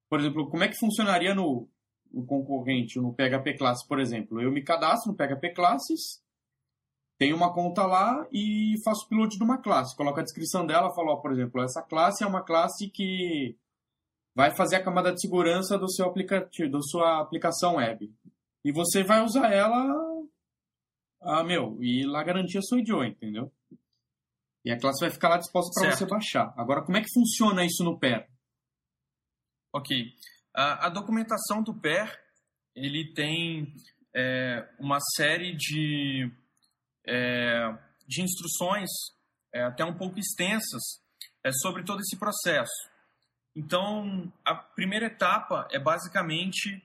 por 0.10 0.20
exemplo, 0.20 0.50
como 0.50 0.64
é 0.64 0.68
que 0.68 0.78
funcionaria 0.78 1.34
no, 1.34 1.68
no 2.12 2.26
concorrente, 2.26 3.00
no 3.00 3.14
PHP 3.14 3.58
Classes, 3.58 3.88
por 3.88 4.00
exemplo? 4.00 4.42
Eu 4.42 4.52
me 4.52 4.64
cadastro 4.64 5.12
no 5.12 5.18
PHP 5.18 5.54
Classes, 5.54 6.22
tenho 7.18 7.36
uma 7.36 7.54
conta 7.54 7.86
lá 7.86 8.28
e 8.32 8.76
faço 8.84 9.06
upload 9.06 9.38
de 9.38 9.44
uma 9.44 9.58
classe. 9.58 9.96
Coloco 9.96 10.20
a 10.20 10.24
descrição 10.24 10.66
dela, 10.66 10.94
falo, 10.94 11.14
ó, 11.14 11.16
por 11.18 11.32
exemplo, 11.32 11.62
essa 11.62 11.82
classe 11.82 12.24
é 12.24 12.28
uma 12.28 12.44
classe 12.44 12.90
que 12.90 13.58
vai 14.36 14.56
fazer 14.56 14.76
a 14.76 14.84
camada 14.84 15.12
de 15.12 15.20
segurança 15.20 15.80
do 15.80 15.92
seu 15.92 16.06
aplicativo, 16.06 16.72
da 16.72 16.82
sua 16.82 17.22
aplicação 17.22 17.78
web. 17.78 18.14
E 18.64 18.72
você 18.72 19.04
vai 19.04 19.24
usar 19.24 19.52
ela, 19.52 19.84
ah, 21.22 21.44
meu, 21.44 21.82
e 21.82 22.06
lá 22.06 22.24
garantia 22.24 22.62
sou 22.62 22.78
idiota, 22.78 23.08
entendeu? 23.08 23.52
E 24.64 24.72
a 24.72 24.80
classe 24.80 25.00
vai 25.00 25.10
ficar 25.10 25.30
lá 25.30 25.38
disposta 25.38 25.72
para 25.74 25.96
você 25.96 26.06
baixar. 26.06 26.54
Agora, 26.56 26.84
como 26.84 26.98
é 26.98 27.02
que 27.02 27.14
funciona 27.14 27.66
isso 27.66 27.84
no 27.84 27.98
PER? 27.98 28.28
Ok. 29.74 30.14
A, 30.54 30.88
a 30.88 30.90
documentação 30.90 31.64
do 31.64 31.74
PER, 31.74 32.14
ele 32.76 33.14
tem 33.14 33.74
é, 34.16 34.68
uma 34.80 35.00
série 35.16 35.56
de, 35.56 36.32
é, 37.08 37.78
de 38.08 38.22
instruções, 38.22 38.89
é, 39.54 39.63
até 39.63 39.84
um 39.84 39.98
pouco 39.98 40.20
extensas, 40.20 41.02
é, 41.43 41.52
sobre 41.52 41.84
todo 41.84 42.02
esse 42.02 42.17
processo. 42.17 42.89
Então, 43.56 44.32
a 44.46 44.54
primeira 44.54 45.08
etapa 45.08 45.67
é 45.72 45.80
basicamente 45.80 46.84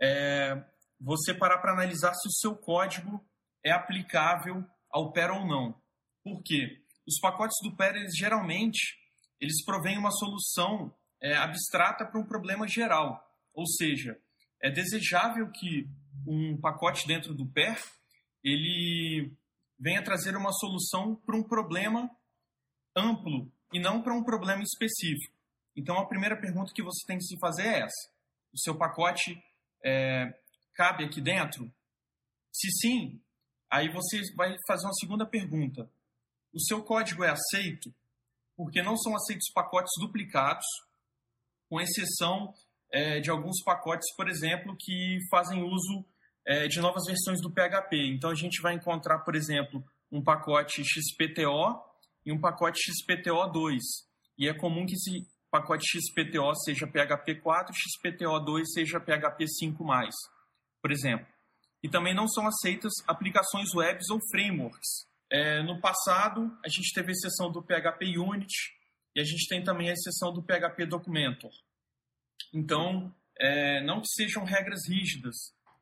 é, 0.00 0.62
você 1.00 1.32
parar 1.32 1.58
para 1.58 1.72
analisar 1.72 2.12
se 2.14 2.28
o 2.28 2.32
seu 2.32 2.54
código 2.54 3.24
é 3.64 3.70
aplicável 3.70 4.64
ao 4.90 5.12
PER 5.12 5.30
ou 5.30 5.46
não. 5.46 5.74
Por 6.22 6.42
quê? 6.42 6.82
Os 7.06 7.18
pacotes 7.20 7.56
do 7.62 7.74
PER, 7.74 7.96
eles, 7.96 8.16
geralmente, 8.16 8.98
eles 9.40 9.64
provêm 9.64 9.96
uma 9.96 10.10
solução 10.10 10.94
é, 11.22 11.36
abstrata 11.36 12.04
para 12.04 12.20
um 12.20 12.26
problema 12.26 12.68
geral. 12.68 13.26
Ou 13.54 13.66
seja, 13.66 14.18
é 14.62 14.70
desejável 14.70 15.50
que 15.50 15.88
um 16.26 16.60
pacote 16.60 17.06
dentro 17.06 17.34
do 17.34 17.46
PER 17.46 17.82
ele 18.42 19.32
venha 19.80 20.04
trazer 20.04 20.36
uma 20.36 20.52
solução 20.52 21.16
para 21.16 21.36
um 21.36 21.42
problema 21.42 22.10
amplo 22.94 23.50
e 23.72 23.80
não 23.80 24.02
para 24.02 24.14
um 24.14 24.22
problema 24.22 24.62
específico. 24.62 25.34
Então, 25.74 25.98
a 25.98 26.06
primeira 26.06 26.38
pergunta 26.38 26.72
que 26.74 26.82
você 26.82 27.06
tem 27.06 27.16
que 27.16 27.24
se 27.24 27.38
fazer 27.38 27.62
é 27.62 27.80
essa: 27.80 28.12
o 28.52 28.58
seu 28.58 28.76
pacote 28.76 29.42
é, 29.82 30.26
cabe 30.74 31.04
aqui 31.04 31.20
dentro? 31.20 31.72
Se 32.52 32.70
sim, 32.72 33.22
aí 33.70 33.88
você 33.88 34.20
vai 34.36 34.54
fazer 34.66 34.86
uma 34.86 34.94
segunda 34.94 35.26
pergunta: 35.26 35.90
o 36.52 36.60
seu 36.60 36.82
código 36.84 37.24
é 37.24 37.30
aceito? 37.30 37.94
Porque 38.56 38.82
não 38.82 38.96
são 38.96 39.14
aceitos 39.16 39.50
pacotes 39.54 39.92
duplicados, 40.00 40.66
com 41.68 41.80
exceção 41.80 42.52
é, 42.92 43.20
de 43.20 43.30
alguns 43.30 43.62
pacotes, 43.62 44.14
por 44.16 44.28
exemplo, 44.28 44.76
que 44.78 45.18
fazem 45.30 45.62
uso 45.62 46.04
é, 46.50 46.66
de 46.66 46.80
novas 46.80 47.04
versões 47.06 47.40
do 47.40 47.48
PHP. 47.48 48.08
Então, 48.08 48.28
a 48.28 48.34
gente 48.34 48.60
vai 48.60 48.74
encontrar, 48.74 49.20
por 49.20 49.36
exemplo, 49.36 49.84
um 50.10 50.20
pacote 50.20 50.82
XPTO 50.82 51.80
e 52.26 52.32
um 52.32 52.40
pacote 52.40 52.80
XPTO2. 52.90 53.78
E 54.36 54.48
é 54.48 54.54
comum 54.54 54.84
que 54.84 54.94
esse 54.94 55.28
pacote 55.48 55.84
XPTO 55.86 56.52
seja 56.64 56.88
PHP 56.88 57.36
4 57.36 57.72
e 57.72 58.10
XPTO2 58.10 58.64
seja 58.64 58.98
PHP 58.98 59.44
5+, 59.62 60.10
por 60.82 60.90
exemplo. 60.90 61.24
E 61.84 61.88
também 61.88 62.14
não 62.14 62.26
são 62.26 62.44
aceitas 62.48 62.92
aplicações 63.06 63.72
webs 63.72 64.10
ou 64.10 64.18
frameworks. 64.32 65.06
É, 65.30 65.62
no 65.62 65.80
passado, 65.80 66.50
a 66.64 66.68
gente 66.68 66.92
teve 66.92 67.10
a 67.10 67.12
exceção 67.12 67.52
do 67.52 67.62
PHP 67.62 68.18
Unity 68.18 68.72
e 69.14 69.20
a 69.20 69.24
gente 69.24 69.46
tem 69.48 69.62
também 69.62 69.88
a 69.88 69.92
exceção 69.92 70.32
do 70.32 70.42
PHP 70.42 70.84
Documentor. 70.86 71.52
Então, 72.52 73.14
é, 73.38 73.84
não 73.84 74.00
que 74.00 74.08
sejam 74.08 74.42
regras 74.42 74.80
rígidas, 74.88 75.36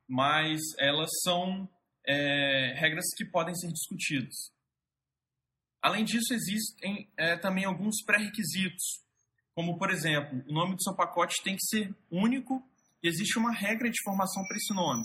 mas 0.08 0.60
elas 0.78 1.10
são 1.22 1.68
é, 2.06 2.74
regras 2.78 3.04
que 3.16 3.24
podem 3.24 3.54
ser 3.54 3.68
discutidas. 3.68 4.34
Além 5.82 6.04
disso, 6.04 6.32
existem 6.32 7.08
é, 7.16 7.36
também 7.36 7.64
alguns 7.64 8.02
pré-requisitos, 8.04 9.04
como, 9.54 9.76
por 9.78 9.90
exemplo, 9.90 10.42
o 10.48 10.52
nome 10.52 10.74
do 10.74 10.82
seu 10.82 10.94
pacote 10.94 11.42
tem 11.42 11.56
que 11.56 11.66
ser 11.66 11.94
único 12.10 12.62
e 13.02 13.08
existe 13.08 13.38
uma 13.38 13.52
regra 13.52 13.90
de 13.90 14.02
formação 14.02 14.42
para 14.46 14.56
esse 14.56 14.74
nome. 14.74 15.04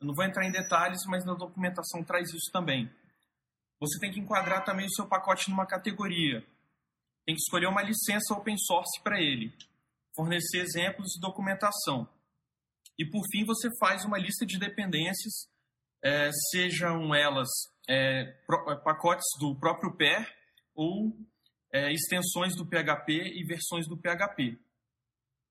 Eu 0.00 0.06
não 0.08 0.14
vou 0.14 0.24
entrar 0.24 0.44
em 0.44 0.52
detalhes, 0.52 1.00
mas 1.06 1.24
na 1.24 1.34
documentação 1.34 2.04
traz 2.04 2.28
isso 2.28 2.50
também. 2.52 2.90
Você 3.80 3.98
tem 3.98 4.12
que 4.12 4.20
enquadrar 4.20 4.64
também 4.64 4.86
o 4.86 4.92
seu 4.92 5.06
pacote 5.06 5.48
numa 5.50 5.66
categoria. 5.66 6.40
Tem 7.24 7.34
que 7.34 7.40
escolher 7.40 7.66
uma 7.66 7.82
licença 7.82 8.34
open 8.34 8.56
source 8.58 9.00
para 9.02 9.20
ele, 9.20 9.52
fornecer 10.14 10.58
exemplos 10.58 11.16
e 11.16 11.20
documentação. 11.20 12.08
E 12.98 13.04
por 13.08 13.22
fim, 13.30 13.44
você 13.44 13.68
faz 13.78 14.04
uma 14.04 14.18
lista 14.18 14.44
de 14.44 14.58
dependências, 14.58 15.48
é, 16.04 16.30
sejam 16.50 17.14
elas 17.14 17.48
é, 17.88 18.22
é, 18.22 18.76
pacotes 18.84 19.26
do 19.38 19.58
próprio 19.58 19.96
PER 19.96 20.26
ou 20.74 21.16
é, 21.72 21.92
extensões 21.92 22.54
do 22.56 22.66
PHP 22.66 23.12
e 23.12 23.44
versões 23.44 23.86
do 23.88 23.96
PHP. 23.96 24.58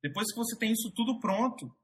Depois 0.03 0.31
que 0.31 0.37
você 0.37 0.57
tem 0.57 0.71
isso 0.71 0.91
tudo 0.95 1.19
pronto, 1.19 1.75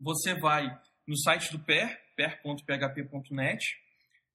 você 0.00 0.34
vai 0.34 0.68
no 1.06 1.16
site 1.16 1.50
do 1.50 1.64
PER, 1.64 1.98
per.php.net, 2.14 3.64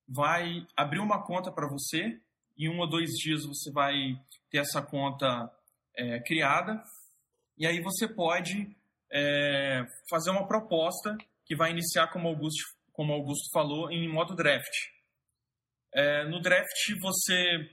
vai 0.07 0.65
abrir 0.75 0.99
uma 0.99 1.23
conta 1.23 1.51
para 1.51 1.67
você. 1.67 2.19
Em 2.57 2.69
um 2.69 2.79
ou 2.79 2.89
dois 2.89 3.09
dias 3.11 3.45
você 3.45 3.71
vai 3.71 3.93
ter 4.49 4.59
essa 4.59 4.81
conta 4.81 5.51
é, 5.95 6.19
criada. 6.21 6.83
E 7.57 7.65
aí 7.65 7.81
você 7.81 8.07
pode 8.07 8.75
é, 9.13 9.85
fazer 10.09 10.31
uma 10.31 10.47
proposta 10.47 11.15
que 11.45 11.55
vai 11.55 11.69
iniciar, 11.69 12.11
como 12.11 12.27
Augusto, 12.27 12.63
como 12.91 13.13
Augusto 13.13 13.51
falou, 13.53 13.91
em 13.91 14.11
modo 14.11 14.35
draft. 14.35 14.73
É, 15.93 16.25
no 16.25 16.41
draft 16.41 16.99
você 16.99 17.69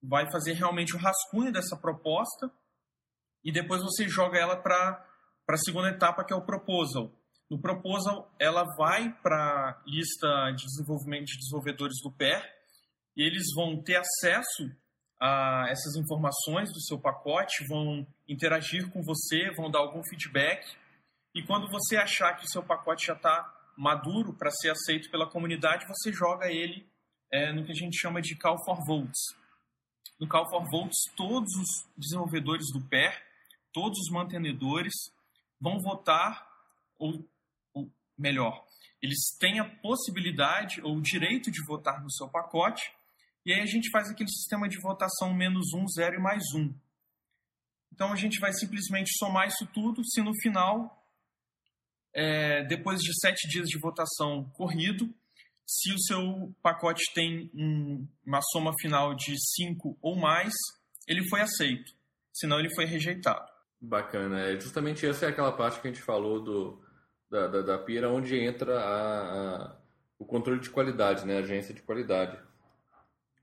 vai 0.00 0.30
fazer 0.30 0.52
realmente 0.52 0.94
o 0.94 0.98
rascunho 0.98 1.52
dessa 1.52 1.76
proposta 1.76 2.50
e 3.44 3.50
depois 3.50 3.82
você 3.82 4.08
joga 4.08 4.38
ela 4.38 4.56
para 4.56 5.04
a 5.48 5.56
segunda 5.56 5.88
etapa, 5.88 6.24
que 6.24 6.32
é 6.32 6.36
o 6.36 6.44
proposal. 6.46 7.12
No 7.50 7.60
proposal, 7.60 8.32
ela 8.40 8.64
vai 8.76 9.12
para 9.22 9.36
a 9.36 9.82
lista 9.86 10.50
de 10.56 10.64
desenvolvimento 10.64 11.26
de 11.26 11.38
desenvolvedores 11.38 11.96
do 12.02 12.12
PER 12.12 12.42
e 13.16 13.22
eles 13.24 13.46
vão 13.54 13.82
ter 13.82 13.96
acesso 13.96 14.70
a 15.20 15.66
essas 15.68 15.96
informações 15.96 16.72
do 16.72 16.80
seu 16.80 16.98
pacote, 16.98 17.66
vão 17.68 18.06
interagir 18.28 18.90
com 18.90 19.02
você, 19.02 19.50
vão 19.56 19.70
dar 19.70 19.78
algum 19.78 20.02
feedback. 20.04 20.76
E 21.34 21.42
quando 21.42 21.70
você 21.70 21.96
achar 21.96 22.34
que 22.34 22.44
o 22.44 22.48
seu 22.48 22.62
pacote 22.62 23.06
já 23.06 23.14
está 23.14 23.52
maduro 23.76 24.34
para 24.34 24.50
ser 24.50 24.70
aceito 24.70 25.10
pela 25.10 25.28
comunidade, 25.28 25.86
você 25.86 26.12
joga 26.12 26.50
ele 26.50 26.86
é, 27.30 27.52
no 27.52 27.64
que 27.64 27.72
a 27.72 27.74
gente 27.74 27.98
chama 27.98 28.20
de 28.20 28.36
Call 28.36 28.62
for 28.64 28.78
Votes. 28.86 29.36
No 30.18 30.28
Call 30.28 30.48
for 30.48 30.64
Votes, 30.70 30.98
todos 31.16 31.52
os 31.54 31.68
desenvolvedores 31.96 32.66
do 32.72 32.80
PER, 32.80 33.22
todos 33.72 33.98
os 33.98 34.10
mantenedores, 34.10 34.94
vão 35.60 35.78
votar 35.80 36.46
ou 36.98 37.24
melhor, 38.18 38.64
eles 39.02 39.36
têm 39.38 39.60
a 39.60 39.64
possibilidade 39.64 40.80
ou 40.82 40.96
o 40.96 41.02
direito 41.02 41.50
de 41.50 41.62
votar 41.66 42.02
no 42.02 42.10
seu 42.10 42.28
pacote, 42.28 42.90
e 43.46 43.52
aí 43.52 43.60
a 43.60 43.66
gente 43.66 43.88
faz 43.90 44.10
aquele 44.10 44.28
sistema 44.28 44.68
de 44.68 44.76
votação 44.80 45.32
menos 45.32 45.72
um, 45.72 45.86
zero 45.86 46.16
e 46.16 46.18
mais 46.18 46.42
um. 46.52 46.74
Então 47.92 48.12
a 48.12 48.16
gente 48.16 48.40
vai 48.40 48.52
simplesmente 48.52 49.16
somar 49.16 49.46
isso 49.46 49.64
tudo, 49.72 50.04
se 50.04 50.20
no 50.20 50.32
final, 50.42 51.08
é, 52.12 52.64
depois 52.64 52.98
de 53.00 53.16
sete 53.20 53.48
dias 53.48 53.68
de 53.68 53.78
votação 53.78 54.50
corrido, 54.50 55.08
se 55.64 55.92
o 55.92 55.98
seu 56.00 56.52
pacote 56.60 57.04
tem 57.14 57.48
um, 57.54 58.04
uma 58.26 58.40
soma 58.50 58.72
final 58.80 59.14
de 59.14 59.36
cinco 59.54 59.96
ou 60.02 60.16
mais, 60.16 60.52
ele 61.06 61.26
foi 61.28 61.40
aceito, 61.40 61.92
senão 62.32 62.58
ele 62.58 62.74
foi 62.74 62.84
rejeitado. 62.84 63.48
Bacana, 63.80 64.40
é 64.40 64.60
justamente 64.60 65.06
essa 65.06 65.24
é 65.24 65.28
aquela 65.28 65.52
parte 65.52 65.80
que 65.80 65.86
a 65.86 65.92
gente 65.92 66.02
falou 66.02 66.42
do, 66.42 66.84
da, 67.30 67.46
da, 67.46 67.62
da 67.62 67.78
PIRA, 67.78 68.10
onde 68.10 68.36
entra 68.36 68.76
a, 68.76 69.66
a, 69.66 69.76
o 70.18 70.24
controle 70.24 70.58
de 70.60 70.70
qualidade, 70.70 71.24
né, 71.24 71.36
a 71.36 71.40
agência 71.40 71.72
de 71.72 71.82
qualidade. 71.82 72.36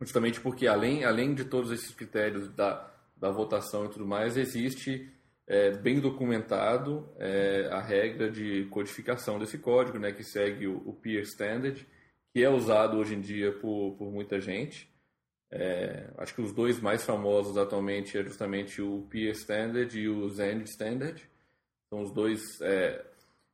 Justamente 0.04 0.42
porque, 0.42 0.68
além, 0.68 1.06
além 1.06 1.34
de 1.34 1.46
todos 1.46 1.72
esses 1.72 1.96
critérios 1.96 2.50
da, 2.50 2.92
da 3.16 3.32
votação 3.32 3.86
e 3.86 3.90
tudo 3.90 4.06
mais, 4.06 4.36
existe 4.36 5.10
é, 5.48 5.72
bem 5.72 6.02
documentado 6.02 7.10
é, 7.18 7.70
a 7.72 7.80
regra 7.80 8.30
de 8.30 8.66
codificação 8.66 9.40
desse 9.40 9.58
código, 9.58 9.98
né, 9.98 10.12
que 10.12 10.24
segue 10.24 10.68
o, 10.68 10.78
o 10.86 10.94
Peer 10.94 11.24
Standard, 11.24 11.88
que 12.34 12.44
é 12.44 12.50
usado 12.50 12.98
hoje 12.98 13.16
em 13.16 13.22
dia 13.22 13.54
por, 13.54 13.96
por 13.98 14.12
muita 14.12 14.42
gente. 14.42 14.92
É, 15.50 16.10
acho 16.18 16.36
que 16.36 16.42
os 16.42 16.52
dois 16.52 16.82
mais 16.82 17.06
famosos 17.06 17.58
atualmente 17.58 18.18
é 18.18 18.24
justamente 18.24 18.82
o 18.82 19.08
Peer 19.10 19.32
Standard 19.32 19.98
e 19.98 20.10
o 20.10 20.28
Zend 20.30 20.64
Standard. 20.66 21.24
São 21.90 22.02
os 22.02 22.12
dois 22.12 22.42
é, 22.62 23.06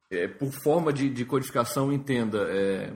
é, 0.10 0.28
por 0.28 0.52
forma 0.52 0.92
de, 0.92 1.10
de 1.10 1.26
codificação, 1.26 1.94
entenda, 1.94 2.48
é, 2.50 2.92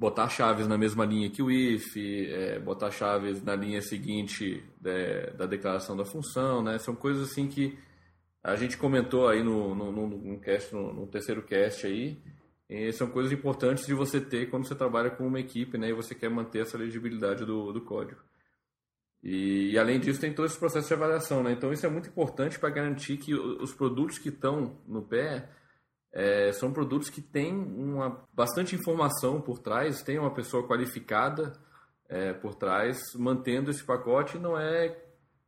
botar 0.00 0.30
chaves 0.30 0.66
na 0.66 0.78
mesma 0.78 1.04
linha 1.04 1.28
que 1.28 1.42
o 1.42 1.50
if, 1.50 1.94
é, 1.94 2.58
botar 2.58 2.90
chaves 2.90 3.42
na 3.44 3.54
linha 3.54 3.82
seguinte 3.82 4.64
da, 4.80 5.36
da, 5.36 5.46
declaração 5.46 5.94
da 5.94 6.06
função, 6.06 6.62
né? 6.62 6.78
São 6.78 6.96
coisas 6.96 7.30
assim 7.30 7.46
que 7.46 7.78
a 8.42 8.56
gente 8.56 8.78
comentou 8.78 9.28
aí 9.28 9.42
no, 9.42 9.74
no, 9.74 9.92
no, 9.92 10.08
no 10.08 10.40
cast, 10.40 10.74
no, 10.74 10.90
no, 10.90 11.06
terceiro 11.06 11.42
cast 11.42 11.86
aí, 11.86 12.18
são 12.94 13.10
coisas 13.10 13.30
importantes 13.30 13.84
de 13.84 13.92
você 13.92 14.18
ter 14.18 14.48
quando 14.48 14.66
você 14.66 14.74
trabalha 14.74 15.10
com 15.10 15.26
uma 15.26 15.38
equipe, 15.38 15.76
né? 15.76 15.90
E 15.90 15.92
você 15.92 16.14
quer 16.14 16.30
manter 16.30 16.62
essa 16.62 16.78
legibilidade 16.78 17.44
do, 17.44 17.70
do 17.70 17.82
código. 17.82 18.22
E, 19.22 19.72
e, 19.72 19.78
além 19.78 20.00
disso, 20.00 20.18
tem 20.18 20.32
todo 20.32 20.46
esse 20.46 20.58
processo 20.58 20.88
de 20.88 20.94
avaliação, 20.94 21.42
né? 21.42 21.52
Então 21.52 21.74
isso 21.74 21.84
é 21.84 21.90
muito 21.90 22.08
importante 22.08 22.58
para 22.58 22.70
garantir 22.70 23.18
que 23.18 23.34
os 23.34 23.74
produtos 23.74 24.16
que 24.16 24.30
estão 24.30 24.78
no 24.88 25.02
pé 25.02 25.46
é, 26.12 26.52
são 26.52 26.72
produtos 26.72 27.08
que 27.08 27.20
têm 27.20 27.54
uma, 27.54 28.26
bastante 28.32 28.74
informação 28.74 29.40
por 29.40 29.58
trás, 29.58 30.02
tem 30.02 30.18
uma 30.18 30.34
pessoa 30.34 30.66
qualificada 30.66 31.52
é, 32.08 32.32
por 32.32 32.54
trás, 32.54 32.98
mantendo 33.14 33.70
esse 33.70 33.84
pacote. 33.84 34.38
Não 34.38 34.58
é 34.58 34.96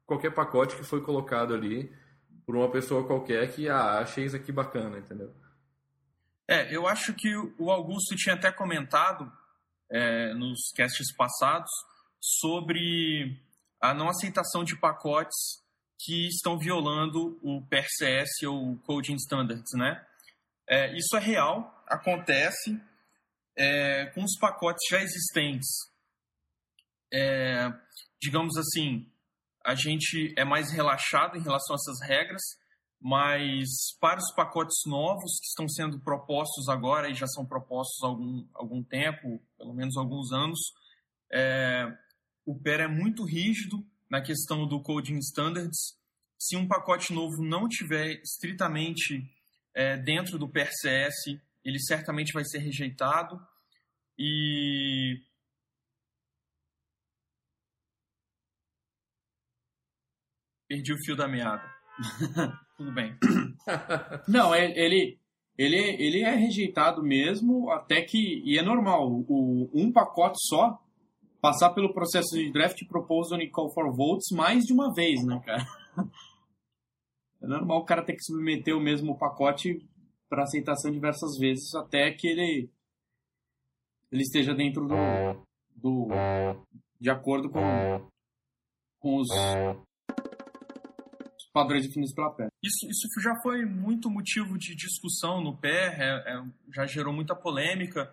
qualquer 0.07 0.33
pacote 0.33 0.77
que 0.77 0.85
foi 0.85 1.03
colocado 1.03 1.53
ali 1.55 1.93
por 2.47 2.57
uma 2.57 2.71
pessoa 2.71 3.07
qualquer 3.07 3.53
que 3.53 3.69
ah, 3.69 3.99
achei 3.99 4.25
isso 4.25 4.37
aqui 4.37 4.53
bacana, 4.53 4.99
entendeu? 4.99 5.35
É, 6.49 6.75
eu 6.75 6.87
acho 6.87 7.15
que 7.15 7.35
o 7.59 7.71
Augusto 7.71 8.15
tinha 8.17 8.35
até 8.35 8.51
comentado 8.53 9.31
é, 9.91 10.35
nos 10.35 10.71
casts 10.77 11.15
passados 11.15 11.71
sobre 12.21 13.41
a 13.81 13.93
não 13.93 14.09
aceitação 14.09 14.63
de 14.63 14.77
pacotes 14.77 15.63
que 15.99 16.29
estão 16.29 16.59
violando 16.59 17.39
o 17.43 17.63
PRCS 17.67 18.43
ou 18.47 18.77
Coding 18.79 19.17
Standards, 19.17 19.73
né? 19.75 20.05
É, 20.73 20.97
isso 20.97 21.14
é 21.18 21.20
real, 21.20 21.85
acontece 21.87 22.81
é, 23.55 24.07
com 24.14 24.25
os 24.25 24.39
pacotes 24.39 24.81
já 24.89 25.03
existentes. 25.03 25.68
É, 27.12 27.70
digamos 28.18 28.57
assim, 28.57 29.07
a 29.66 29.75
gente 29.75 30.33
é 30.35 30.47
mais 30.47 30.73
relaxado 30.73 31.37
em 31.37 31.43
relação 31.43 31.75
a 31.75 31.77
essas 31.77 32.01
regras, 32.09 32.41
mas 32.99 33.68
para 34.01 34.18
os 34.18 34.35
pacotes 34.35 34.79
novos 34.87 35.39
que 35.41 35.47
estão 35.49 35.68
sendo 35.68 36.01
propostos 36.01 36.66
agora 36.70 37.11
e 37.11 37.14
já 37.14 37.27
são 37.27 37.45
propostos 37.45 38.03
há 38.03 38.07
algum, 38.07 38.49
algum 38.55 38.83
tempo, 38.83 39.43
pelo 39.59 39.75
menos 39.75 39.95
alguns 39.99 40.33
anos, 40.33 40.59
é, 41.31 41.85
o 42.47 42.59
PER 42.59 42.81
é 42.81 42.89
muito 42.89 43.27
rígido 43.27 43.87
na 44.09 44.23
questão 44.23 44.66
do 44.66 44.81
coding 44.81 45.18
standards. 45.18 45.99
Se 46.39 46.57
um 46.57 46.66
pacote 46.66 47.12
novo 47.12 47.43
não 47.43 47.68
tiver 47.68 48.23
estritamente 48.23 49.31
é, 49.75 49.97
dentro 49.97 50.39
do 50.39 50.49
PRCS, 50.49 51.41
ele 51.64 51.79
certamente 51.81 52.33
vai 52.33 52.45
ser 52.45 52.59
rejeitado. 52.59 53.41
E 54.18 55.20
perdi 60.68 60.93
o 60.93 60.99
fio 61.05 61.16
da 61.16 61.29
meada. 61.29 61.64
Tudo 62.77 62.93
bem. 62.93 63.16
Não, 64.29 64.55
é, 64.55 64.66
ele, 64.79 65.18
ele, 65.57 65.77
ele 65.77 66.23
é 66.23 66.35
rejeitado 66.35 67.03
mesmo, 67.03 67.70
até 67.70 68.03
que. 68.03 68.43
E 68.45 68.59
é 68.59 68.62
normal. 68.62 69.09
O, 69.11 69.70
um 69.73 69.93
pacote 69.93 70.39
só 70.49 70.81
passar 71.41 71.70
pelo 71.70 71.93
processo 71.93 72.37
de 72.37 72.53
draft 72.53 72.87
proposal 72.87 73.41
e 73.41 73.51
call 73.51 73.73
for 73.73 73.95
votes 73.95 74.31
mais 74.31 74.64
de 74.64 74.73
uma 74.73 74.93
vez, 74.95 75.25
né, 75.25 75.41
cara? 75.45 75.66
É 77.43 77.47
normal 77.47 77.78
o 77.78 77.84
cara 77.84 78.05
ter 78.05 78.14
que 78.14 78.22
submeter 78.22 78.76
o 78.76 78.80
mesmo 78.80 79.18
pacote 79.18 79.84
para 80.28 80.45
aceitação 80.45 80.90
diversas 80.90 81.36
vezes 81.38 81.74
até 81.74 82.11
que 82.12 82.26
ele 82.26 82.70
ele 84.11 84.22
esteja 84.22 84.55
dentro 84.55 84.86
do, 84.86 84.95
do 85.74 86.09
de 87.01 87.11
acordo 87.11 87.51
com, 87.51 88.11
com 89.01 89.16
os 89.16 89.28
padrões 91.53 91.86
definidos 91.86 92.14
pela 92.14 92.34
PER. 92.34 92.49
Isso, 92.62 92.88
isso 92.88 93.20
já 93.20 93.34
foi 93.43 93.64
muito 93.64 94.11
motivo 94.11 94.57
de 94.57 94.74
discussão 94.74 95.43
no 95.43 95.57
PER, 95.57 96.01
é, 96.01 96.32
é, 96.32 96.43
já 96.72 96.86
gerou 96.86 97.12
muita 97.12 97.34
polêmica. 97.34 98.12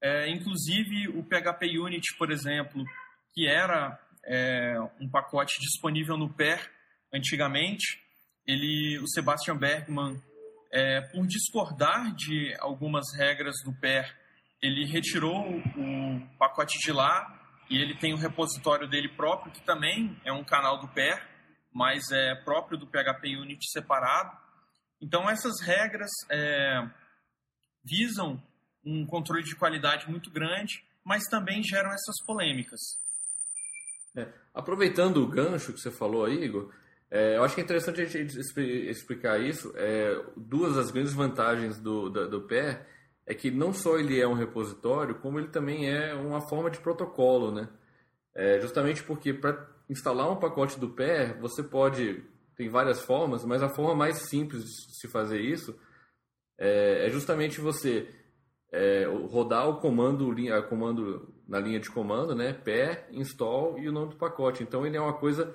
É, 0.00 0.28
inclusive 0.30 1.08
o 1.08 1.22
PHP 1.22 1.78
Unit, 1.78 2.16
por 2.18 2.32
exemplo, 2.32 2.84
que 3.32 3.46
era 3.46 4.00
é, 4.24 4.76
um 5.00 5.08
pacote 5.08 5.60
disponível 5.60 6.16
no 6.16 6.32
PER 6.32 6.70
antigamente, 7.12 8.02
ele, 8.46 8.98
o 8.98 9.08
Sebastian 9.08 9.56
Bergman, 9.56 10.20
é, 10.72 11.00
por 11.00 11.26
discordar 11.26 12.14
de 12.14 12.54
algumas 12.58 13.04
regras 13.16 13.54
do 13.64 13.72
PER, 13.78 14.16
ele 14.60 14.86
retirou 14.86 15.58
o 15.76 16.36
pacote 16.38 16.78
de 16.78 16.92
lá 16.92 17.40
e 17.68 17.76
ele 17.78 17.96
tem 17.98 18.14
um 18.14 18.18
repositório 18.18 18.88
dele 18.88 19.08
próprio, 19.08 19.52
que 19.52 19.62
também 19.62 20.18
é 20.24 20.32
um 20.32 20.44
canal 20.44 20.80
do 20.80 20.88
PER, 20.88 21.28
mas 21.72 22.10
é 22.10 22.34
próprio 22.44 22.78
do 22.78 22.86
PHP 22.86 23.36
Unit 23.36 23.70
separado. 23.70 24.36
Então, 25.00 25.28
essas 25.28 25.60
regras 25.60 26.10
é, 26.30 26.88
visam 27.84 28.40
um 28.84 29.06
controle 29.06 29.42
de 29.42 29.56
qualidade 29.56 30.08
muito 30.08 30.30
grande, 30.30 30.84
mas 31.04 31.24
também 31.24 31.62
geram 31.62 31.90
essas 31.90 32.24
polêmicas. 32.26 32.80
É, 34.16 34.28
aproveitando 34.54 35.18
o 35.18 35.26
gancho 35.26 35.72
que 35.72 35.80
você 35.80 35.90
falou 35.90 36.24
aí, 36.24 36.44
Igor, 36.44 36.72
é, 37.14 37.36
eu 37.36 37.44
acho 37.44 37.54
que 37.54 37.60
é 37.60 37.64
interessante 37.64 38.00
a 38.00 38.06
gente 38.06 38.38
explicar 38.88 39.38
isso. 39.38 39.70
É, 39.76 40.18
duas 40.34 40.76
das 40.76 40.90
grandes 40.90 41.12
vantagens 41.12 41.78
do, 41.78 42.08
do, 42.08 42.26
do 42.26 42.40
PER 42.46 42.86
é 43.26 43.34
que 43.34 43.50
não 43.50 43.70
só 43.70 43.98
ele 43.98 44.18
é 44.18 44.26
um 44.26 44.32
repositório, 44.32 45.16
como 45.16 45.38
ele 45.38 45.48
também 45.48 45.90
é 45.90 46.14
uma 46.14 46.40
forma 46.40 46.70
de 46.70 46.80
protocolo, 46.80 47.52
né? 47.52 47.68
É, 48.34 48.58
justamente 48.60 49.02
porque 49.02 49.34
para 49.34 49.68
instalar 49.90 50.32
um 50.32 50.40
pacote 50.40 50.80
do 50.80 50.88
PER, 50.88 51.38
você 51.38 51.62
pode, 51.62 52.24
tem 52.56 52.70
várias 52.70 53.02
formas, 53.02 53.44
mas 53.44 53.62
a 53.62 53.68
forma 53.68 53.94
mais 53.94 54.30
simples 54.30 54.64
de 54.64 54.98
se 54.98 55.06
fazer 55.06 55.38
isso 55.38 55.78
é, 56.56 57.06
é 57.06 57.10
justamente 57.10 57.60
você 57.60 58.08
é, 58.72 59.04
rodar 59.28 59.68
o 59.68 59.80
comando, 59.80 60.32
linha, 60.32 60.62
comando 60.62 61.30
na 61.46 61.60
linha 61.60 61.78
de 61.78 61.90
comando, 61.90 62.34
né? 62.34 62.54
PER, 62.54 63.06
install 63.12 63.78
e 63.78 63.86
o 63.86 63.92
nome 63.92 64.12
do 64.12 64.16
pacote. 64.16 64.62
Então 64.62 64.86
ele 64.86 64.96
é 64.96 65.00
uma 65.00 65.18
coisa 65.18 65.54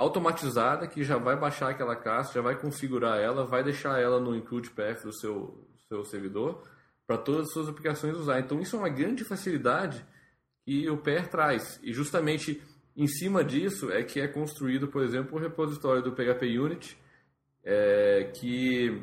automatizada 0.00 0.86
que 0.86 1.04
já 1.04 1.16
vai 1.16 1.36
baixar 1.36 1.70
aquela 1.70 1.94
classe, 1.94 2.34
já 2.34 2.40
vai 2.40 2.58
configurar 2.58 3.18
ela, 3.18 3.44
vai 3.44 3.62
deixar 3.62 4.00
ela 4.00 4.18
no 4.18 4.34
include 4.34 4.70
path 4.70 5.02
do 5.02 5.12
seu, 5.12 5.68
seu 5.88 6.04
servidor 6.04 6.62
para 7.06 7.18
todas 7.18 7.48
as 7.48 7.52
suas 7.52 7.68
aplicações 7.68 8.16
usar. 8.16 8.40
Então 8.40 8.60
isso 8.60 8.76
é 8.76 8.78
uma 8.78 8.88
grande 8.88 9.24
facilidade 9.24 10.04
que 10.64 10.88
o 10.88 10.96
PER 10.96 11.28
traz. 11.28 11.80
E 11.82 11.92
justamente 11.92 12.62
em 12.96 13.06
cima 13.06 13.44
disso 13.44 13.90
é 13.90 14.02
que 14.02 14.20
é 14.20 14.28
construído, 14.28 14.88
por 14.88 15.02
exemplo, 15.02 15.36
o 15.36 15.40
repositório 15.40 16.02
do 16.02 16.12
PHP 16.12 16.58
Unit, 16.58 16.96
é, 17.64 18.30
que 18.34 19.02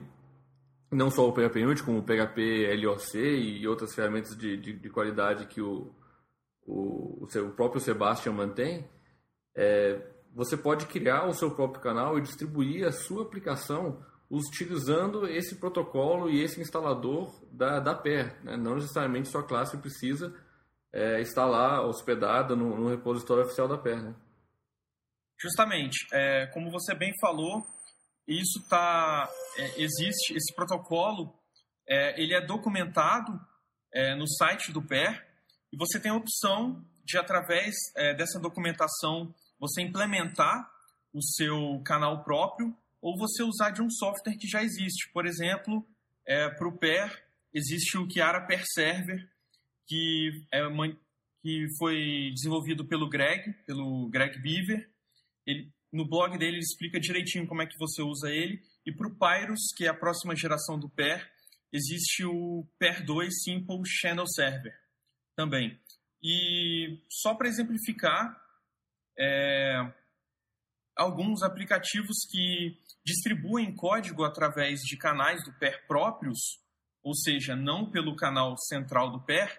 não 0.91 1.12
só 1.12 1.28
o 1.28 1.34
PHP 1.34 1.66
Unit, 1.66 1.84
como 1.84 2.00
o 2.00 2.04
PHP 2.04 2.76
LOC 2.82 3.16
e 3.16 3.68
outras 3.68 3.93
ferramentas 3.93 4.36
de, 4.38 4.58
de, 4.58 4.74
de 4.74 4.89
qualidade 4.89 5.45
que 5.48 5.62
o, 5.62 5.93
o, 6.66 7.26
o, 7.26 7.52
próprio 7.56 7.82
Sebastian 7.82 8.34
mantém, 8.34 8.88
é, 9.56 10.02
você 10.38 10.56
pode 10.56 10.86
criar 10.86 11.26
o 11.26 11.34
seu 11.34 11.50
próprio 11.50 11.82
canal 11.82 12.16
e 12.16 12.22
distribuir 12.22 12.86
a 12.86 12.92
sua 12.92 13.24
aplicação 13.24 14.06
utilizando 14.30 15.28
esse 15.28 15.56
protocolo 15.56 16.30
e 16.30 16.44
esse 16.44 16.62
instalador 16.62 17.44
da, 17.52 17.80
da 17.80 17.96
PER. 17.96 18.40
Né? 18.44 18.56
Não 18.56 18.76
necessariamente 18.76 19.30
sua 19.30 19.42
classe 19.42 19.76
precisa 19.80 20.32
é, 20.94 21.22
estar 21.22 21.48
lá 21.48 21.84
hospedada 21.84 22.56
no, 22.56 22.78
no, 22.78 22.88
repositório 22.88 23.46
oficial 23.46 23.68
da 23.68 23.80
PER. 23.80 24.04
Né? 24.04 24.16
Justamente. 25.42 26.06
É, 26.14 26.46
como 26.54 26.70
você 26.70 26.94
bem 26.94 27.12
falou, 27.20 27.66
isso 28.28 28.64
tá, 28.70 29.28
é, 29.58 29.82
existe, 29.82 30.36
esse 30.36 30.54
protocolo, 30.54 31.34
é, 31.90 32.22
ele 32.22 32.36
é 32.36 32.46
documentado 32.46 33.32
é, 33.92 34.14
no 34.14 34.28
site 34.28 34.72
do 34.72 34.86
PER 34.86 35.26
e 35.74 35.78
você 35.78 36.00
tem 36.00 36.12
a 36.12 36.16
opção 36.16 36.86
de, 37.04 37.18
através 37.18 37.74
é, 37.96 38.14
dessa 38.14 38.40
documentação, 38.40 39.34
você 39.60 39.82
implementar 39.82 40.70
o 41.14 41.22
seu 41.22 41.82
canal 41.84 42.24
próprio 42.24 42.76
ou 43.01 43.18
você 43.18 43.43
usar 43.43 43.72
de 43.72 43.82
um 43.82 43.89
software 43.89 44.38
que 44.38 44.47
já 44.47 44.64
existe. 44.64 45.12
Por 45.12 45.26
exemplo, 45.26 45.86
é, 46.26 46.49
para 46.49 46.68
o 46.68 46.78
PER, 46.78 47.26
existe 47.53 47.97
o 47.97 48.10
Chiara 48.10 48.45
Per 48.45 48.64
Server, 48.66 49.28
que, 49.88 50.45
é 50.51 50.66
uma, 50.66 50.88
que 51.41 51.68
foi 51.78 52.32
desenvolvido 52.34 52.86
pelo 52.86 53.10
Greg, 53.10 53.53
pelo 53.66 54.10
Greg 54.10 54.39
Beaver. 54.41 54.89
Ele, 55.45 55.72
no 55.91 56.08
blog 56.08 56.38
dele 56.38 56.58
ele 56.58 56.60
explica 56.60 56.99
direitinho 56.99 57.47
como 57.47 57.62
é 57.62 57.66
que 57.66 57.78
você 57.78 58.01
usa 58.01 58.30
ele. 58.30 58.62
E 58.86 58.91
para 58.91 59.08
o 59.08 59.16
Pyrus, 59.16 59.74
que 59.76 59.86
é 59.86 59.89
a 59.89 59.93
próxima 59.93 60.36
geração 60.36 60.78
do 60.78 60.89
PER, 60.89 61.26
existe 61.72 62.26
o 62.26 62.68
PER 62.78 63.05
2 63.05 63.43
Simple 63.43 63.82
Channel 63.86 64.28
Server 64.28 64.74
também. 65.36 65.80
E 66.22 66.99
só 67.10 67.36
para 67.36 67.47
exemplificar, 67.47 68.36
é, 69.20 69.93
alguns 70.95 71.43
aplicativos 71.43 72.18
que 72.30 72.78
distribuem 73.05 73.74
código 73.76 74.24
através 74.24 74.80
de 74.82 74.97
canais 74.97 75.43
do 75.43 75.53
PER 75.53 75.86
próprios, 75.88 76.38
ou 77.03 77.15
seja, 77.15 77.55
não 77.55 77.89
pelo 77.89 78.15
canal 78.15 78.57
central 78.57 79.11
do 79.11 79.24
PER, 79.24 79.57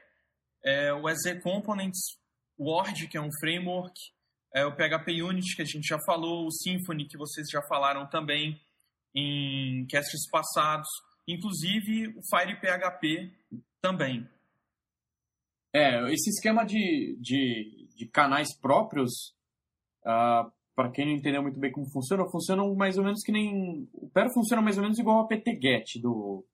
é 0.64 0.92
o 0.92 1.09
EZ 1.09 1.42
Components, 1.42 2.18
Word, 2.59 3.09
que 3.09 3.16
é 3.16 3.20
um 3.20 3.30
framework, 3.40 3.94
é 4.54 4.64
o 4.64 4.74
PHP 4.74 5.22
Unit, 5.22 5.54
que 5.54 5.62
a 5.62 5.64
gente 5.64 5.86
já 5.86 5.98
falou, 6.04 6.46
o 6.46 6.50
Symfony, 6.50 7.06
que 7.06 7.16
vocês 7.16 7.48
já 7.50 7.62
falaram 7.68 8.06
também 8.09 8.61
em 9.14 9.86
casts 9.86 10.28
passados, 10.30 10.88
inclusive 11.26 12.09
o 12.09 12.20
FirePHP 12.28 13.32
também. 13.80 14.28
É, 15.72 16.11
esse 16.12 16.30
esquema 16.30 16.64
de, 16.64 17.16
de, 17.20 17.88
de 17.94 18.06
canais 18.06 18.48
próprios, 18.59 19.34
uh, 20.05 20.09
ah, 20.09 20.53
para 20.74 20.90
quem 20.90 21.07
não 21.07 21.12
entendeu 21.12 21.42
muito 21.42 21.59
bem 21.59 21.72
como 21.72 21.90
funciona, 21.90 22.24
funciona 22.28 22.62
mais 22.74 22.96
ou 22.99 23.05
menos 23.05 23.22
que 23.22 23.32
nem. 23.32 23.88
O 23.92 24.09
Pero 24.11 24.30
funciona 24.30 24.62
mais 24.62 24.76
ou 24.76 24.82
menos 24.82 24.99
igual 24.99 25.20
a 25.20 25.26
PTGet 25.26 26.01
do. 26.01 26.44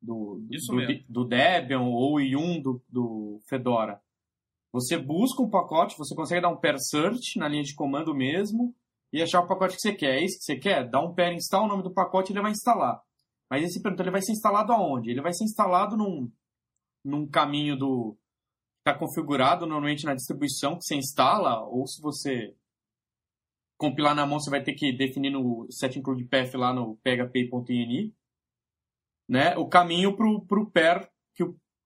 Do, 0.00 0.38
do, 0.38 1.04
do, 1.08 1.24
Debian 1.24 1.80
ou 1.80 2.20
Yum 2.20 2.60
do, 2.60 2.82
do 2.90 3.40
Fedora. 3.48 4.02
Você 4.70 4.98
busca 4.98 5.42
um 5.42 5.48
pacote, 5.48 5.96
você 5.96 6.14
consegue 6.14 6.42
dar 6.42 6.50
um 6.50 6.60
pair 6.60 6.78
search 6.78 7.38
na 7.38 7.48
linha 7.48 7.62
de 7.62 7.74
comando 7.74 8.14
mesmo 8.14 8.74
e 9.10 9.22
achar 9.22 9.40
o 9.40 9.46
pacote 9.46 9.76
que 9.76 9.80
você 9.80 9.94
quer. 9.94 10.18
É 10.18 10.24
isso 10.24 10.38
que 10.38 10.44
você 10.44 10.56
quer? 10.56 10.90
Dá 10.90 11.00
um 11.00 11.14
pair 11.14 11.32
install, 11.34 11.64
o 11.64 11.68
nome 11.68 11.82
do 11.82 11.94
pacote 11.94 12.32
ele 12.32 12.42
vai 12.42 12.50
instalar. 12.50 13.00
Mas 13.48 13.64
esse 13.64 13.80
pergunta, 13.80 14.02
ele 14.02 14.10
vai 14.10 14.20
ser 14.20 14.32
instalado 14.32 14.72
aonde? 14.72 15.10
Ele 15.10 15.22
vai 15.22 15.32
ser 15.32 15.44
instalado 15.44 15.96
num, 15.96 16.30
num 17.04 17.26
caminho 17.26 17.76
do 17.76 18.16
está 18.84 18.92
configurado 18.92 19.66
normalmente 19.66 20.04
na 20.04 20.14
distribuição 20.14 20.76
que 20.76 20.84
você 20.84 20.94
instala, 20.94 21.64
ou 21.64 21.86
se 21.86 22.02
você 22.02 22.54
compilar 23.78 24.14
na 24.14 24.26
mão, 24.26 24.38
você 24.38 24.50
vai 24.50 24.62
ter 24.62 24.74
que 24.74 24.92
definir 24.92 25.30
no 25.30 25.66
set 25.70 25.98
include 25.98 26.24
path 26.26 26.54
lá 26.54 26.72
no 26.72 26.96
php.ini, 27.02 28.14
né, 29.26 29.56
o 29.56 29.66
caminho 29.66 30.14
para 30.14 30.28
o 30.28 30.70
pair 30.70 31.08
que, 31.34 31.44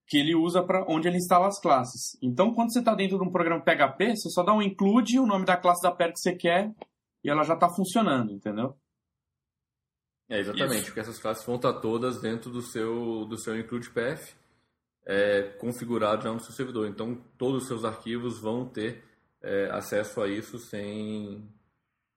que 0.09 0.18
ele 0.18 0.34
usa 0.34 0.61
para 0.61 0.84
onde 0.88 1.07
ele 1.07 1.18
instala 1.18 1.46
as 1.46 1.61
classes. 1.61 2.18
Então, 2.20 2.53
quando 2.53 2.72
você 2.72 2.80
está 2.80 2.96
dentro 2.96 3.16
de 3.16 3.24
um 3.24 3.30
programa 3.30 3.62
PHP, 3.62 4.16
você 4.16 4.28
só 4.30 4.42
dá 4.42 4.53
um 4.53 4.61
include, 4.61 5.20
o 5.20 5.26
nome 5.26 5.44
da 5.44 5.57
classe 5.57 5.82
da 5.82 5.92
pair 5.92 6.12
que 6.12 6.18
você 6.18 6.34
quer, 6.34 6.74
e 7.22 7.30
ela 7.30 7.44
já 7.44 7.55
está 7.55 7.68
funcionando, 7.68 8.32
entendeu? 8.32 8.76
É, 10.28 10.40
exatamente, 10.40 10.78
Isso. 10.78 10.86
porque 10.86 11.01
essas 11.01 11.18
classes 11.18 11.46
vão 11.46 11.57
estar 11.57 11.74
todas 11.74 12.20
dentro 12.20 12.51
do 12.51 12.61
seu, 12.61 13.24
do 13.24 13.38
seu 13.38 13.57
include 13.57 13.88
path 13.90 14.36
é, 15.09 15.42
configurado 15.59 16.22
já 16.22 16.32
no 16.32 16.38
seu 16.38 16.52
servidor. 16.52 16.86
Então, 16.86 17.18
todos 17.38 17.62
os 17.62 17.68
seus 17.68 17.82
arquivos 17.82 18.38
vão 18.38 18.68
ter 18.68 19.02
é, 19.42 19.70
acesso 19.70 20.20
a 20.20 20.28
isso 20.28 20.59
sem, 20.59 21.48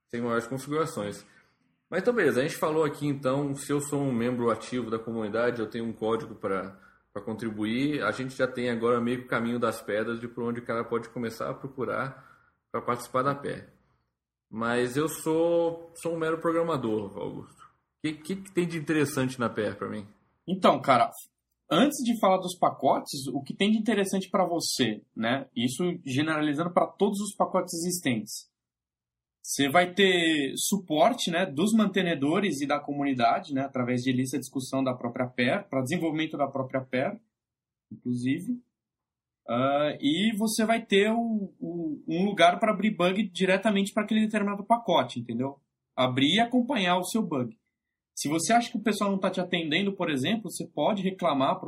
sem 0.09 0.21
maiores 0.21 0.45
configurações. 0.45 1.25
Mas 1.89 2.01
então, 2.01 2.13
beleza. 2.13 2.41
A 2.41 2.43
gente 2.43 2.57
falou 2.57 2.83
aqui, 2.83 3.07
então, 3.07 3.55
se 3.55 3.71
eu 3.71 3.79
sou 3.79 4.01
um 4.01 4.11
membro 4.11 4.51
ativo 4.51 4.91
da 4.91 4.99
comunidade, 4.99 5.61
eu 5.61 5.69
tenho 5.69 5.85
um 5.85 5.93
código 5.93 6.35
para 6.35 6.77
contribuir. 7.23 8.03
A 8.03 8.11
gente 8.11 8.35
já 8.35 8.45
tem 8.45 8.69
agora 8.69 8.99
meio 8.99 9.19
que 9.19 9.25
o 9.25 9.29
caminho 9.29 9.57
das 9.57 9.81
pedras 9.81 10.19
de 10.19 10.27
por 10.27 10.43
onde 10.43 10.59
o 10.59 10.65
cara 10.65 10.83
pode 10.83 11.07
começar 11.09 11.49
a 11.49 11.53
procurar 11.53 12.29
para 12.71 12.81
participar 12.81 13.23
da 13.23 13.33
PER. 13.33 13.69
Mas 14.49 14.97
eu 14.97 15.07
sou, 15.07 15.93
sou 15.95 16.13
um 16.13 16.17
mero 16.17 16.39
programador, 16.39 17.17
Augusto. 17.17 17.63
O 17.63 17.67
que, 18.03 18.13
que, 18.13 18.35
que 18.35 18.51
tem 18.51 18.67
de 18.67 18.77
interessante 18.77 19.39
na 19.39 19.49
PER 19.49 19.77
para 19.77 19.87
mim? 19.87 20.05
Então, 20.45 20.81
cara, 20.81 21.09
antes 21.71 22.03
de 22.03 22.19
falar 22.19 22.37
dos 22.37 22.57
pacotes, 22.57 23.25
o 23.27 23.41
que 23.41 23.55
tem 23.55 23.71
de 23.71 23.77
interessante 23.77 24.29
para 24.29 24.45
você, 24.45 25.01
né? 25.15 25.47
Isso 25.55 25.83
generalizando 26.05 26.73
para 26.73 26.85
todos 26.85 27.21
os 27.21 27.33
pacotes 27.33 27.73
existentes. 27.73 28.51
Você 29.41 29.69
vai 29.69 29.91
ter 29.91 30.53
suporte 30.55 31.31
né, 31.31 31.45
dos 31.45 31.73
mantenedores 31.73 32.61
e 32.61 32.67
da 32.67 32.79
comunidade, 32.79 33.53
né, 33.53 33.61
através 33.61 34.01
de 34.01 34.11
lista 34.11 34.37
de 34.37 34.41
discussão 34.41 34.83
da 34.83 34.93
própria 34.93 35.27
pair, 35.27 35.67
para 35.67 35.81
desenvolvimento 35.81 36.37
da 36.37 36.47
própria 36.47 36.81
pair, 36.81 37.19
inclusive. 37.91 38.53
Uh, 39.49 39.97
e 39.99 40.31
você 40.37 40.63
vai 40.63 40.85
ter 40.85 41.11
o, 41.11 41.51
o, 41.59 42.03
um 42.07 42.25
lugar 42.25 42.59
para 42.59 42.71
abrir 42.71 42.95
bug 42.95 43.27
diretamente 43.29 43.91
para 43.91 44.03
aquele 44.03 44.21
determinado 44.21 44.63
pacote, 44.63 45.19
entendeu? 45.19 45.59
Abrir 45.95 46.35
e 46.35 46.39
acompanhar 46.39 46.97
o 46.97 47.03
seu 47.03 47.23
bug. 47.23 47.57
Se 48.15 48.29
você 48.29 48.53
acha 48.53 48.69
que 48.69 48.77
o 48.77 48.83
pessoal 48.83 49.09
não 49.09 49.17
está 49.17 49.29
te 49.29 49.39
atendendo, 49.39 49.95
por 49.95 50.09
exemplo, 50.09 50.49
você 50.51 50.67
pode 50.67 51.01
reclamar 51.01 51.59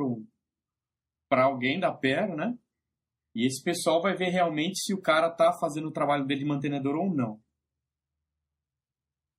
para 1.28 1.44
alguém 1.44 1.80
da 1.80 1.92
pair, 1.92 2.34
né? 2.36 2.56
E 3.34 3.46
esse 3.46 3.62
pessoal 3.62 4.00
vai 4.00 4.14
ver 4.14 4.30
realmente 4.30 4.78
se 4.78 4.94
o 4.94 5.00
cara 5.00 5.28
está 5.28 5.52
fazendo 5.58 5.88
o 5.88 5.92
trabalho 5.92 6.24
dele 6.24 6.40
de 6.40 6.46
mantenedor 6.46 6.94
ou 6.94 7.12
não. 7.12 7.40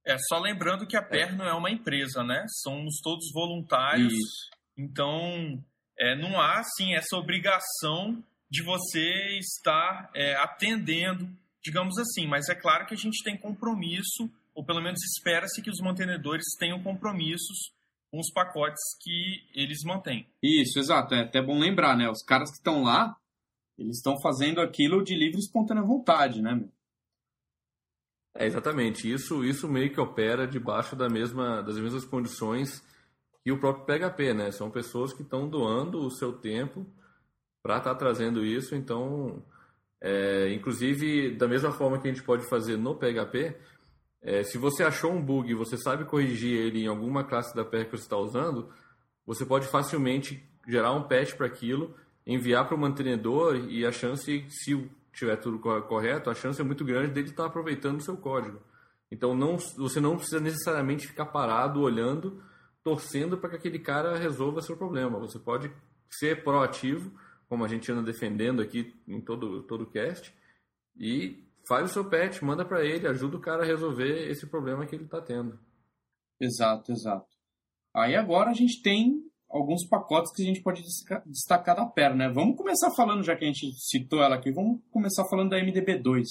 É, 0.05 0.17
só 0.27 0.37
lembrando 0.39 0.85
que 0.85 0.97
a 0.97 1.01
PER 1.01 1.35
não 1.35 1.45
é 1.45 1.53
uma 1.53 1.71
empresa, 1.71 2.23
né? 2.23 2.45
Somos 2.61 2.99
todos 3.01 3.31
voluntários. 3.33 4.13
Isso. 4.13 4.49
Então, 4.77 5.63
é, 5.97 6.15
não 6.15 6.39
há, 6.39 6.61
sim, 6.77 6.93
essa 6.93 7.15
obrigação 7.15 8.21
de 8.49 8.61
você 8.61 9.37
estar 9.39 10.11
é, 10.13 10.35
atendendo, 10.35 11.27
digamos 11.63 11.97
assim. 11.97 12.27
Mas 12.27 12.49
é 12.49 12.55
claro 12.55 12.85
que 12.85 12.93
a 12.93 12.97
gente 12.97 13.23
tem 13.23 13.35
compromisso, 13.35 14.29
ou 14.55 14.65
pelo 14.65 14.81
menos 14.81 15.03
espera-se 15.03 15.61
que 15.61 15.69
os 15.69 15.79
mantenedores 15.81 16.45
tenham 16.57 16.81
compromissos 16.81 17.73
com 18.09 18.19
os 18.19 18.31
pacotes 18.31 18.81
que 19.01 19.43
eles 19.53 19.83
mantêm. 19.83 20.27
Isso, 20.41 20.79
exato. 20.79 21.13
É 21.13 21.23
até 21.23 21.41
bom 21.41 21.59
lembrar, 21.59 21.97
né? 21.97 22.09
Os 22.09 22.23
caras 22.23 22.49
que 22.49 22.57
estão 22.57 22.81
lá, 22.81 23.15
eles 23.77 23.97
estão 23.97 24.19
fazendo 24.21 24.61
aquilo 24.61 25.03
de 25.03 25.13
livre 25.13 25.35
e 25.35 25.39
espontânea 25.39 25.83
vontade, 25.83 26.41
né, 26.41 26.55
meu? 26.55 26.69
É, 28.37 28.45
exatamente. 28.45 29.11
Isso, 29.11 29.43
isso 29.43 29.67
meio 29.67 29.91
que 29.91 29.99
opera 29.99 30.47
debaixo 30.47 30.95
da 30.95 31.09
mesma, 31.09 31.61
das 31.61 31.77
mesmas 31.77 32.05
condições 32.05 32.81
que 33.43 33.51
o 33.51 33.59
próprio 33.59 33.85
PHP, 33.85 34.33
né? 34.33 34.51
São 34.51 34.71
pessoas 34.71 35.13
que 35.13 35.21
estão 35.21 35.49
doando 35.49 35.99
o 35.99 36.11
seu 36.11 36.33
tempo 36.33 36.85
para 37.61 37.77
estar 37.77 37.93
tá 37.93 37.99
trazendo 37.99 38.45
isso. 38.45 38.75
Então, 38.75 39.43
é, 40.01 40.53
inclusive, 40.53 41.35
da 41.35 41.47
mesma 41.47 41.71
forma 41.71 41.99
que 41.99 42.07
a 42.07 42.13
gente 42.13 42.23
pode 42.23 42.47
fazer 42.49 42.77
no 42.77 42.95
PHP, 42.95 43.57
é, 44.25 44.41
se 44.43 44.57
você 44.57 44.83
achou 44.83 45.13
um 45.13 45.21
bug 45.21 45.51
e 45.51 45.53
você 45.53 45.77
sabe 45.77 46.03
corrigir 46.03 46.51
ele 46.51 46.83
em 46.83 46.87
alguma 46.87 47.23
classe 47.23 47.55
da 47.55 47.63
PR 47.63 47.85
que 47.85 47.91
você 47.91 48.03
está 48.03 48.17
usando, 48.17 48.73
você 49.23 49.45
pode 49.45 49.67
facilmente 49.67 50.43
gerar 50.67 50.93
um 50.93 51.03
patch 51.03 51.35
para 51.35 51.45
aquilo, 51.45 51.95
enviar 52.25 52.67
para 52.67 52.75
o 52.75 52.79
mantenedor 52.79 53.55
e 53.69 53.85
a 53.85 53.91
chance, 53.91 54.43
se 54.49 54.89
tiver 55.13 55.35
tudo 55.35 55.59
correto, 55.59 56.31
a 56.31 56.33
chance 56.33 56.59
é 56.59 56.63
muito 56.63 56.83
grande 56.83 57.11
dele 57.11 57.29
estar 57.29 57.45
aproveitando 57.45 57.99
o 57.99 58.03
seu 58.03 58.17
código. 58.17 58.59
Então 59.11 59.35
não, 59.35 59.57
você 59.77 59.99
não 59.99 60.17
precisa 60.17 60.39
necessariamente 60.39 61.05
ficar 61.05 61.27
parado 61.27 61.79
olhando, 61.81 62.41
torcendo 62.83 63.37
para 63.37 63.51
que 63.51 63.57
aquele 63.57 63.77
cara 63.77 64.17
resolva 64.17 64.59
seu 64.59 64.75
problema. 64.75 65.19
Você 65.19 65.37
pode 65.37 65.71
ser 66.09 66.43
proativo, 66.43 67.11
como 67.47 67.63
a 67.63 67.67
gente 67.67 67.91
anda 67.91 68.01
defendendo 68.01 68.59
aqui 68.59 68.91
em 69.07 69.21
todo 69.21 69.61
todo 69.61 69.83
o 69.83 69.85
cast, 69.85 70.33
e 70.97 71.45
faz 71.67 71.89
o 71.89 71.93
seu 71.93 72.09
patch, 72.09 72.41
manda 72.41 72.65
para 72.65 72.83
ele, 72.83 73.07
ajuda 73.07 73.37
o 73.37 73.41
cara 73.41 73.63
a 73.63 73.65
resolver 73.65 74.29
esse 74.29 74.47
problema 74.47 74.85
que 74.85 74.95
ele 74.95 75.05
está 75.05 75.21
tendo. 75.21 75.59
Exato, 76.39 76.91
exato. 76.91 77.27
Aí 77.93 78.15
agora 78.15 78.51
a 78.51 78.53
gente 78.53 78.81
tem 78.81 79.23
alguns 79.49 79.87
pacotes 79.87 80.33
que 80.33 80.41
a 80.41 80.45
gente 80.45 80.61
pode 80.61 80.81
destacar 81.25 81.75
da 81.75 81.85
perna. 81.85 82.27
Né? 82.27 82.33
Vamos 82.33 82.57
começar 82.57 82.91
falando, 82.95 83.23
já 83.23 83.35
que 83.35 83.45
a 83.45 83.47
gente 83.47 83.71
citou 83.77 84.21
ela 84.21 84.35
aqui, 84.35 84.51
vamos 84.51 84.81
começar 84.91 85.23
falando 85.29 85.51
da 85.51 85.57
MDB2. 85.57 86.25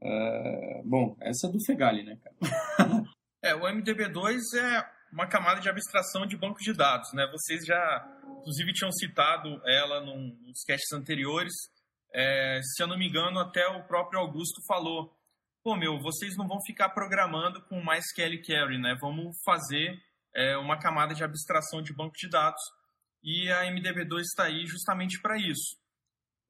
É, 0.00 0.82
bom, 0.84 1.16
essa 1.20 1.48
é 1.48 1.50
do 1.50 1.64
Fegali, 1.64 2.04
né, 2.04 2.18
cara? 2.22 2.36
é, 3.42 3.54
o 3.54 3.62
MDB2 3.62 4.38
é 4.56 4.86
uma 5.12 5.26
camada 5.26 5.60
de 5.60 5.68
abstração 5.68 6.26
de 6.26 6.36
banco 6.36 6.60
de 6.60 6.72
dados, 6.72 7.12
né? 7.14 7.26
Vocês 7.32 7.64
já, 7.64 8.06
inclusive, 8.38 8.72
tinham 8.72 8.92
citado 8.92 9.60
ela 9.64 10.00
num, 10.04 10.36
nos 10.46 10.62
casts 10.64 10.92
anteriores. 10.92 11.52
É, 12.14 12.60
se 12.62 12.80
eu 12.80 12.86
não 12.86 12.96
me 12.96 13.08
engano, 13.08 13.40
até 13.40 13.66
o 13.66 13.84
próprio 13.84 14.20
Augusto 14.20 14.64
falou: 14.68 15.12
pô, 15.64 15.76
meu, 15.76 15.98
vocês 15.98 16.36
não 16.36 16.46
vão 16.46 16.62
ficar 16.64 16.90
programando 16.90 17.60
com 17.62 17.82
mais 17.82 18.12
Kelly 18.12 18.40
Carry, 18.40 18.78
né? 18.78 18.96
Vamos 19.00 19.36
fazer 19.44 20.00
é, 20.32 20.56
uma 20.56 20.78
camada 20.78 21.12
de 21.12 21.24
abstração 21.24 21.82
de 21.82 21.92
banco 21.92 22.14
de 22.16 22.28
dados 22.28 22.62
e 23.22 23.50
a 23.50 23.64
MDB2 23.64 24.20
está 24.20 24.44
aí 24.44 24.64
justamente 24.64 25.20
para 25.20 25.36
isso. 25.36 25.76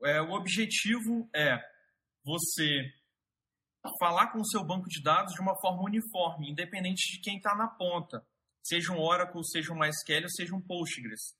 É, 0.04 0.20
o 0.20 0.32
objetivo 0.32 1.30
é 1.34 1.58
você 2.22 2.92
falar 3.98 4.32
com 4.32 4.40
o 4.40 4.46
seu 4.46 4.62
banco 4.64 4.88
de 4.88 5.02
dados 5.02 5.32
de 5.32 5.40
uma 5.40 5.58
forma 5.60 5.82
uniforme, 5.82 6.50
independente 6.50 7.10
de 7.12 7.22
quem 7.22 7.36
está 7.36 7.54
na 7.54 7.68
ponta, 7.68 8.22
seja 8.62 8.92
um 8.92 9.00
Oracle, 9.00 9.44
seja 9.44 9.72
um 9.72 9.78
MySQL 9.78 10.28
seja 10.28 10.54
um 10.54 10.60
Postgres. 10.60 11.34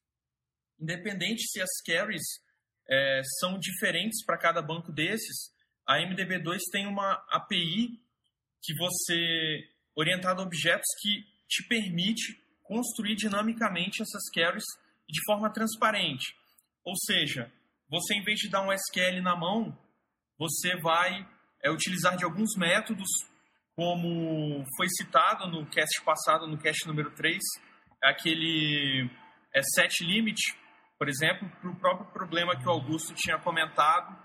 Independente 0.80 1.46
se 1.48 1.60
as 1.60 1.70
queries 1.84 2.43
é, 2.88 3.20
são 3.40 3.58
diferentes 3.58 4.24
para 4.24 4.38
cada 4.38 4.62
banco 4.62 4.92
desses, 4.92 5.52
a 5.86 5.98
MDB2 5.98 6.58
tem 6.72 6.86
uma 6.86 7.12
API 7.30 8.00
que 8.62 8.74
você 8.76 9.68
orientada 9.94 10.40
a 10.40 10.44
objetos 10.44 10.88
que 11.00 11.24
te 11.48 11.66
permite 11.68 12.42
construir 12.62 13.14
dinamicamente 13.14 14.02
essas 14.02 14.22
queries 14.32 14.64
de 15.08 15.20
forma 15.26 15.52
transparente. 15.52 16.34
Ou 16.84 16.94
seja, 16.96 17.52
você 17.88 18.14
em 18.14 18.24
vez 18.24 18.40
de 18.40 18.48
dar 18.48 18.62
um 18.62 18.72
SQL 18.72 19.20
na 19.22 19.36
mão, 19.36 19.78
você 20.38 20.76
vai 20.80 21.28
é, 21.62 21.70
utilizar 21.70 22.16
de 22.16 22.24
alguns 22.24 22.56
métodos, 22.56 23.08
como 23.76 24.64
foi 24.76 24.88
citado 24.88 25.48
no 25.48 25.66
cast 25.66 26.02
passado, 26.02 26.46
no 26.46 26.58
cast 26.58 26.86
número 26.86 27.10
3, 27.14 27.38
aquele 28.02 29.10
é, 29.54 29.62
set 29.62 30.02
limit, 30.02 30.40
por 31.04 31.10
exemplo, 31.10 31.46
para 31.60 31.70
o 31.70 31.76
próprio 31.76 32.10
problema 32.12 32.56
que 32.56 32.66
o 32.66 32.70
Augusto 32.70 33.12
tinha 33.14 33.38
comentado. 33.38 34.16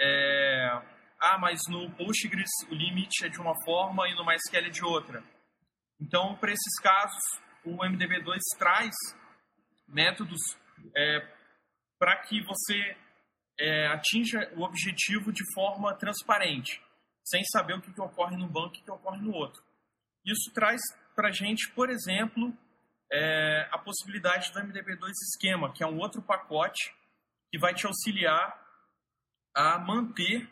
É, 0.00 0.68
ah, 1.20 1.38
mas 1.38 1.60
no 1.68 1.92
Postgres 1.92 2.50
o 2.68 2.74
limite 2.74 3.24
é 3.24 3.28
de 3.28 3.40
uma 3.40 3.54
forma 3.64 4.08
e 4.08 4.16
no 4.16 4.26
MySQL 4.26 4.66
é 4.66 4.68
de 4.68 4.84
outra. 4.84 5.22
Então, 6.00 6.34
para 6.34 6.50
esses 6.50 6.80
casos, 6.82 7.22
o 7.64 7.76
MDB2 7.84 8.36
traz 8.58 8.90
métodos 9.86 10.40
é, 10.96 11.20
para 12.00 12.16
que 12.16 12.42
você 12.42 12.96
é, 13.56 13.86
atinja 13.86 14.52
o 14.56 14.62
objetivo 14.62 15.32
de 15.32 15.44
forma 15.54 15.96
transparente, 15.98 16.82
sem 17.24 17.44
saber 17.44 17.74
o 17.74 17.80
que, 17.80 17.92
que 17.92 18.02
ocorre 18.02 18.36
no 18.36 18.48
banco 18.48 18.74
e 18.74 18.80
o 18.80 18.82
que 18.82 18.90
ocorre 18.90 19.20
no 19.20 19.32
outro. 19.32 19.62
Isso 20.26 20.50
traz 20.52 20.80
para 21.14 21.28
a 21.28 21.32
gente, 21.32 21.70
por 21.76 21.88
exemplo, 21.88 22.52
é, 23.12 23.68
a 23.72 23.78
possibilidade 23.78 24.52
do 24.52 24.60
MDB2 24.60 25.10
esquema, 25.10 25.72
que 25.72 25.82
é 25.82 25.86
um 25.86 25.98
outro 25.98 26.22
pacote 26.22 26.94
que 27.50 27.58
vai 27.58 27.74
te 27.74 27.86
auxiliar 27.86 28.58
a 29.54 29.78
manter 29.78 30.48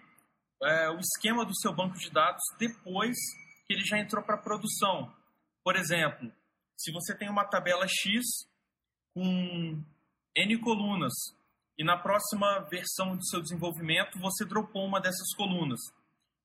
é, 0.62 0.90
o 0.90 0.98
esquema 0.98 1.44
do 1.44 1.54
seu 1.56 1.72
banco 1.72 1.98
de 1.98 2.10
dados 2.10 2.42
depois 2.58 3.16
que 3.66 3.74
ele 3.74 3.84
já 3.84 3.98
entrou 3.98 4.24
para 4.24 4.38
produção. 4.38 5.14
Por 5.62 5.76
exemplo, 5.76 6.32
se 6.76 6.92
você 6.92 7.14
tem 7.16 7.28
uma 7.28 7.44
tabela 7.44 7.86
X 7.86 8.24
com 9.12 9.82
N 10.34 10.58
colunas 10.60 11.12
e 11.78 11.84
na 11.84 11.96
próxima 11.96 12.60
versão 12.70 13.16
do 13.16 13.26
seu 13.26 13.40
desenvolvimento 13.42 14.18
você 14.18 14.44
dropou 14.44 14.84
uma 14.86 15.00
dessas 15.00 15.34
colunas. 15.36 15.80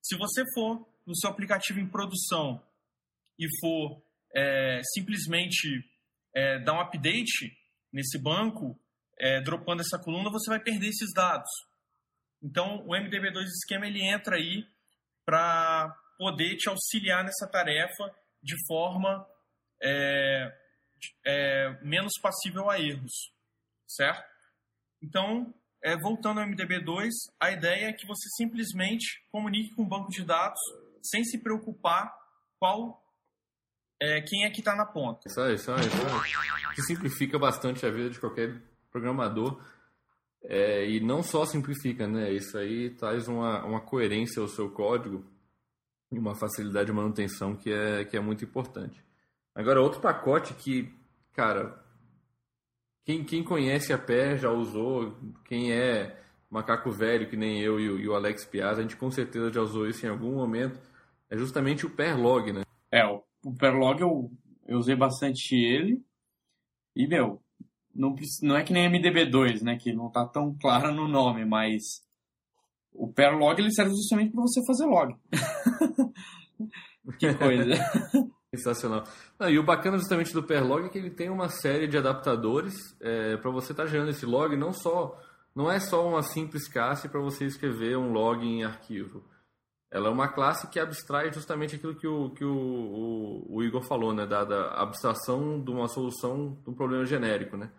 Se 0.01 0.17
você 0.17 0.43
for 0.53 0.85
no 1.05 1.15
seu 1.15 1.29
aplicativo 1.29 1.79
em 1.79 1.87
produção 1.87 2.61
e 3.39 3.45
for 3.59 4.01
é, 4.33 4.81
simplesmente 4.93 5.83
é, 6.33 6.59
dar 6.59 6.73
um 6.73 6.81
update 6.81 7.55
nesse 7.91 8.17
banco, 8.21 8.79
é, 9.19 9.41
dropando 9.41 9.81
essa 9.81 9.99
coluna, 9.99 10.31
você 10.31 10.49
vai 10.49 10.59
perder 10.59 10.87
esses 10.87 11.13
dados. 11.13 11.49
Então, 12.41 12.77
o 12.87 12.89
MDB2 12.89 13.43
esquema 13.43 13.85
ele 13.85 14.01
entra 14.01 14.35
aí 14.35 14.65
para 15.25 15.95
poder 16.17 16.55
te 16.55 16.69
auxiliar 16.69 17.23
nessa 17.23 17.47
tarefa 17.47 18.13
de 18.41 18.55
forma 18.67 19.27
é, 19.81 20.51
é, 21.25 21.79
menos 21.83 22.13
passível 22.21 22.69
a 22.69 22.79
erros, 22.79 23.31
certo? 23.87 24.23
Então, 25.01 25.53
é, 25.83 25.95
voltando 25.97 26.39
ao 26.39 26.47
MDB2, 26.47 27.09
a 27.39 27.51
ideia 27.51 27.87
é 27.87 27.93
que 27.93 28.05
você 28.05 28.29
simplesmente 28.37 29.23
comunique 29.31 29.75
com 29.75 29.83
o 29.83 29.87
banco 29.87 30.09
de 30.11 30.23
dados 30.23 30.59
sem 31.03 31.23
se 31.23 31.39
preocupar 31.41 32.11
qual 32.59 33.01
é, 34.01 34.19
quem 34.19 34.43
é 34.43 34.49
que 34.49 34.61
está 34.61 34.75
na 34.75 34.83
ponta. 34.83 35.27
Isso 35.27 35.39
aí, 35.39 35.53
isso 35.53 35.71
aí, 35.71 35.85
isso 35.85 36.01
aí. 36.01 36.75
Que 36.75 36.81
simplifica 36.81 37.37
bastante 37.37 37.85
a 37.85 37.91
vida 37.91 38.09
de 38.09 38.19
qualquer 38.19 38.59
programador. 38.91 39.61
É, 40.43 40.89
e 40.89 40.99
não 40.99 41.21
só 41.21 41.45
simplifica, 41.45 42.07
né? 42.07 42.33
Isso 42.33 42.57
aí 42.57 42.89
traz 42.89 43.27
uma, 43.27 43.63
uma 43.63 43.79
coerência 43.79 44.41
ao 44.41 44.47
seu 44.47 44.71
código 44.71 45.23
e 46.11 46.17
uma 46.17 46.33
facilidade 46.33 46.87
de 46.87 46.93
manutenção 46.93 47.55
que 47.55 47.71
é, 47.71 48.03
que 48.03 48.17
é 48.17 48.19
muito 48.19 48.43
importante. 48.43 48.99
Agora, 49.53 49.79
outro 49.79 50.01
pacote 50.01 50.55
que, 50.55 50.91
cara, 51.33 51.79
quem, 53.05 53.23
quem 53.23 53.43
conhece 53.43 53.93
a 53.93 53.99
pé 53.99 54.35
já 54.35 54.49
usou, 54.49 55.15
quem 55.45 55.71
é 55.71 56.19
macaco 56.49 56.89
velho, 56.89 57.29
que 57.29 57.37
nem 57.37 57.61
eu 57.61 57.79
e 57.79 57.87
o, 57.87 57.99
e 57.99 58.09
o 58.09 58.15
Alex 58.15 58.45
Piazza, 58.45 58.79
a 58.79 58.81
gente 58.81 58.97
com 58.97 59.11
certeza 59.11 59.53
já 59.53 59.61
usou 59.61 59.87
isso 59.87 60.03
em 60.07 60.09
algum 60.09 60.33
momento. 60.33 60.79
É 61.29 61.37
justamente 61.37 61.85
o 61.85 61.89
Perlog, 61.89 62.51
né? 62.51 62.63
É, 62.91 63.05
o, 63.05 63.23
o 63.43 63.53
Perlog 63.53 64.01
eu, 64.01 64.31
eu 64.67 64.77
usei 64.77 64.95
bastante 64.95 65.55
ele. 65.55 66.03
E, 66.95 67.07
meu, 67.07 67.41
não, 67.93 68.15
não 68.41 68.55
é 68.55 68.63
que 68.63 68.73
nem 68.73 68.89
MDB2, 68.89 69.61
né? 69.61 69.77
Que 69.77 69.93
não 69.93 70.09
tá 70.09 70.25
tão 70.25 70.55
claro 70.59 70.93
no 70.93 71.07
nome, 71.07 71.45
mas 71.45 71.81
o 72.93 73.07
Perlog 73.07 73.59
ele 73.59 73.71
serve 73.71 73.91
justamente 73.91 74.31
para 74.31 74.41
você 74.41 74.61
fazer 74.65 74.85
log. 74.85 75.15
que 77.19 77.33
coisa. 77.33 77.73
Sensacional. 78.53 79.05
E 79.49 79.57
o 79.57 79.63
bacana 79.63 79.97
justamente 79.97 80.33
do 80.33 80.43
Perlog 80.43 80.85
é 80.85 80.89
que 80.89 80.97
ele 80.97 81.09
tem 81.09 81.29
uma 81.29 81.47
série 81.47 81.87
de 81.87 81.97
adaptadores 81.97 82.73
para 83.41 83.49
você 83.49 83.71
estar 83.71 83.85
gerando 83.85 84.09
esse 84.09 84.25
log, 84.25 84.57
não 84.57 84.73
só 84.73 85.17
não 85.55 85.69
é 85.69 85.79
só 85.79 86.07
uma 86.07 86.21
simples 86.21 86.67
classe 86.67 87.09
para 87.09 87.21
você 87.21 87.45
escrever 87.45 87.97
um 87.97 88.11
log 88.11 88.45
em 88.45 88.63
arquivo. 88.63 89.23
Ela 89.91 90.07
é 90.07 90.11
uma 90.11 90.29
classe 90.29 90.69
que 90.69 90.79
abstrai 90.79 91.33
justamente 91.33 91.75
aquilo 91.75 91.93
que 91.95 92.07
o, 92.07 92.29
que 92.29 92.45
o, 92.45 92.55
o, 92.55 93.55
o 93.57 93.63
Igor 93.63 93.81
falou, 93.83 94.13
né? 94.13 94.25
Da, 94.25 94.45
da 94.45 94.69
abstração 94.81 95.61
de 95.61 95.69
uma 95.69 95.87
solução 95.89 96.57
de 96.63 96.69
um 96.69 96.73
problema 96.73 97.05
genérico, 97.05 97.57
né? 97.57 97.69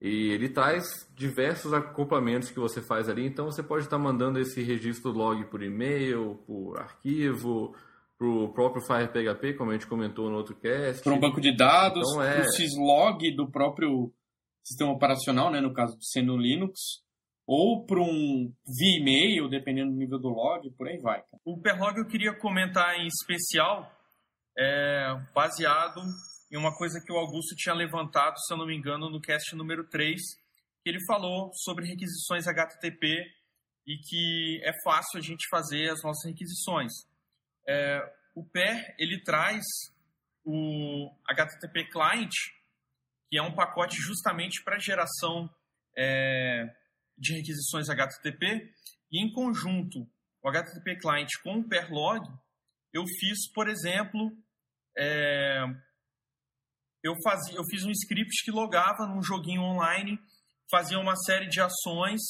E 0.00 0.30
ele 0.30 0.48
traz 0.48 0.84
diversos 1.14 1.72
acoplamentos 1.72 2.50
que 2.50 2.58
você 2.58 2.82
faz 2.82 3.08
ali, 3.08 3.26
então 3.26 3.46
você 3.46 3.62
pode 3.62 3.84
estar 3.84 3.98
mandando 3.98 4.38
esse 4.38 4.62
registro 4.62 5.10
log 5.10 5.44
por 5.46 5.62
e-mail, 5.62 6.36
por 6.46 6.78
arquivo, 6.78 7.74
para 8.18 8.26
o 8.28 8.48
próprio 8.52 8.82
FirePHP, 8.82 9.54
como 9.54 9.70
a 9.70 9.74
gente 9.74 9.86
comentou 9.86 10.30
no 10.30 10.36
outro 10.36 10.54
cast. 10.56 11.02
Para 11.02 11.12
um 11.14 11.20
banco 11.20 11.40
de 11.40 11.54
dados, 11.54 12.08
Então, 12.10 12.22
é- 12.22 12.40
para 12.40 12.48
o 12.48 12.52
syslog 12.52 13.36
do 13.36 13.50
próprio 13.50 14.12
sistema 14.62 14.90
operacional, 14.92 15.50
né? 15.50 15.60
No 15.60 15.72
caso 15.72 15.96
sendo 16.00 16.36
Linux, 16.36 17.02
ou 17.46 17.86
para 17.86 18.00
um 18.00 18.52
via 18.66 18.98
e-mail, 18.98 19.48
dependendo 19.48 19.92
do 19.92 19.98
nível 19.98 20.18
do 20.18 20.28
log, 20.28 20.68
por 20.72 20.88
aí 20.88 20.98
vai. 20.98 21.22
O 21.44 21.60
Perlog 21.60 21.96
eu 21.96 22.06
queria 22.06 22.34
comentar 22.34 22.98
em 22.98 23.06
especial, 23.06 23.90
é, 24.58 25.14
baseado 25.32 26.02
em 26.50 26.56
uma 26.56 26.76
coisa 26.76 27.00
que 27.00 27.12
o 27.12 27.16
Augusto 27.16 27.54
tinha 27.54 27.74
levantado, 27.74 28.36
se 28.38 28.52
eu 28.52 28.58
não 28.58 28.66
me 28.66 28.76
engano, 28.76 29.08
no 29.08 29.20
cast 29.20 29.54
número 29.54 29.88
3, 29.88 30.20
que 30.82 30.90
ele 30.90 31.04
falou 31.06 31.50
sobre 31.54 31.86
requisições 31.86 32.48
HTTP 32.48 33.24
e 33.86 33.96
que 33.98 34.60
é 34.64 34.72
fácil 34.82 35.18
a 35.18 35.22
gente 35.22 35.46
fazer 35.48 35.90
as 35.90 36.02
nossas 36.02 36.28
requisições. 36.28 36.92
É, 37.68 38.00
o 38.34 38.44
PER, 38.44 38.94
ele 38.98 39.22
traz 39.22 39.64
o 40.44 41.10
HTTP 41.28 41.84
Client, 41.90 42.32
que 43.28 43.38
é 43.38 43.42
um 43.42 43.54
pacote 43.54 43.96
justamente 43.96 44.62
para 44.64 44.78
geração 44.78 45.48
é, 45.96 46.72
de 47.16 47.34
requisições 47.34 47.88
HTTP, 47.88 48.70
e 49.10 49.24
em 49.24 49.32
conjunto 49.32 50.08
o 50.42 50.48
HTTP 50.48 50.96
Client 50.98 51.30
com 51.42 51.58
o 51.58 51.68
Perlog, 51.68 52.26
eu 52.92 53.04
fiz, 53.18 53.50
por 53.52 53.68
exemplo, 53.68 54.30
é, 54.96 55.64
eu, 57.02 57.14
fazia, 57.22 57.56
eu 57.56 57.64
fiz 57.64 57.84
um 57.84 57.90
script 57.90 58.44
que 58.44 58.50
logava 58.50 59.06
num 59.06 59.22
joguinho 59.22 59.62
online, 59.62 60.18
fazia 60.70 60.98
uma 60.98 61.16
série 61.16 61.48
de 61.48 61.60
ações 61.60 62.20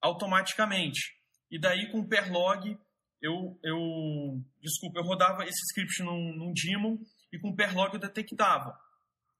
automaticamente. 0.00 1.14
E 1.50 1.58
daí 1.58 1.90
com 1.90 2.00
o 2.00 2.08
Perlog, 2.08 2.78
eu, 3.20 3.58
eu 3.62 4.44
desculpa, 4.60 4.98
eu 4.98 5.04
rodava 5.04 5.44
esse 5.44 5.62
script 5.70 6.02
num, 6.02 6.36
num 6.36 6.52
daemon 6.52 6.98
e 7.32 7.38
com 7.38 7.50
o 7.50 7.56
Perlog 7.56 7.94
eu 7.94 8.00
detectava. 8.00 8.78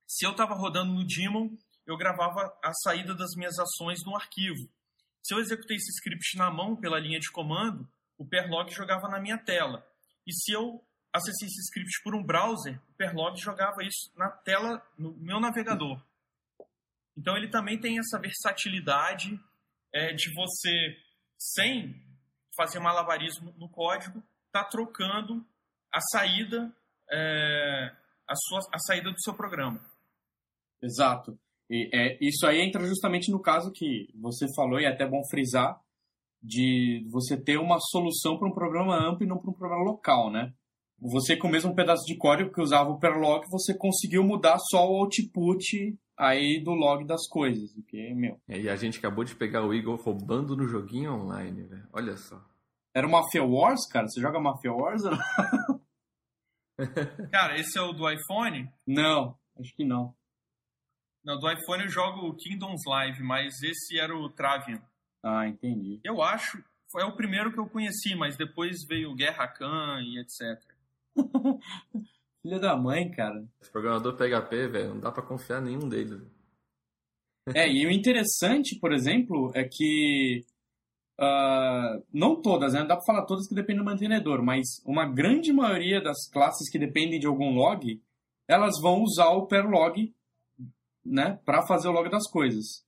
Se 0.06 0.24
eu 0.24 0.32
estava 0.32 0.54
rodando 0.54 0.92
no 0.92 1.06
daemon, 1.06 1.50
eu 1.86 1.96
gravava 1.96 2.40
a 2.62 2.72
saída 2.82 3.14
das 3.14 3.34
minhas 3.36 3.58
ações 3.58 4.00
no 4.04 4.16
arquivo. 4.16 4.70
Se 5.24 5.32
eu 5.32 5.38
executei 5.38 5.76
esse 5.76 5.90
script 5.90 6.36
na 6.36 6.50
mão 6.50 6.76
pela 6.76 7.00
linha 7.00 7.18
de 7.18 7.32
comando, 7.32 7.88
o 8.18 8.26
Perlog 8.26 8.70
jogava 8.70 9.08
na 9.08 9.18
minha 9.18 9.38
tela. 9.38 9.84
E 10.26 10.32
se 10.34 10.52
eu 10.52 10.84
acessei 11.10 11.48
esse 11.48 11.60
script 11.62 12.02
por 12.02 12.14
um 12.14 12.22
browser, 12.22 12.78
o 12.90 12.92
Perlog 12.92 13.40
jogava 13.40 13.82
isso 13.82 14.12
na 14.16 14.28
tela, 14.28 14.86
no 14.98 15.14
meu 15.14 15.40
navegador. 15.40 15.98
Então 17.16 17.36
ele 17.38 17.48
também 17.48 17.80
tem 17.80 17.98
essa 17.98 18.18
versatilidade 18.20 19.40
é, 19.94 20.12
de 20.12 20.30
você, 20.34 20.94
sem 21.38 22.04
fazer 22.54 22.78
malabarismo 22.80 23.54
no 23.56 23.68
código, 23.68 24.22
tá 24.52 24.62
trocando 24.62 25.44
a 25.90 26.00
saída, 26.00 26.70
é, 27.10 27.96
a, 28.28 28.34
sua, 28.36 28.60
a 28.72 28.78
saída 28.78 29.10
do 29.10 29.22
seu 29.22 29.32
programa. 29.32 29.80
Exato. 30.82 31.38
E, 31.70 31.88
é, 31.92 32.18
isso 32.20 32.46
aí 32.46 32.60
entra 32.60 32.86
justamente 32.86 33.30
no 33.30 33.40
caso 33.40 33.72
que 33.72 34.08
você 34.14 34.46
falou, 34.54 34.80
e 34.80 34.84
é 34.84 34.88
até 34.88 35.06
bom 35.06 35.22
frisar, 35.30 35.80
de 36.42 37.06
você 37.10 37.36
ter 37.36 37.58
uma 37.58 37.78
solução 37.80 38.38
para 38.38 38.48
um 38.48 38.54
problema 38.54 38.96
amplo 38.96 39.24
e 39.24 39.28
não 39.28 39.38
para 39.38 39.50
um 39.50 39.54
problema 39.54 39.82
local, 39.82 40.30
né? 40.30 40.52
Você 41.00 41.36
com 41.36 41.48
o 41.48 41.50
mesmo 41.50 41.74
pedaço 41.74 42.04
de 42.06 42.16
código 42.16 42.52
que 42.52 42.60
usava 42.60 42.90
o 42.90 42.98
Perlog, 42.98 43.46
você 43.50 43.76
conseguiu 43.76 44.22
mudar 44.22 44.58
só 44.58 44.86
o 44.86 44.96
output 44.96 45.98
aí 46.16 46.62
do 46.62 46.72
log 46.72 47.04
das 47.04 47.26
coisas, 47.28 47.74
o 47.76 47.82
que, 47.82 48.14
meu... 48.14 48.38
É, 48.48 48.60
E 48.60 48.68
a 48.68 48.76
gente 48.76 48.98
acabou 48.98 49.24
de 49.24 49.34
pegar 49.34 49.66
o 49.66 49.74
Igor 49.74 50.00
roubando 50.00 50.56
no 50.56 50.68
joguinho 50.68 51.14
online, 51.14 51.62
velho. 51.62 51.88
Olha 51.92 52.16
só. 52.16 52.40
Era 52.94 53.06
o 53.06 53.10
Mafia 53.10 53.42
Wars, 53.42 53.88
cara? 53.88 54.06
Você 54.06 54.20
joga 54.20 54.38
Mafia 54.38 54.72
Wars? 54.72 55.02
ou 55.04 55.10
não? 55.10 55.80
Cara, 57.30 57.58
esse 57.58 57.78
é 57.78 57.82
o 57.82 57.92
do 57.92 58.08
iPhone? 58.10 58.68
Não, 58.86 59.36
acho 59.58 59.74
que 59.74 59.84
não. 59.84 60.14
Não, 61.24 61.38
do 61.38 61.50
iPhone 61.50 61.84
eu 61.84 61.88
jogo 61.88 62.26
o 62.26 62.34
Kingdoms 62.34 62.82
Live, 62.86 63.22
mas 63.22 63.62
esse 63.62 63.98
era 63.98 64.14
o 64.14 64.28
Travian. 64.28 64.80
Ah, 65.22 65.48
entendi. 65.48 66.00
Eu 66.04 66.22
acho, 66.22 66.62
foi 66.92 67.02
o 67.02 67.16
primeiro 67.16 67.52
que 67.52 67.58
eu 67.58 67.68
conheci, 67.68 68.14
mas 68.14 68.36
depois 68.36 68.84
veio 68.86 69.10
o 69.10 69.14
Guerra 69.14 69.48
Khan 69.48 70.00
e 70.02 70.18
etc. 70.18 70.62
Filha 72.42 72.58
da 72.58 72.76
mãe, 72.76 73.10
cara. 73.10 73.42
Esse 73.60 73.72
programador 73.72 74.16
PHP, 74.16 74.68
velho, 74.68 74.90
não 74.90 75.00
dá 75.00 75.10
pra 75.10 75.22
confiar 75.22 75.62
em 75.62 75.64
nenhum 75.64 75.88
deles. 75.88 76.20
É, 77.54 77.66
e 77.70 77.86
o 77.86 77.90
interessante, 77.90 78.78
por 78.78 78.92
exemplo, 78.92 79.50
é 79.54 79.64
que 79.64 80.44
ah, 81.18 82.00
não 82.12 82.40
todas, 82.40 82.72
né? 82.72 82.80
Não 82.80 82.86
dá 82.86 82.96
pra 82.96 83.04
falar 83.04 83.26
todas 83.26 83.46
que 83.46 83.54
dependem 83.54 83.82
do 83.82 83.90
mantenedor, 83.90 84.42
mas 84.42 84.66
uma 84.84 85.06
grande 85.06 85.52
maioria 85.52 86.00
das 86.00 86.28
classes 86.30 86.68
que 86.70 86.78
dependem 86.78 87.20
de 87.20 87.26
algum 87.26 87.54
log, 87.54 88.00
elas 88.48 88.74
vão 88.80 89.02
usar 89.02 89.30
o 89.30 89.46
perlog, 89.46 90.12
né, 91.04 91.38
para 91.44 91.66
fazer 91.66 91.88
o 91.88 91.92
log 91.92 92.08
das 92.10 92.28
coisas. 92.28 92.84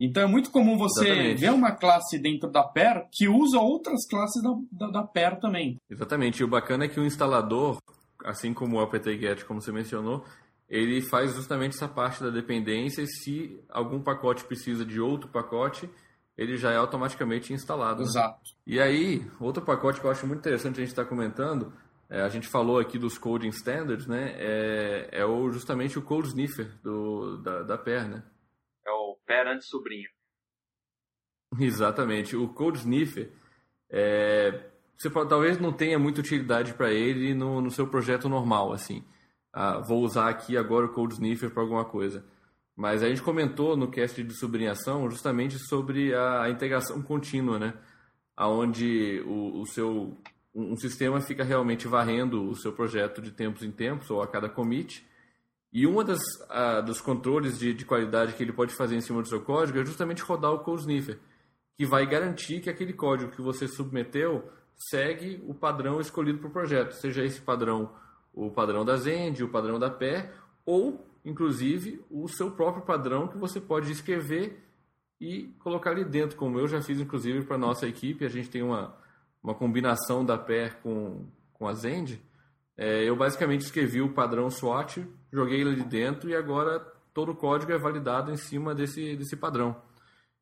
Então 0.00 0.22
é 0.22 0.26
muito 0.26 0.50
comum 0.50 0.76
você 0.76 1.06
Exatamente. 1.06 1.40
ver 1.40 1.52
uma 1.52 1.72
classe 1.72 2.18
dentro 2.18 2.50
da 2.50 2.62
per 2.64 3.06
que 3.12 3.28
usa 3.28 3.58
outras 3.58 4.06
classes 4.08 4.42
da, 4.42 4.50
da, 4.72 4.90
da 4.90 5.02
per 5.04 5.38
também. 5.38 5.76
Exatamente. 5.88 6.40
E 6.40 6.44
o 6.44 6.48
bacana 6.48 6.84
é 6.84 6.88
que 6.88 6.98
o 6.98 7.04
instalador, 7.06 7.78
assim 8.24 8.52
como 8.52 8.76
o 8.76 8.80
apt-get, 8.80 9.44
como 9.44 9.62
você 9.62 9.70
mencionou, 9.70 10.24
ele 10.68 11.00
faz 11.00 11.34
justamente 11.34 11.76
essa 11.76 11.88
parte 11.88 12.22
da 12.22 12.30
dependência 12.30 13.02
e 13.02 13.06
se 13.06 13.60
algum 13.68 14.00
pacote 14.02 14.44
precisa 14.44 14.84
de 14.84 15.00
outro 15.00 15.28
pacote, 15.28 15.88
ele 16.36 16.56
já 16.56 16.72
é 16.72 16.76
automaticamente 16.76 17.52
instalado. 17.52 18.00
né? 18.00 18.06
Exato. 18.06 18.50
E 18.66 18.80
aí, 18.80 19.24
outro 19.38 19.62
pacote 19.62 20.00
que 20.00 20.06
eu 20.06 20.10
acho 20.10 20.26
muito 20.26 20.40
interessante 20.40 20.76
a 20.76 20.80
gente 20.80 20.88
estar 20.88 21.04
comentando, 21.04 21.72
é, 22.08 22.20
a 22.22 22.28
gente 22.28 22.48
falou 22.48 22.78
aqui 22.78 22.98
dos 22.98 23.18
coding 23.18 23.48
standards, 23.48 24.06
né? 24.06 24.34
É, 24.38 25.08
é 25.12 25.24
o, 25.24 25.50
justamente 25.50 25.98
o 25.98 26.02
code 26.02 26.28
sniffer 26.28 26.70
do, 26.82 27.38
da, 27.38 27.62
da 27.62 27.78
PER, 27.78 28.08
né? 28.08 28.22
É 28.86 28.90
o 28.90 29.16
pé 29.26 29.46
antes 29.48 29.68
sobrinho. 29.68 30.08
Exatamente. 31.58 32.36
O 32.36 32.48
Code 32.48 32.78
Sniffer, 32.78 33.32
é, 33.90 34.70
você 34.96 35.08
pode- 35.10 35.28
talvez 35.28 35.58
não 35.60 35.72
tenha 35.72 35.98
muita 35.98 36.20
utilidade 36.20 36.74
para 36.74 36.92
ele 36.92 37.34
no, 37.34 37.60
no 37.60 37.70
seu 37.70 37.86
projeto 37.86 38.28
normal, 38.28 38.72
assim. 38.72 39.04
Ah, 39.52 39.78
vou 39.78 40.02
usar 40.02 40.28
aqui 40.28 40.56
agora 40.56 40.86
o 40.86 40.92
Code 40.92 41.14
Sniffer 41.14 41.50
para 41.50 41.62
alguma 41.62 41.84
coisa. 41.84 42.24
Mas 42.76 43.02
a 43.02 43.08
gente 43.08 43.22
comentou 43.22 43.76
no 43.76 43.88
cast 43.88 44.22
de 44.22 44.34
sublinhação 44.34 45.08
justamente 45.08 45.58
sobre 45.68 46.12
a, 46.12 46.42
a 46.42 46.50
integração 46.50 47.00
contínua, 47.02 47.58
né? 47.58 47.74
Onde 48.36 49.22
o, 49.26 49.60
o 49.60 49.66
seu 49.66 50.18
um, 50.54 50.72
um 50.72 50.76
sistema 50.76 51.20
fica 51.20 51.42
realmente 51.42 51.88
varrendo 51.88 52.48
o 52.48 52.54
seu 52.54 52.72
projeto 52.72 53.20
de 53.20 53.30
tempos 53.30 53.62
em 53.62 53.70
tempos 53.70 54.10
ou 54.10 54.22
a 54.22 54.26
cada 54.26 54.48
commit. 54.48 55.04
E 55.72 55.86
uma 55.86 56.04
das 56.04 56.20
dos 56.86 57.00
controles 57.00 57.58
de, 57.58 57.74
de 57.74 57.84
qualidade 57.84 58.34
que 58.34 58.42
ele 58.42 58.52
pode 58.52 58.72
fazer 58.72 58.94
em 58.94 59.00
cima 59.00 59.20
do 59.20 59.28
seu 59.28 59.40
código 59.40 59.80
é 59.80 59.84
justamente 59.84 60.22
rodar 60.22 60.52
o 60.52 60.60
Code 60.60 60.82
Sniffer, 60.82 61.18
que 61.76 61.84
vai 61.84 62.06
garantir 62.06 62.60
que 62.60 62.70
aquele 62.70 62.92
código 62.92 63.32
que 63.32 63.42
você 63.42 63.66
submeteu 63.66 64.48
segue 64.76 65.42
o 65.48 65.52
padrão 65.52 66.00
escolhido 66.00 66.38
para 66.38 66.48
o 66.48 66.52
projeto, 66.52 66.92
seja 66.92 67.24
esse 67.24 67.40
padrão 67.40 67.90
o 68.34 68.50
padrão 68.50 68.84
da 68.84 68.96
Zend, 68.96 69.42
o 69.42 69.48
padrão 69.48 69.78
da 69.78 69.88
PE, 69.88 70.28
ou, 70.66 71.06
inclusive, 71.24 72.04
o 72.10 72.28
seu 72.28 72.50
próprio 72.50 72.84
padrão 72.84 73.28
que 73.28 73.38
você 73.38 73.60
pode 73.60 73.90
escrever 73.92 74.60
e 75.20 75.54
colocar 75.60 75.90
ali 75.90 76.04
dentro, 76.04 76.36
como 76.36 76.58
eu 76.58 76.66
já 76.66 76.82
fiz, 76.82 76.98
inclusive, 76.98 77.44
para 77.44 77.56
nossa 77.56 77.86
equipe. 77.86 78.24
A 78.24 78.28
gente 78.28 78.50
tem 78.50 78.62
uma, 78.62 78.96
uma 79.44 79.54
combinação 79.54 80.24
da 80.24 80.38
PE 80.38 80.70
com, 80.82 81.26
com 81.52 81.68
a 81.68 81.74
Zend. 81.74 82.18
É, 82.76 83.06
eu 83.06 83.14
basicamente 83.14 83.60
escrevi 83.60 84.00
o 84.00 84.14
padrão 84.14 84.50
SWAT, 84.50 85.06
joguei 85.30 85.60
ele 85.60 85.70
ali 85.70 85.84
dentro 85.84 86.30
e 86.30 86.34
agora 86.34 86.80
todo 87.12 87.32
o 87.32 87.36
código 87.36 87.70
é 87.70 87.78
validado 87.78 88.32
em 88.32 88.36
cima 88.36 88.74
desse, 88.74 89.14
desse 89.14 89.36
padrão. 89.36 89.76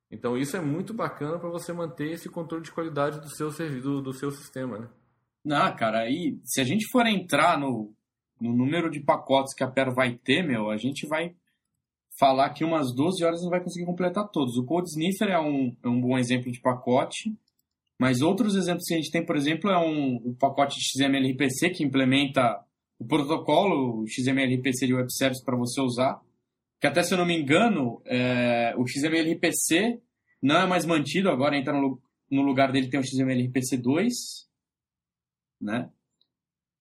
Então 0.09 0.37
isso 0.37 0.57
é 0.57 0.61
muito 0.61 0.95
bacana 0.95 1.39
para 1.39 1.51
você 1.51 1.73
manter 1.73 2.13
esse 2.13 2.29
controle 2.29 2.63
de 2.63 2.71
qualidade 2.71 3.21
do 3.21 3.29
seu 3.29 3.51
serviço, 3.51 4.01
do 4.01 4.13
seu 4.13 4.31
sistema, 4.31 4.79
né? 4.79 4.89
Não, 5.45 5.75
cara, 5.75 6.03
aí 6.03 6.39
se 6.45 6.61
a 6.61 6.65
gente 6.65 6.89
for 6.91 7.05
entrar 7.05 7.59
no, 7.59 7.93
no 8.41 8.55
número 8.55 8.89
de 8.89 9.01
pacotes 9.01 9.53
que 9.53 9.65
a 9.65 9.71
Per 9.71 9.93
vai 9.93 10.17
ter, 10.17 10.43
meu, 10.43 10.71
a 10.71 10.77
gente 10.77 11.07
vai 11.09 11.35
falar 12.19 12.51
que 12.51 12.65
umas 12.65 12.95
12 12.95 13.25
horas 13.25 13.43
não 13.43 13.51
vai 13.51 13.61
conseguir 13.61 13.87
completar 13.87 14.29
todos. 14.29 14.57
O 14.57 14.65
Code 14.65 14.91
Sniffer 14.91 15.29
é 15.29 15.41
um, 15.41 15.75
é 15.83 15.89
um 15.89 16.01
bom 16.01 16.17
exemplo 16.17 16.53
de 16.53 16.61
pacote, 16.61 17.35
mas 18.01 18.21
outros 18.21 18.55
exemplos 18.57 18.85
que 18.87 18.95
a 18.95 18.97
gente 18.97 19.11
tem, 19.11 19.25
por 19.25 19.37
exemplo, 19.37 19.71
é 19.71 19.79
um, 19.79 20.17
o 20.17 20.35
pacote 20.35 20.81
XML-RPC 20.81 21.71
que 21.71 21.85
implementa 21.85 22.61
o 22.99 23.07
protocolo 23.07 24.05
XML-RPC 24.07 24.87
de 24.87 24.95
Web 24.95 25.13
Service 25.13 25.45
para 25.45 25.57
você 25.57 25.81
usar, 25.81 26.21
que 26.81 26.87
até 26.87 27.03
se 27.03 27.15
eu 27.15 27.19
não 27.19 27.27
me 27.27 27.37
engano, 27.37 28.03
é, 28.05 28.75
o 28.77 28.87
XML-RPC 28.87 30.01
não 30.43 30.63
é 30.63 30.67
mais 30.67 30.85
mantido, 30.85 31.31
agora 31.31 31.57
entra 31.57 31.73
no, 31.73 32.01
no 32.31 32.43
lugar 32.43 32.73
dele 32.73 32.89
tem 32.89 32.99
o 32.99 33.05
XML-RPC 33.05 33.77
2, 33.77 34.13
né? 35.61 35.91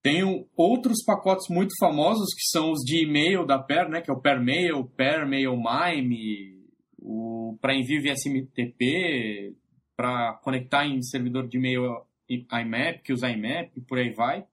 Tem 0.01 0.23
outros 0.55 1.03
pacotes 1.05 1.47
muito 1.47 1.75
famosos 1.79 2.33
que 2.33 2.43
são 2.49 2.71
os 2.71 2.79
de 2.79 3.03
e-mail 3.03 3.45
da 3.45 3.59
Per, 3.59 3.87
né? 3.87 4.01
Que 4.01 4.09
é 4.09 4.13
o 4.13 4.19
Permail, 4.19 4.85
Permail 4.95 5.55
Mime, 5.55 6.65
o 6.97 7.57
para 7.61 7.75
envio 7.75 8.01
via 8.01 8.15
SMTP, 8.15 9.55
para 9.95 10.33
conectar 10.43 10.85
em 10.85 11.01
servidor 11.01 11.47
de 11.47 11.57
e-mail 11.57 12.05
IMAP, 12.29 13.01
que 13.03 13.13
usa 13.13 13.29
IMAP, 13.29 13.71
e 13.75 13.81
por 13.81 13.97
aí 13.97 14.11
vai, 14.11 14.45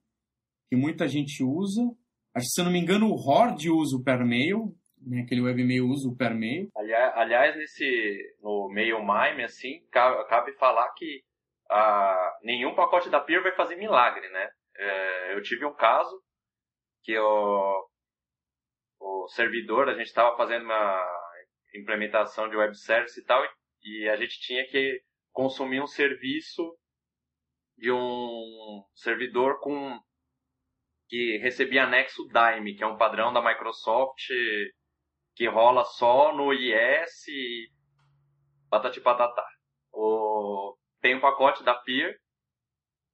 que 0.69 0.77
muita 0.77 1.07
gente 1.09 1.43
usa. 1.43 1.83
Acho 2.35 2.47
que, 2.47 2.53
se 2.53 2.61
eu 2.61 2.65
não 2.65 2.73
me 2.73 2.79
engano, 2.79 3.09
o 3.09 3.17
Horde 3.17 3.71
usa 3.71 3.97
o 3.97 4.05
Permail, 4.05 4.75
né? 5.01 5.23
aquele 5.23 5.41
webmail 5.41 5.87
usa 5.87 6.09
o 6.09 6.17
Permail. 6.17 6.69
Aliás, 6.75 7.57
nesse, 7.57 8.37
no 8.43 8.69
Mail 8.69 8.99
Mime, 9.01 9.45
assim, 9.45 9.81
cabe, 9.91 10.25
cabe 10.29 10.53
falar 10.55 10.89
que 10.95 11.23
ah, 11.71 12.39
nenhum 12.43 12.75
pacote 12.75 13.11
da 13.11 13.21
Peer 13.21 13.43
vai 13.43 13.55
fazer 13.55 13.77
milagre, 13.77 14.29
né? 14.29 14.51
É, 14.77 15.35
eu 15.35 15.43
tive 15.43 15.67
um 15.67 15.75
caso 15.75 16.23
que 17.03 17.19
o, 17.19 17.89
o 19.01 19.29
servidor, 19.29 19.89
a 19.89 19.95
gente 19.95 20.07
estava 20.07 20.37
fazendo 20.37 20.65
uma 20.65 21.05
implementação 21.75 22.49
de 22.49 22.57
web 22.57 22.77
service 22.77 23.21
e 23.21 23.25
tal, 23.25 23.43
e 23.83 24.09
a 24.09 24.17
gente 24.17 24.41
tinha 24.41 24.67
que 24.67 25.01
consumir 25.39 25.81
um 25.81 25.87
serviço 25.87 26.77
de 27.77 27.93
um 27.93 28.83
servidor 28.93 29.61
com 29.61 29.97
que 31.09 31.39
recebia 31.39 31.85
anexo 31.85 32.27
Dime, 32.27 32.75
que 32.75 32.83
é 32.83 32.87
um 32.89 32.97
padrão 32.99 33.33
da 33.33 33.41
Microsoft 33.41 34.27
que 35.37 35.47
rola 35.47 35.85
só 35.85 36.35
no 36.35 36.53
IS 36.53 37.29
e 37.29 37.69
patati 38.69 39.01
patatá. 39.01 39.47
O, 39.93 40.77
tem 41.01 41.15
um 41.15 41.21
pacote 41.21 41.63
da 41.63 41.77
Peer, 41.77 42.19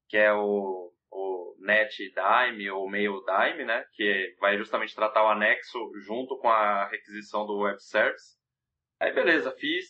que 0.09 0.17
é 0.17 0.33
o 0.33 0.91
NetDime 1.59 2.71
ou 2.71 2.89
MailDime, 2.89 3.67
né, 3.67 3.85
que 3.93 4.35
vai 4.41 4.57
justamente 4.57 4.95
tratar 4.95 5.25
o 5.25 5.29
anexo 5.29 5.79
junto 6.07 6.39
com 6.39 6.49
a 6.49 6.89
requisição 6.89 7.45
do 7.45 7.59
web 7.59 7.79
service. 7.83 8.39
Aí 8.99 9.13
beleza, 9.13 9.55
fiz, 9.59 9.85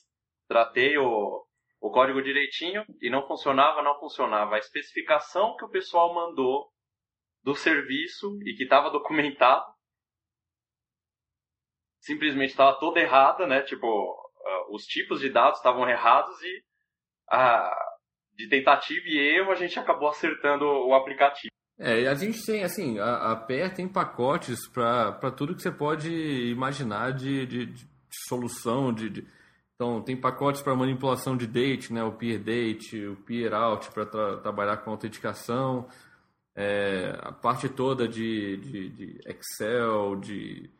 tratei 0.48 0.98
o, 0.98 1.46
o 1.84 1.90
código 1.90 2.22
direitinho 2.22 2.82
e 2.98 3.10
não 3.10 3.26
funcionava, 3.26 3.82
não 3.82 4.00
funcionava. 4.00 4.54
A 4.54 4.58
especificação 4.58 5.54
que 5.54 5.66
o 5.66 5.68
pessoal 5.68 6.14
mandou 6.14 6.72
do 7.42 7.54
serviço 7.54 8.38
e 8.42 8.54
que 8.54 8.62
estava 8.62 8.90
documentado 8.90 9.66
simplesmente 12.00 12.52
estava 12.52 12.78
toda 12.80 13.00
errada, 13.00 13.46
né? 13.46 13.60
Tipo, 13.60 13.86
uh, 13.86 14.74
os 14.74 14.84
tipos 14.84 15.20
de 15.20 15.28
dados 15.28 15.58
estavam 15.58 15.86
errados 15.86 16.34
e 16.42 16.64
uh, 17.34 18.34
de 18.34 18.48
tentativa 18.48 19.04
e 19.04 19.18
erro 19.18 19.52
a 19.52 19.54
gente 19.54 19.78
acabou 19.78 20.08
acertando 20.08 20.64
o 20.64 20.94
aplicativo. 20.94 21.52
É, 21.78 22.06
a 22.06 22.14
gente 22.14 22.42
tem, 22.46 22.64
assim, 22.64 22.98
a, 22.98 23.32
a 23.32 23.70
tem 23.74 23.86
pacotes 23.86 24.66
para 24.72 25.30
tudo 25.32 25.54
que 25.54 25.60
você 25.60 25.72
pode 25.72 26.10
imaginar 26.50 27.12
de, 27.12 27.44
de, 27.44 27.66
de 27.66 27.86
solução, 28.26 28.90
de, 28.90 29.10
de, 29.10 29.26
então 29.74 30.02
tem 30.02 30.16
pacotes 30.16 30.62
para 30.62 30.74
manipulação 30.74 31.36
de 31.36 31.46
date, 31.46 31.92
né, 31.92 32.02
o 32.02 32.12
peer 32.12 32.42
date, 32.42 33.04
o 33.06 33.16
peer 33.16 33.52
out 33.52 33.90
para 33.90 34.06
tra 34.06 34.36
trabalhar 34.38 34.78
com 34.78 34.90
autenticação, 34.90 35.88
é, 36.54 37.18
a 37.20 37.32
parte 37.32 37.68
toda 37.68 38.06
de, 38.06 38.56
de, 38.58 38.88
de, 38.90 39.20
Excel, 39.26 40.16
de... 40.16 40.70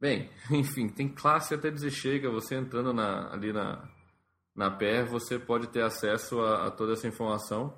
Bem, 0.00 0.30
enfim, 0.50 0.88
tem 0.88 1.08
classe 1.08 1.54
até 1.54 1.70
dizer 1.70 1.90
chega, 1.90 2.30
você 2.30 2.56
entrando 2.56 2.92
na, 2.92 3.32
ali 3.32 3.52
na, 3.52 3.88
na 4.54 4.70
PER, 4.70 5.06
você 5.06 5.38
pode 5.38 5.68
ter 5.68 5.82
acesso 5.82 6.40
a, 6.40 6.66
a 6.66 6.70
toda 6.70 6.92
essa 6.92 7.08
informação. 7.08 7.74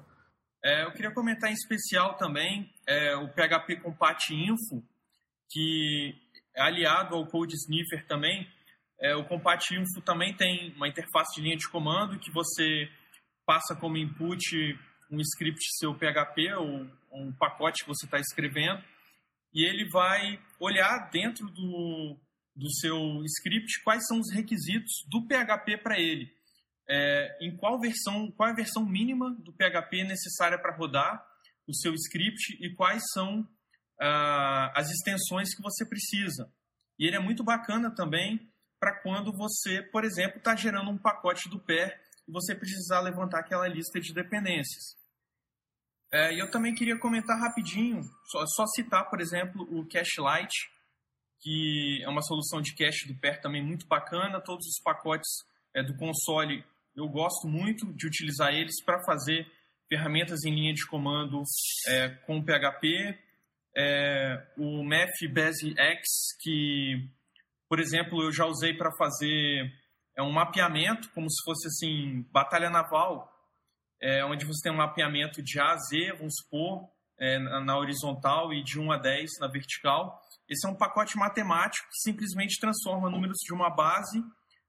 É, 0.64 0.84
eu 0.84 0.92
queria 0.92 1.14
comentar 1.14 1.48
em 1.48 1.54
especial 1.54 2.16
também 2.16 2.68
é, 2.88 3.14
o 3.14 3.28
PHP 3.28 3.76
Compat 3.82 4.34
Info, 4.34 4.82
que 5.48 6.12
é 6.56 6.62
aliado 6.62 7.14
ao 7.14 7.26
Code 7.26 7.54
Sniffer 7.54 8.04
também. 8.08 8.48
É, 9.00 9.14
o 9.14 9.24
Compat 9.24 9.74
Info 9.74 10.00
também 10.04 10.34
tem 10.34 10.72
uma 10.74 10.88
interface 10.88 11.34
de 11.36 11.42
linha 11.42 11.56
de 11.56 11.68
comando 11.68 12.18
que 12.18 12.30
você 12.30 12.88
passa 13.44 13.76
como 13.76 13.96
input 13.96 14.40
um 15.10 15.20
script 15.20 15.60
seu 15.78 15.94
PHP 15.94 16.54
ou 16.54 16.86
um 17.12 17.32
pacote 17.32 17.84
que 17.84 17.88
você 17.88 18.06
está 18.06 18.18
escrevendo 18.18 18.82
e 19.54 19.64
ele 19.64 19.88
vai 19.88 20.40
olhar 20.58 21.10
dentro 21.10 21.46
do, 21.46 22.18
do 22.56 22.70
seu 22.72 23.22
script 23.24 23.82
quais 23.84 24.04
são 24.06 24.18
os 24.18 24.32
requisitos 24.34 24.92
do 25.08 25.26
PHP 25.26 25.78
para 25.78 25.98
ele 26.00 26.34
é, 26.88 27.36
em 27.40 27.56
qual 27.56 27.80
versão, 27.80 28.30
qual 28.32 28.48
é 28.48 28.52
a 28.52 28.56
versão 28.56 28.84
mínima 28.84 29.30
do 29.40 29.52
PHP 29.52 30.04
necessária 30.04 30.58
para 30.58 30.76
rodar 30.76 31.24
o 31.66 31.74
seu 31.74 31.92
script 31.94 32.56
e 32.60 32.72
quais 32.74 33.02
são 33.12 33.46
ah, 34.00 34.72
as 34.74 34.90
extensões 34.90 35.54
que 35.54 35.62
você 35.62 35.84
precisa. 35.84 36.48
E 36.98 37.06
ele 37.06 37.16
é 37.16 37.20
muito 37.20 37.42
bacana 37.42 37.90
também 37.90 38.40
para 38.78 39.00
quando 39.02 39.32
você, 39.32 39.82
por 39.82 40.04
exemplo, 40.04 40.38
está 40.38 40.54
gerando 40.54 40.90
um 40.90 40.98
pacote 40.98 41.48
do 41.48 41.58
PER 41.58 41.98
e 42.28 42.32
você 42.32 42.54
precisar 42.54 43.00
levantar 43.00 43.40
aquela 43.40 43.68
lista 43.68 44.00
de 44.00 44.12
dependências. 44.12 44.96
É, 46.12 46.34
e 46.34 46.38
eu 46.38 46.50
também 46.50 46.74
queria 46.74 46.98
comentar 46.98 47.38
rapidinho, 47.38 48.02
só, 48.30 48.44
só 48.46 48.66
citar, 48.66 49.10
por 49.10 49.20
exemplo, 49.20 49.62
o 49.70 49.86
Cachelight, 49.88 50.52
que 51.40 52.02
é 52.02 52.08
uma 52.08 52.22
solução 52.22 52.60
de 52.60 52.74
cache 52.74 53.06
do 53.06 53.18
PER 53.18 53.40
também 53.40 53.62
muito 53.62 53.86
bacana. 53.86 54.40
Todos 54.40 54.66
os 54.66 54.82
pacotes 54.82 55.28
é, 55.74 55.82
do 55.82 55.96
console 55.96 56.64
eu 56.96 57.06
gosto 57.08 57.46
muito 57.46 57.92
de 57.92 58.06
utilizar 58.06 58.54
eles 58.54 58.82
para 58.82 59.04
fazer 59.04 59.46
ferramentas 59.88 60.44
em 60.44 60.54
linha 60.54 60.72
de 60.72 60.86
comando 60.86 61.42
é, 61.88 62.08
com 62.26 62.42
PHP. 62.42 63.18
É, 63.76 64.46
o 64.56 64.82
Math 64.82 65.30
Base 65.30 65.74
X, 65.78 66.08
que, 66.40 67.06
por 67.68 67.80
exemplo, 67.80 68.22
eu 68.22 68.32
já 68.32 68.46
usei 68.46 68.74
para 68.74 68.90
fazer 68.96 69.72
é 70.16 70.22
um 70.22 70.32
mapeamento, 70.32 71.10
como 71.10 71.30
se 71.30 71.44
fosse 71.44 71.68
assim, 71.68 72.22
batalha 72.32 72.70
naval, 72.70 73.30
é, 74.00 74.24
onde 74.24 74.46
você 74.46 74.62
tem 74.62 74.72
um 74.72 74.76
mapeamento 74.76 75.42
de 75.42 75.60
A 75.60 75.72
a 75.72 75.76
Z, 75.76 76.14
vamos 76.16 76.34
supor, 76.36 76.88
é, 77.18 77.38
na, 77.38 77.76
horizontal 77.78 78.52
e 78.52 78.62
de 78.62 78.78
1 78.78 78.92
a 78.92 78.96
10 78.96 79.30
na 79.40 79.48
vertical. 79.48 80.18
Esse 80.48 80.66
é 80.66 80.70
um 80.70 80.76
pacote 80.76 81.16
matemático 81.16 81.86
que 81.88 82.10
simplesmente 82.10 82.58
transforma 82.58 83.10
números 83.10 83.38
de 83.44 83.52
uma 83.52 83.68
base 83.68 84.22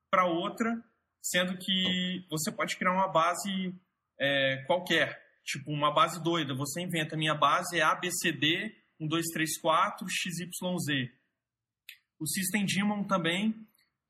para 0.10 0.26
outra 0.26 0.74
sendo 1.22 1.58
que 1.58 2.26
você 2.30 2.52
pode 2.52 2.78
criar 2.78 2.94
uma 2.94 3.08
base 3.08 3.74
é, 4.20 4.64
qualquer, 4.66 5.20
tipo 5.44 5.72
uma 5.72 5.94
base 5.94 6.22
doida. 6.24 6.56
Você 6.56 6.82
inventa, 6.82 7.18
minha 7.18 7.36
base 7.36 7.78
é 7.78 7.82
ABCD 7.82 8.74
1234 9.00 10.08
XYZ. 10.10 11.10
O 12.20 12.28
System 12.28 12.66
Daemon 12.66 13.04
também, 13.04 13.54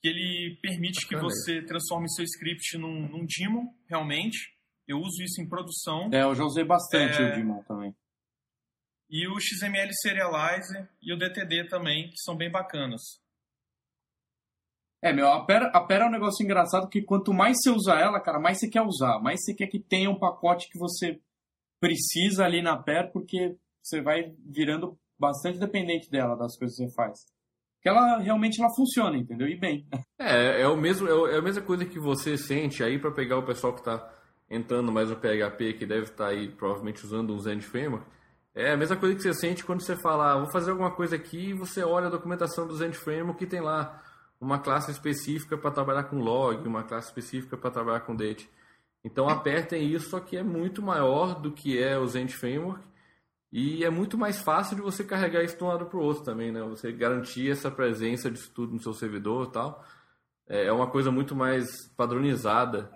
que 0.01 0.07
ele 0.07 0.57
permite 0.61 1.07
que 1.07 1.15
você 1.15 1.61
transforme 1.61 2.09
seu 2.09 2.23
script 2.23 2.77
num, 2.77 3.07
num 3.09 3.25
daemon, 3.25 3.67
realmente. 3.89 4.55
Eu 4.87 4.99
uso 4.99 5.21
isso 5.21 5.41
em 5.41 5.49
produção. 5.49 6.09
É, 6.13 6.23
eu 6.23 6.33
já 6.33 6.43
usei 6.43 6.63
bastante 6.63 7.21
é... 7.21 7.25
o 7.25 7.29
daemon 7.31 7.63
também. 7.63 7.95
E 9.09 9.27
o 9.27 9.39
XML 9.39 9.89
Serializer 10.01 10.89
e 11.01 11.13
o 11.13 11.17
DTD 11.17 11.67
também, 11.67 12.09
que 12.09 12.17
são 12.17 12.35
bem 12.35 12.51
bacanas. 12.51 13.01
É, 15.01 15.13
meu, 15.13 15.29
a 15.31 15.45
Pera, 15.45 15.67
a 15.67 15.85
Pera 15.85 16.05
é 16.05 16.07
um 16.07 16.11
negócio 16.11 16.43
engraçado 16.43 16.89
que 16.89 17.01
quanto 17.01 17.33
mais 17.33 17.57
você 17.61 17.69
usa 17.69 17.93
ela, 17.93 18.19
cara, 18.19 18.39
mais 18.39 18.59
você 18.59 18.67
quer 18.67 18.81
usar. 18.81 19.19
Mais 19.19 19.43
você 19.43 19.53
quer 19.53 19.67
que 19.67 19.79
tenha 19.79 20.09
um 20.09 20.19
pacote 20.19 20.69
que 20.69 20.77
você 20.77 21.21
precisa 21.79 22.43
ali 22.43 22.61
na 22.61 22.81
Pera, 22.81 23.09
porque 23.11 23.55
você 23.81 24.01
vai 24.01 24.35
virando 24.45 24.99
bastante 25.17 25.59
dependente 25.59 26.09
dela, 26.09 26.35
das 26.35 26.57
coisas 26.57 26.75
que 26.75 26.85
você 26.85 26.93
faz. 26.93 27.19
Porque 27.87 27.99
ela 27.99 28.17
realmente 28.17 28.59
ela 28.59 28.73
funciona, 28.73 29.17
entendeu? 29.17 29.47
E 29.47 29.55
bem. 29.55 29.87
É, 30.19 30.61
é, 30.61 30.67
o 30.67 30.75
mesmo, 30.75 31.07
é 31.27 31.37
a 31.37 31.41
mesma 31.43 31.61
coisa 31.61 31.85
que 31.85 31.99
você 31.99 32.37
sente 32.37 32.83
aí 32.83 32.97
para 32.97 33.11
pegar 33.11 33.37
o 33.37 33.43
pessoal 33.43 33.71
que 33.71 33.79
está 33.79 34.11
entrando 34.49 34.91
mais 34.91 35.09
no 35.09 35.15
PHP, 35.15 35.73
que 35.73 35.85
deve 35.85 36.05
estar 36.05 36.25
tá 36.25 36.29
aí 36.31 36.49
provavelmente 36.49 37.05
usando 37.05 37.33
um 37.33 37.39
Zen 37.39 37.61
Framework. 37.61 38.03
É 38.55 38.71
a 38.71 38.77
mesma 38.77 38.95
coisa 38.97 39.15
que 39.15 39.21
você 39.21 39.31
sente 39.31 39.63
quando 39.63 39.81
você 39.81 39.95
fala, 39.95 40.33
ah, 40.33 40.37
vou 40.39 40.51
fazer 40.51 40.71
alguma 40.71 40.89
coisa 40.89 41.15
aqui 41.15 41.49
e 41.49 41.53
você 41.53 41.83
olha 41.83 42.07
a 42.07 42.09
documentação 42.09 42.67
do 42.67 42.75
Zen 42.75 42.93
Framework 42.93 43.37
que 43.37 43.45
tem 43.45 43.61
lá 43.61 44.01
uma 44.41 44.57
classe 44.57 44.89
específica 44.89 45.55
para 45.55 45.69
trabalhar 45.69 46.05
com 46.05 46.17
log, 46.17 46.67
uma 46.67 46.83
classe 46.83 47.09
específica 47.09 47.55
para 47.55 47.69
trabalhar 47.69 47.99
com 48.01 48.15
date. 48.15 48.49
Então 49.05 49.29
a 49.29 49.35
Pair 49.35 49.67
tem 49.67 49.87
isso, 49.87 50.09
só 50.09 50.19
que 50.19 50.35
é 50.35 50.43
muito 50.43 50.81
maior 50.81 51.39
do 51.39 51.51
que 51.51 51.81
é 51.81 51.97
o 51.97 52.07
Zend 52.07 52.33
Framework 52.33 52.81
e 53.57 53.83
é 53.83 53.89
muito 53.89 54.19
mais 54.19 54.39
fácil 54.39 54.75
de 54.75 54.83
você 54.83 55.03
carregar 55.03 55.43
isso 55.43 55.57
de 55.57 55.63
um 55.63 55.67
lado 55.67 55.87
para 55.87 55.97
o 55.97 56.03
outro 56.03 56.23
também, 56.23 56.51
né? 56.51 56.61
Você 56.61 56.91
garantir 56.91 57.49
essa 57.49 57.71
presença 57.71 58.29
disso 58.29 58.51
tudo 58.53 58.71
no 58.71 58.79
seu 58.79 58.93
servidor 58.93 59.47
e 59.47 59.51
tal. 59.51 59.83
É 60.47 60.71
uma 60.71 60.87
coisa 60.91 61.09
muito 61.09 61.35
mais 61.35 61.87
padronizada. 61.97 62.87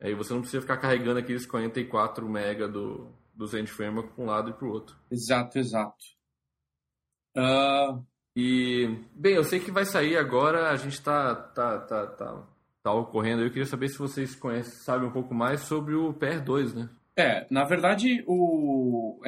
Aí 0.00 0.16
você 0.16 0.34
não 0.34 0.40
precisa 0.40 0.60
ficar 0.60 0.78
carregando 0.78 1.20
aqueles 1.20 1.46
44 1.46 2.28
MB 2.28 2.66
do, 2.66 3.12
do 3.32 3.46
Zend 3.46 3.70
Framework 3.70 4.12
para 4.12 4.24
um 4.24 4.26
lado 4.26 4.50
e 4.50 4.54
para 4.54 4.66
o 4.66 4.72
outro. 4.72 4.96
Exato, 5.08 5.56
exato. 5.56 6.04
Uh... 7.36 8.04
E, 8.34 8.88
bem, 9.14 9.34
eu 9.34 9.44
sei 9.44 9.60
que 9.60 9.70
vai 9.70 9.84
sair 9.84 10.16
agora, 10.16 10.70
a 10.70 10.76
gente 10.76 10.94
está 10.94 11.32
tá, 11.34 11.78
tá, 11.78 12.06
tá, 12.08 12.46
tá 12.82 12.92
ocorrendo. 12.92 13.42
Eu 13.42 13.50
queria 13.50 13.66
saber 13.66 13.88
se 13.88 13.98
vocês 13.98 14.34
conhecem, 14.34 14.72
sabem 14.82 15.08
um 15.08 15.12
pouco 15.12 15.32
mais 15.32 15.60
sobre 15.60 15.94
o 15.94 16.12
PER 16.12 16.42
2, 16.42 16.74
né? 16.74 16.88
É, 17.16 17.46
na 17.48 17.62
verdade, 17.64 18.24
o... 18.26 19.20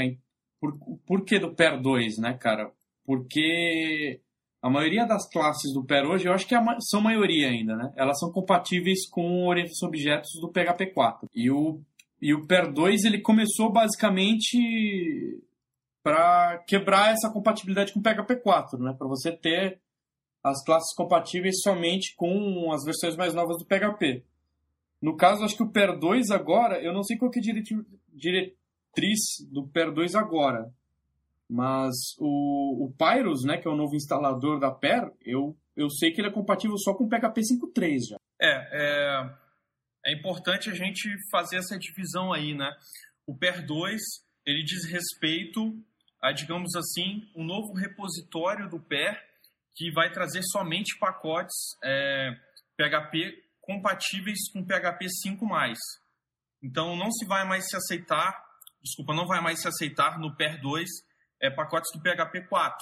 É, 0.62 0.66
por, 0.68 0.78
por 1.06 1.24
que 1.24 1.38
do 1.38 1.54
PER 1.54 1.80
2, 1.80 2.18
né, 2.18 2.34
cara? 2.34 2.70
Porque 3.04 4.20
a 4.62 4.68
maioria 4.68 5.06
das 5.06 5.28
classes 5.28 5.72
do 5.72 5.84
PER 5.84 6.06
hoje, 6.06 6.26
eu 6.26 6.32
acho 6.32 6.46
que 6.46 6.54
a, 6.54 6.62
são 6.80 7.00
maioria 7.00 7.48
ainda, 7.48 7.76
né? 7.76 7.92
Elas 7.96 8.18
são 8.18 8.30
compatíveis 8.30 9.08
com 9.08 9.46
orientação 9.46 9.88
objetos 9.88 10.30
do 10.40 10.50
PHP 10.50 10.92
4. 10.92 11.28
E 11.34 11.50
o, 11.50 11.80
e 12.20 12.34
o 12.34 12.46
PER 12.46 12.72
2, 12.72 13.04
ele 13.04 13.20
começou 13.20 13.72
basicamente 13.72 15.42
para 16.02 16.58
quebrar 16.66 17.12
essa 17.12 17.30
compatibilidade 17.30 17.92
com 17.92 18.00
o 18.00 18.02
PHP 18.02 18.36
4, 18.36 18.78
né? 18.78 18.94
Para 18.96 19.08
você 19.08 19.32
ter 19.32 19.80
as 20.42 20.62
classes 20.64 20.94
compatíveis 20.94 21.61
somente 21.62 22.14
com 22.16 22.72
as 22.72 22.84
versões 22.84 23.16
mais 23.16 23.34
novas 23.34 23.58
do 23.58 23.66
PHP. 23.66 24.24
No 25.00 25.16
caso, 25.16 25.44
acho 25.44 25.56
que 25.56 25.62
o 25.62 25.70
PER 25.70 25.98
2 25.98 26.30
agora, 26.30 26.82
eu 26.82 26.92
não 26.92 27.02
sei 27.02 27.16
qual 27.16 27.30
que 27.30 27.38
é 27.38 27.42
a 27.42 28.52
diretriz 28.95 29.18
do 29.51 29.66
PER 29.68 29.93
2 29.93 30.14
agora, 30.14 30.72
mas 31.49 31.95
o, 32.18 32.86
o 32.86 32.95
Pyrus, 32.97 33.45
né, 33.45 33.59
que 33.59 33.66
é 33.66 33.70
o 33.70 33.76
novo 33.76 33.97
instalador 33.97 34.61
da 34.61 34.70
PER, 34.70 35.11
eu, 35.22 35.57
eu 35.76 35.91
sei 35.91 36.12
que 36.12 36.20
ele 36.20 36.28
é 36.28 36.32
compatível 36.32 36.76
só 36.78 36.95
com 36.95 37.05
o 37.05 37.09
PHP 37.09 37.41
5.3 37.41 38.11
já. 38.11 38.16
É, 38.41 38.51
é, 38.72 39.36
é 40.07 40.14
importante 40.14 40.70
a 40.70 40.74
gente 40.74 41.11
fazer 41.30 41.57
essa 41.57 41.78
divisão 41.78 42.32
aí, 42.32 42.55
né? 42.55 42.70
O 43.26 43.36
PER 43.36 43.66
2, 43.66 44.01
ele 44.47 44.62
diz 44.64 44.84
respeito 44.84 45.76
a, 46.22 46.32
digamos 46.32 46.74
assim, 46.76 47.28
um 47.34 47.45
novo 47.45 47.72
repositório 47.74 48.68
do 48.68 48.80
PER 48.80 49.20
que 49.74 49.91
vai 49.93 50.11
trazer 50.12 50.43
somente 50.43 50.99
pacotes 50.99 51.57
é, 51.82 52.30
PHP 52.76 53.43
compatíveis 53.61 54.38
com 54.53 54.64
PHP 54.64 55.07
5+. 55.26 55.74
Então, 56.62 56.97
não 56.97 57.11
se 57.11 57.24
vai 57.24 57.47
mais 57.47 57.68
se 57.68 57.76
aceitar, 57.76 58.49
desculpa, 58.82 59.14
não 59.14 59.26
vai 59.26 59.40
mais 59.40 59.60
se 59.60 59.68
aceitar 59.68 60.18
no 60.18 60.34
PER 60.36 60.60
2 60.60 60.88
é, 61.40 61.50
pacotes 61.50 61.90
do 61.92 62.00
PHP 62.00 62.46
4. 62.48 62.78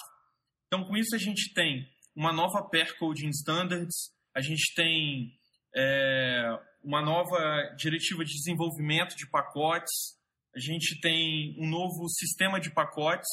Então, 0.67 0.85
com 0.85 0.97
isso, 0.97 1.15
a 1.15 1.19
gente 1.19 1.53
tem 1.55 1.89
uma 2.15 2.33
nova 2.33 2.69
PER 2.69 2.99
Coding 2.99 3.31
Standards, 3.31 4.13
a 4.35 4.41
gente 4.41 4.75
tem 4.75 5.33
é, 5.75 6.59
uma 6.83 7.01
nova 7.01 7.75
diretiva 7.77 8.25
de 8.25 8.33
desenvolvimento 8.33 9.17
de 9.17 9.29
pacotes, 9.29 10.19
a 10.55 10.59
gente 10.59 11.01
tem 11.01 11.55
um 11.59 11.69
novo 11.69 12.09
sistema 12.09 12.61
de 12.61 12.71
pacotes, 12.71 13.29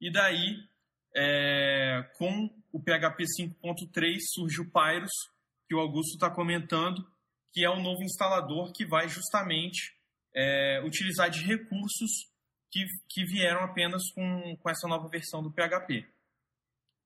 e 0.00 0.10
daí, 0.10 0.56
é, 1.14 2.02
com 2.16 2.48
o 2.72 2.80
PHP 2.80 3.24
5.3, 3.40 4.18
surge 4.32 4.60
o 4.60 4.70
Pyrus, 4.70 5.10
que 5.68 5.74
o 5.74 5.80
Augusto 5.80 6.14
está 6.14 6.30
comentando, 6.30 7.06
que 7.52 7.64
é 7.64 7.70
o 7.70 7.80
novo 7.80 8.02
instalador 8.02 8.72
que 8.72 8.86
vai 8.86 9.08
justamente 9.08 9.94
é, 10.34 10.82
utilizar 10.84 11.30
de 11.30 11.44
recursos 11.44 12.30
que, 12.70 12.84
que 13.08 13.24
vieram 13.24 13.62
apenas 13.64 14.02
com, 14.14 14.56
com 14.56 14.70
essa 14.70 14.88
nova 14.88 15.08
versão 15.08 15.42
do 15.42 15.52
PHP. 15.52 16.06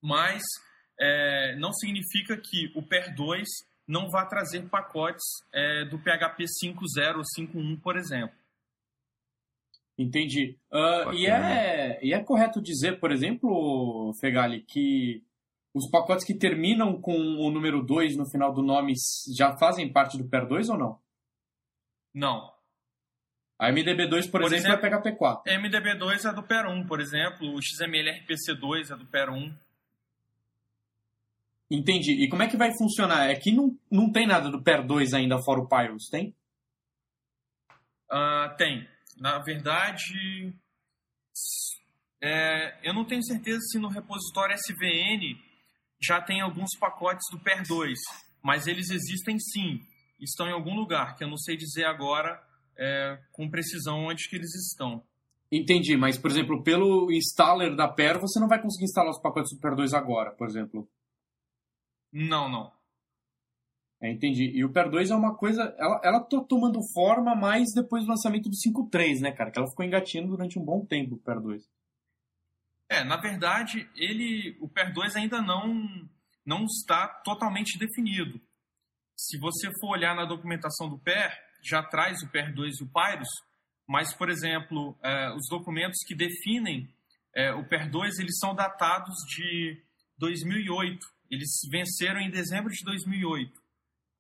Mas 0.03 0.43
é, 1.01 1.57
não 1.57 1.73
significa 1.73 2.37
que 2.37 2.73
o 2.75 2.83
PER 2.83 3.15
2 3.15 3.47
não 3.87 4.09
vá 4.11 4.25
trazer 4.25 4.69
pacotes 4.69 5.25
é, 5.53 5.85
do 5.85 5.99
PHP 5.99 6.45
5.0 6.65 7.17
ou 7.17 7.23
5.1, 7.23 7.81
por 7.81 7.97
exemplo. 7.97 8.37
Entendi. 9.99 10.59
Uh, 10.71 11.13
e, 11.15 11.27
é, 11.27 11.99
e 12.05 12.13
é 12.13 12.23
correto 12.23 12.61
dizer, 12.61 13.01
por 13.01 13.11
exemplo, 13.11 14.13
Fegali, 14.21 14.61
que 14.63 15.25
os 15.75 15.91
pacotes 15.91 16.25
que 16.25 16.35
terminam 16.35 17.01
com 17.01 17.17
o 17.17 17.51
número 17.51 17.83
2 17.83 18.17
no 18.17 18.29
final 18.29 18.53
do 18.53 18.63
nome 18.63 18.93
já 19.35 19.57
fazem 19.57 19.91
parte 19.91 20.19
do 20.19 20.29
PER 20.29 20.47
2 20.47 20.69
ou 20.69 20.79
não? 20.79 21.01
Não. 22.13 22.56
A 23.59 23.71
MDB2, 23.71 24.31
por, 24.31 24.43
por 24.43 24.53
exemplo, 24.53 24.87
exemplo, 24.87 24.87
é 24.87 25.13
PHP4. 25.13 25.43
MDB2 25.47 26.31
é 26.31 26.35
do 26.35 26.43
PER 26.43 26.67
1, 26.67 26.87
por 26.87 27.01
exemplo. 27.01 27.55
O 27.55 27.61
XML 27.63 28.11
RPC2 28.21 28.93
é 28.93 28.97
do 28.97 29.07
PER 29.07 29.31
1. 29.31 29.55
Entendi. 31.71 32.23
E 32.23 32.29
como 32.29 32.43
é 32.43 32.49
que 32.49 32.57
vai 32.57 32.71
funcionar? 32.77 33.31
É 33.31 33.35
que 33.35 33.51
não, 33.51 33.77
não 33.91 34.13
tem 34.13 34.27
nada 34.27 34.51
do 34.51 34.63
PER 34.63 34.87
2 34.87 35.15
ainda 35.15 35.43
fora 35.43 35.61
o 35.61 35.69
Pyrus, 35.69 36.09
tem? 36.11 36.35
Uh, 38.11 38.55
tem. 38.57 38.87
Na 39.19 39.39
verdade, 39.39 40.55
é, 42.21 42.79
eu 42.87 42.93
não 42.93 43.05
tenho 43.05 43.25
certeza 43.25 43.59
se 43.61 43.79
no 43.79 43.89
repositório 43.89 44.55
SVN 44.55 45.41
já 46.01 46.21
tem 46.21 46.43
alguns 46.43 46.77
pacotes 46.79 47.25
do 47.33 47.41
PER 47.41 47.67
2, 47.67 47.99
mas 48.43 48.67
eles 48.67 48.91
existem 48.91 49.39
sim, 49.39 49.81
estão 50.21 50.47
em 50.47 50.53
algum 50.53 50.75
lugar, 50.75 51.17
que 51.17 51.25
eu 51.25 51.29
não 51.29 51.39
sei 51.39 51.57
dizer 51.57 51.87
agora 51.87 52.46
é, 52.77 53.19
com 53.33 53.51
precisão 53.51 54.07
onde 54.07 54.29
que 54.29 54.37
eles 54.37 54.55
estão. 54.55 55.03
Entendi, 55.51 55.97
mas 55.97 56.19
por 56.19 56.31
exemplo, 56.31 56.63
pelo 56.63 57.11
installer 57.13 57.75
da 57.77 57.89
PER 57.89 58.21
você 58.21 58.41
não 58.41 58.49
vai 58.49 58.61
conseguir 58.61 58.85
instalar 58.85 59.11
os 59.11 59.21
pacotes 59.21 59.55
do 59.55 59.61
PER 59.61 59.75
2 59.75 59.95
agora, 59.95 60.33
por 60.33 60.49
exemplo? 60.49 60.89
Não, 62.13 62.49
não. 62.49 62.73
É, 64.01 64.11
entendi. 64.11 64.51
E 64.55 64.65
o 64.65 64.73
PER 64.73 64.91
2 64.91 65.11
é 65.11 65.15
uma 65.15 65.35
coisa. 65.35 65.75
Ela, 65.79 66.01
ela 66.05 66.21
tá 66.21 66.41
tomando 66.41 66.81
forma 66.93 67.35
mais 67.35 67.73
depois 67.75 68.05
do 68.05 68.11
lançamento 68.11 68.49
do 68.49 68.57
5.3, 68.57 69.21
né, 69.21 69.33
cara? 69.33 69.51
Que 69.51 69.59
ela 69.59 69.69
ficou 69.69 69.85
engatinhando 69.85 70.31
durante 70.31 70.59
um 70.59 70.65
bom 70.65 70.85
tempo, 70.85 71.15
o 71.15 71.19
PER 71.19 71.41
2. 71.41 71.63
É, 72.89 73.05
na 73.05 73.17
verdade, 73.17 73.89
ele. 73.97 74.57
O 74.61 74.69
PER 74.69 74.93
2 74.93 75.17
ainda 75.17 75.41
não, 75.41 76.09
não 76.45 76.65
está 76.65 77.09
totalmente 77.25 77.79
definido. 77.79 78.41
Se 79.17 79.39
você 79.39 79.71
for 79.81 79.93
olhar 79.93 80.15
na 80.15 80.27
documentação 80.27 80.89
do 80.91 80.99
PER, 80.99 81.33
já 81.69 81.83
traz 81.83 82.23
o 82.23 82.29
PER 82.29 82.55
2 82.55 82.81
e 82.81 82.85
o 82.85 82.89
Pyrus, 82.89 83.29
mas, 83.87 84.15
por 84.15 84.29
exemplo, 84.29 84.97
é, 85.03 85.31
os 85.35 85.49
documentos 85.49 85.99
que 86.07 86.15
definem 86.15 86.89
é, 87.35 87.53
o 87.53 87.65
PER 87.69 87.91
2 87.91 88.19
eles 88.19 88.39
são 88.39 88.55
datados 88.55 89.15
de 89.29 89.81
2008. 90.19 90.99
Eles 91.31 91.51
venceram 91.71 92.21
em 92.21 92.31
dezembro 92.31 92.73
de 92.73 92.85
2008. 92.85 93.53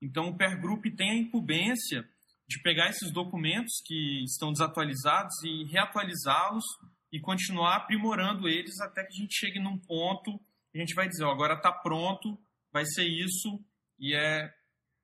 Então, 0.02 0.28
o 0.28 0.36
Pair 0.36 0.60
Group 0.60 0.84
tem 0.96 1.10
a 1.10 1.16
incumbência 1.16 2.06
de 2.46 2.60
pegar 2.62 2.90
esses 2.90 3.10
documentos 3.12 3.82
que 3.84 4.22
estão 4.24 4.52
desatualizados 4.52 5.34
e 5.44 5.64
reatualizá-los 5.64 6.64
e 7.10 7.18
continuar 7.18 7.76
aprimorando 7.76 8.48
eles 8.48 8.78
até 8.80 9.02
que 9.02 9.14
a 9.14 9.22
gente 9.22 9.38
chegue 9.38 9.58
num 9.58 9.78
ponto 9.78 10.38
a 10.76 10.80
gente 10.80 10.94
vai 10.94 11.08
dizer, 11.08 11.24
ó, 11.24 11.30
agora 11.30 11.54
está 11.54 11.72
pronto, 11.72 12.38
vai 12.72 12.84
ser 12.84 13.06
isso 13.06 13.58
e 13.98 14.14
é 14.14 14.52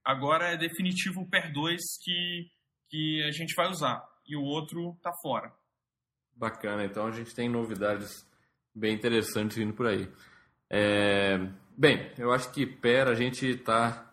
agora 0.05 0.53
é 0.53 0.57
definitivo 0.57 1.21
o 1.21 1.29
PER 1.29 1.53
2 1.53 1.81
que, 2.03 2.51
que 2.89 3.23
a 3.25 3.31
gente 3.31 3.55
vai 3.55 3.69
usar 3.69 4.03
e 4.27 4.37
o 4.37 4.43
outro 4.43 4.95
está 4.97 5.13
fora. 5.23 5.53
Bacana, 6.35 6.85
então 6.85 7.07
a 7.07 7.11
gente 7.11 7.35
tem 7.35 7.49
novidades 7.49 8.27
bem 8.75 8.95
interessantes 8.95 9.57
vindo 9.57 9.75
por 9.75 9.87
aí. 9.87 10.09
É... 10.71 11.39
Bem, 11.77 12.13
eu 12.19 12.33
acho 12.33 12.51
que 12.53 12.67
PER 12.67 13.09
a 13.09 13.15
gente 13.15 13.47
está 13.47 14.11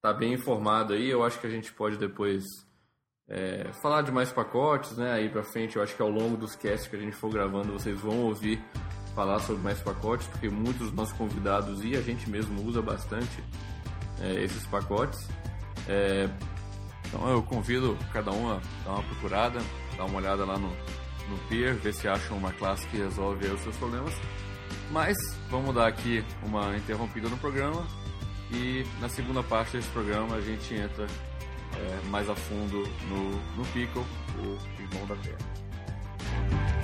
tá 0.00 0.12
bem 0.12 0.32
informado 0.32 0.94
aí. 0.94 1.08
Eu 1.08 1.22
acho 1.22 1.40
que 1.40 1.46
a 1.46 1.50
gente 1.50 1.72
pode 1.72 1.96
depois 1.96 2.44
é, 3.28 3.72
falar 3.82 4.02
de 4.02 4.10
mais 4.10 4.32
pacotes, 4.32 4.96
né? 4.96 5.12
Aí 5.12 5.28
pra 5.28 5.42
frente, 5.42 5.76
eu 5.76 5.82
acho 5.82 5.94
que 5.94 6.02
ao 6.02 6.10
longo 6.10 6.36
dos 6.36 6.54
casts 6.56 6.88
que 6.88 6.96
a 6.96 6.98
gente 6.98 7.16
for 7.16 7.30
gravando, 7.30 7.72
vocês 7.72 7.98
vão 8.00 8.24
ouvir 8.24 8.62
falar 9.14 9.38
sobre 9.40 9.62
mais 9.62 9.80
pacotes, 9.80 10.26
porque 10.28 10.48
muitos 10.48 10.86
dos 10.86 10.92
nossos 10.92 11.16
convidados 11.16 11.84
e 11.84 11.96
a 11.96 12.00
gente 12.00 12.28
mesmo 12.28 12.62
usa 12.64 12.80
bastante 12.80 13.42
é, 14.20 14.44
esses 14.44 14.66
pacotes. 14.66 15.28
É, 15.88 16.28
então 17.06 17.28
eu 17.28 17.42
convido 17.42 17.96
cada 18.12 18.30
um 18.30 18.50
a 18.50 18.60
dar 18.84 18.92
uma 18.92 19.02
procurada, 19.02 19.60
dar 19.96 20.04
uma 20.04 20.18
olhada 20.18 20.44
lá 20.44 20.58
no, 20.58 20.68
no 20.68 21.38
Peer, 21.48 21.74
ver 21.74 21.92
se 21.92 22.08
acham 22.08 22.36
uma 22.36 22.52
classe 22.52 22.86
que 22.88 22.96
resolve 22.96 23.46
os 23.46 23.60
seus 23.60 23.76
problemas. 23.76 24.14
Mas 24.90 25.16
vamos 25.48 25.74
dar 25.74 25.86
aqui 25.86 26.24
uma 26.44 26.76
interrompida 26.76 27.28
no 27.28 27.36
programa 27.38 27.86
e 28.52 28.84
na 29.00 29.08
segunda 29.08 29.42
parte 29.42 29.76
desse 29.76 29.88
programa 29.88 30.36
a 30.36 30.40
gente 30.40 30.74
entra 30.74 31.06
é, 31.76 32.08
mais 32.08 32.28
a 32.28 32.34
fundo 32.34 32.82
no, 33.08 33.30
no 33.56 33.64
Pickle, 33.72 34.04
o 34.38 34.58
irmão 34.82 35.06
da 35.06 35.16
Terra. 35.16 36.79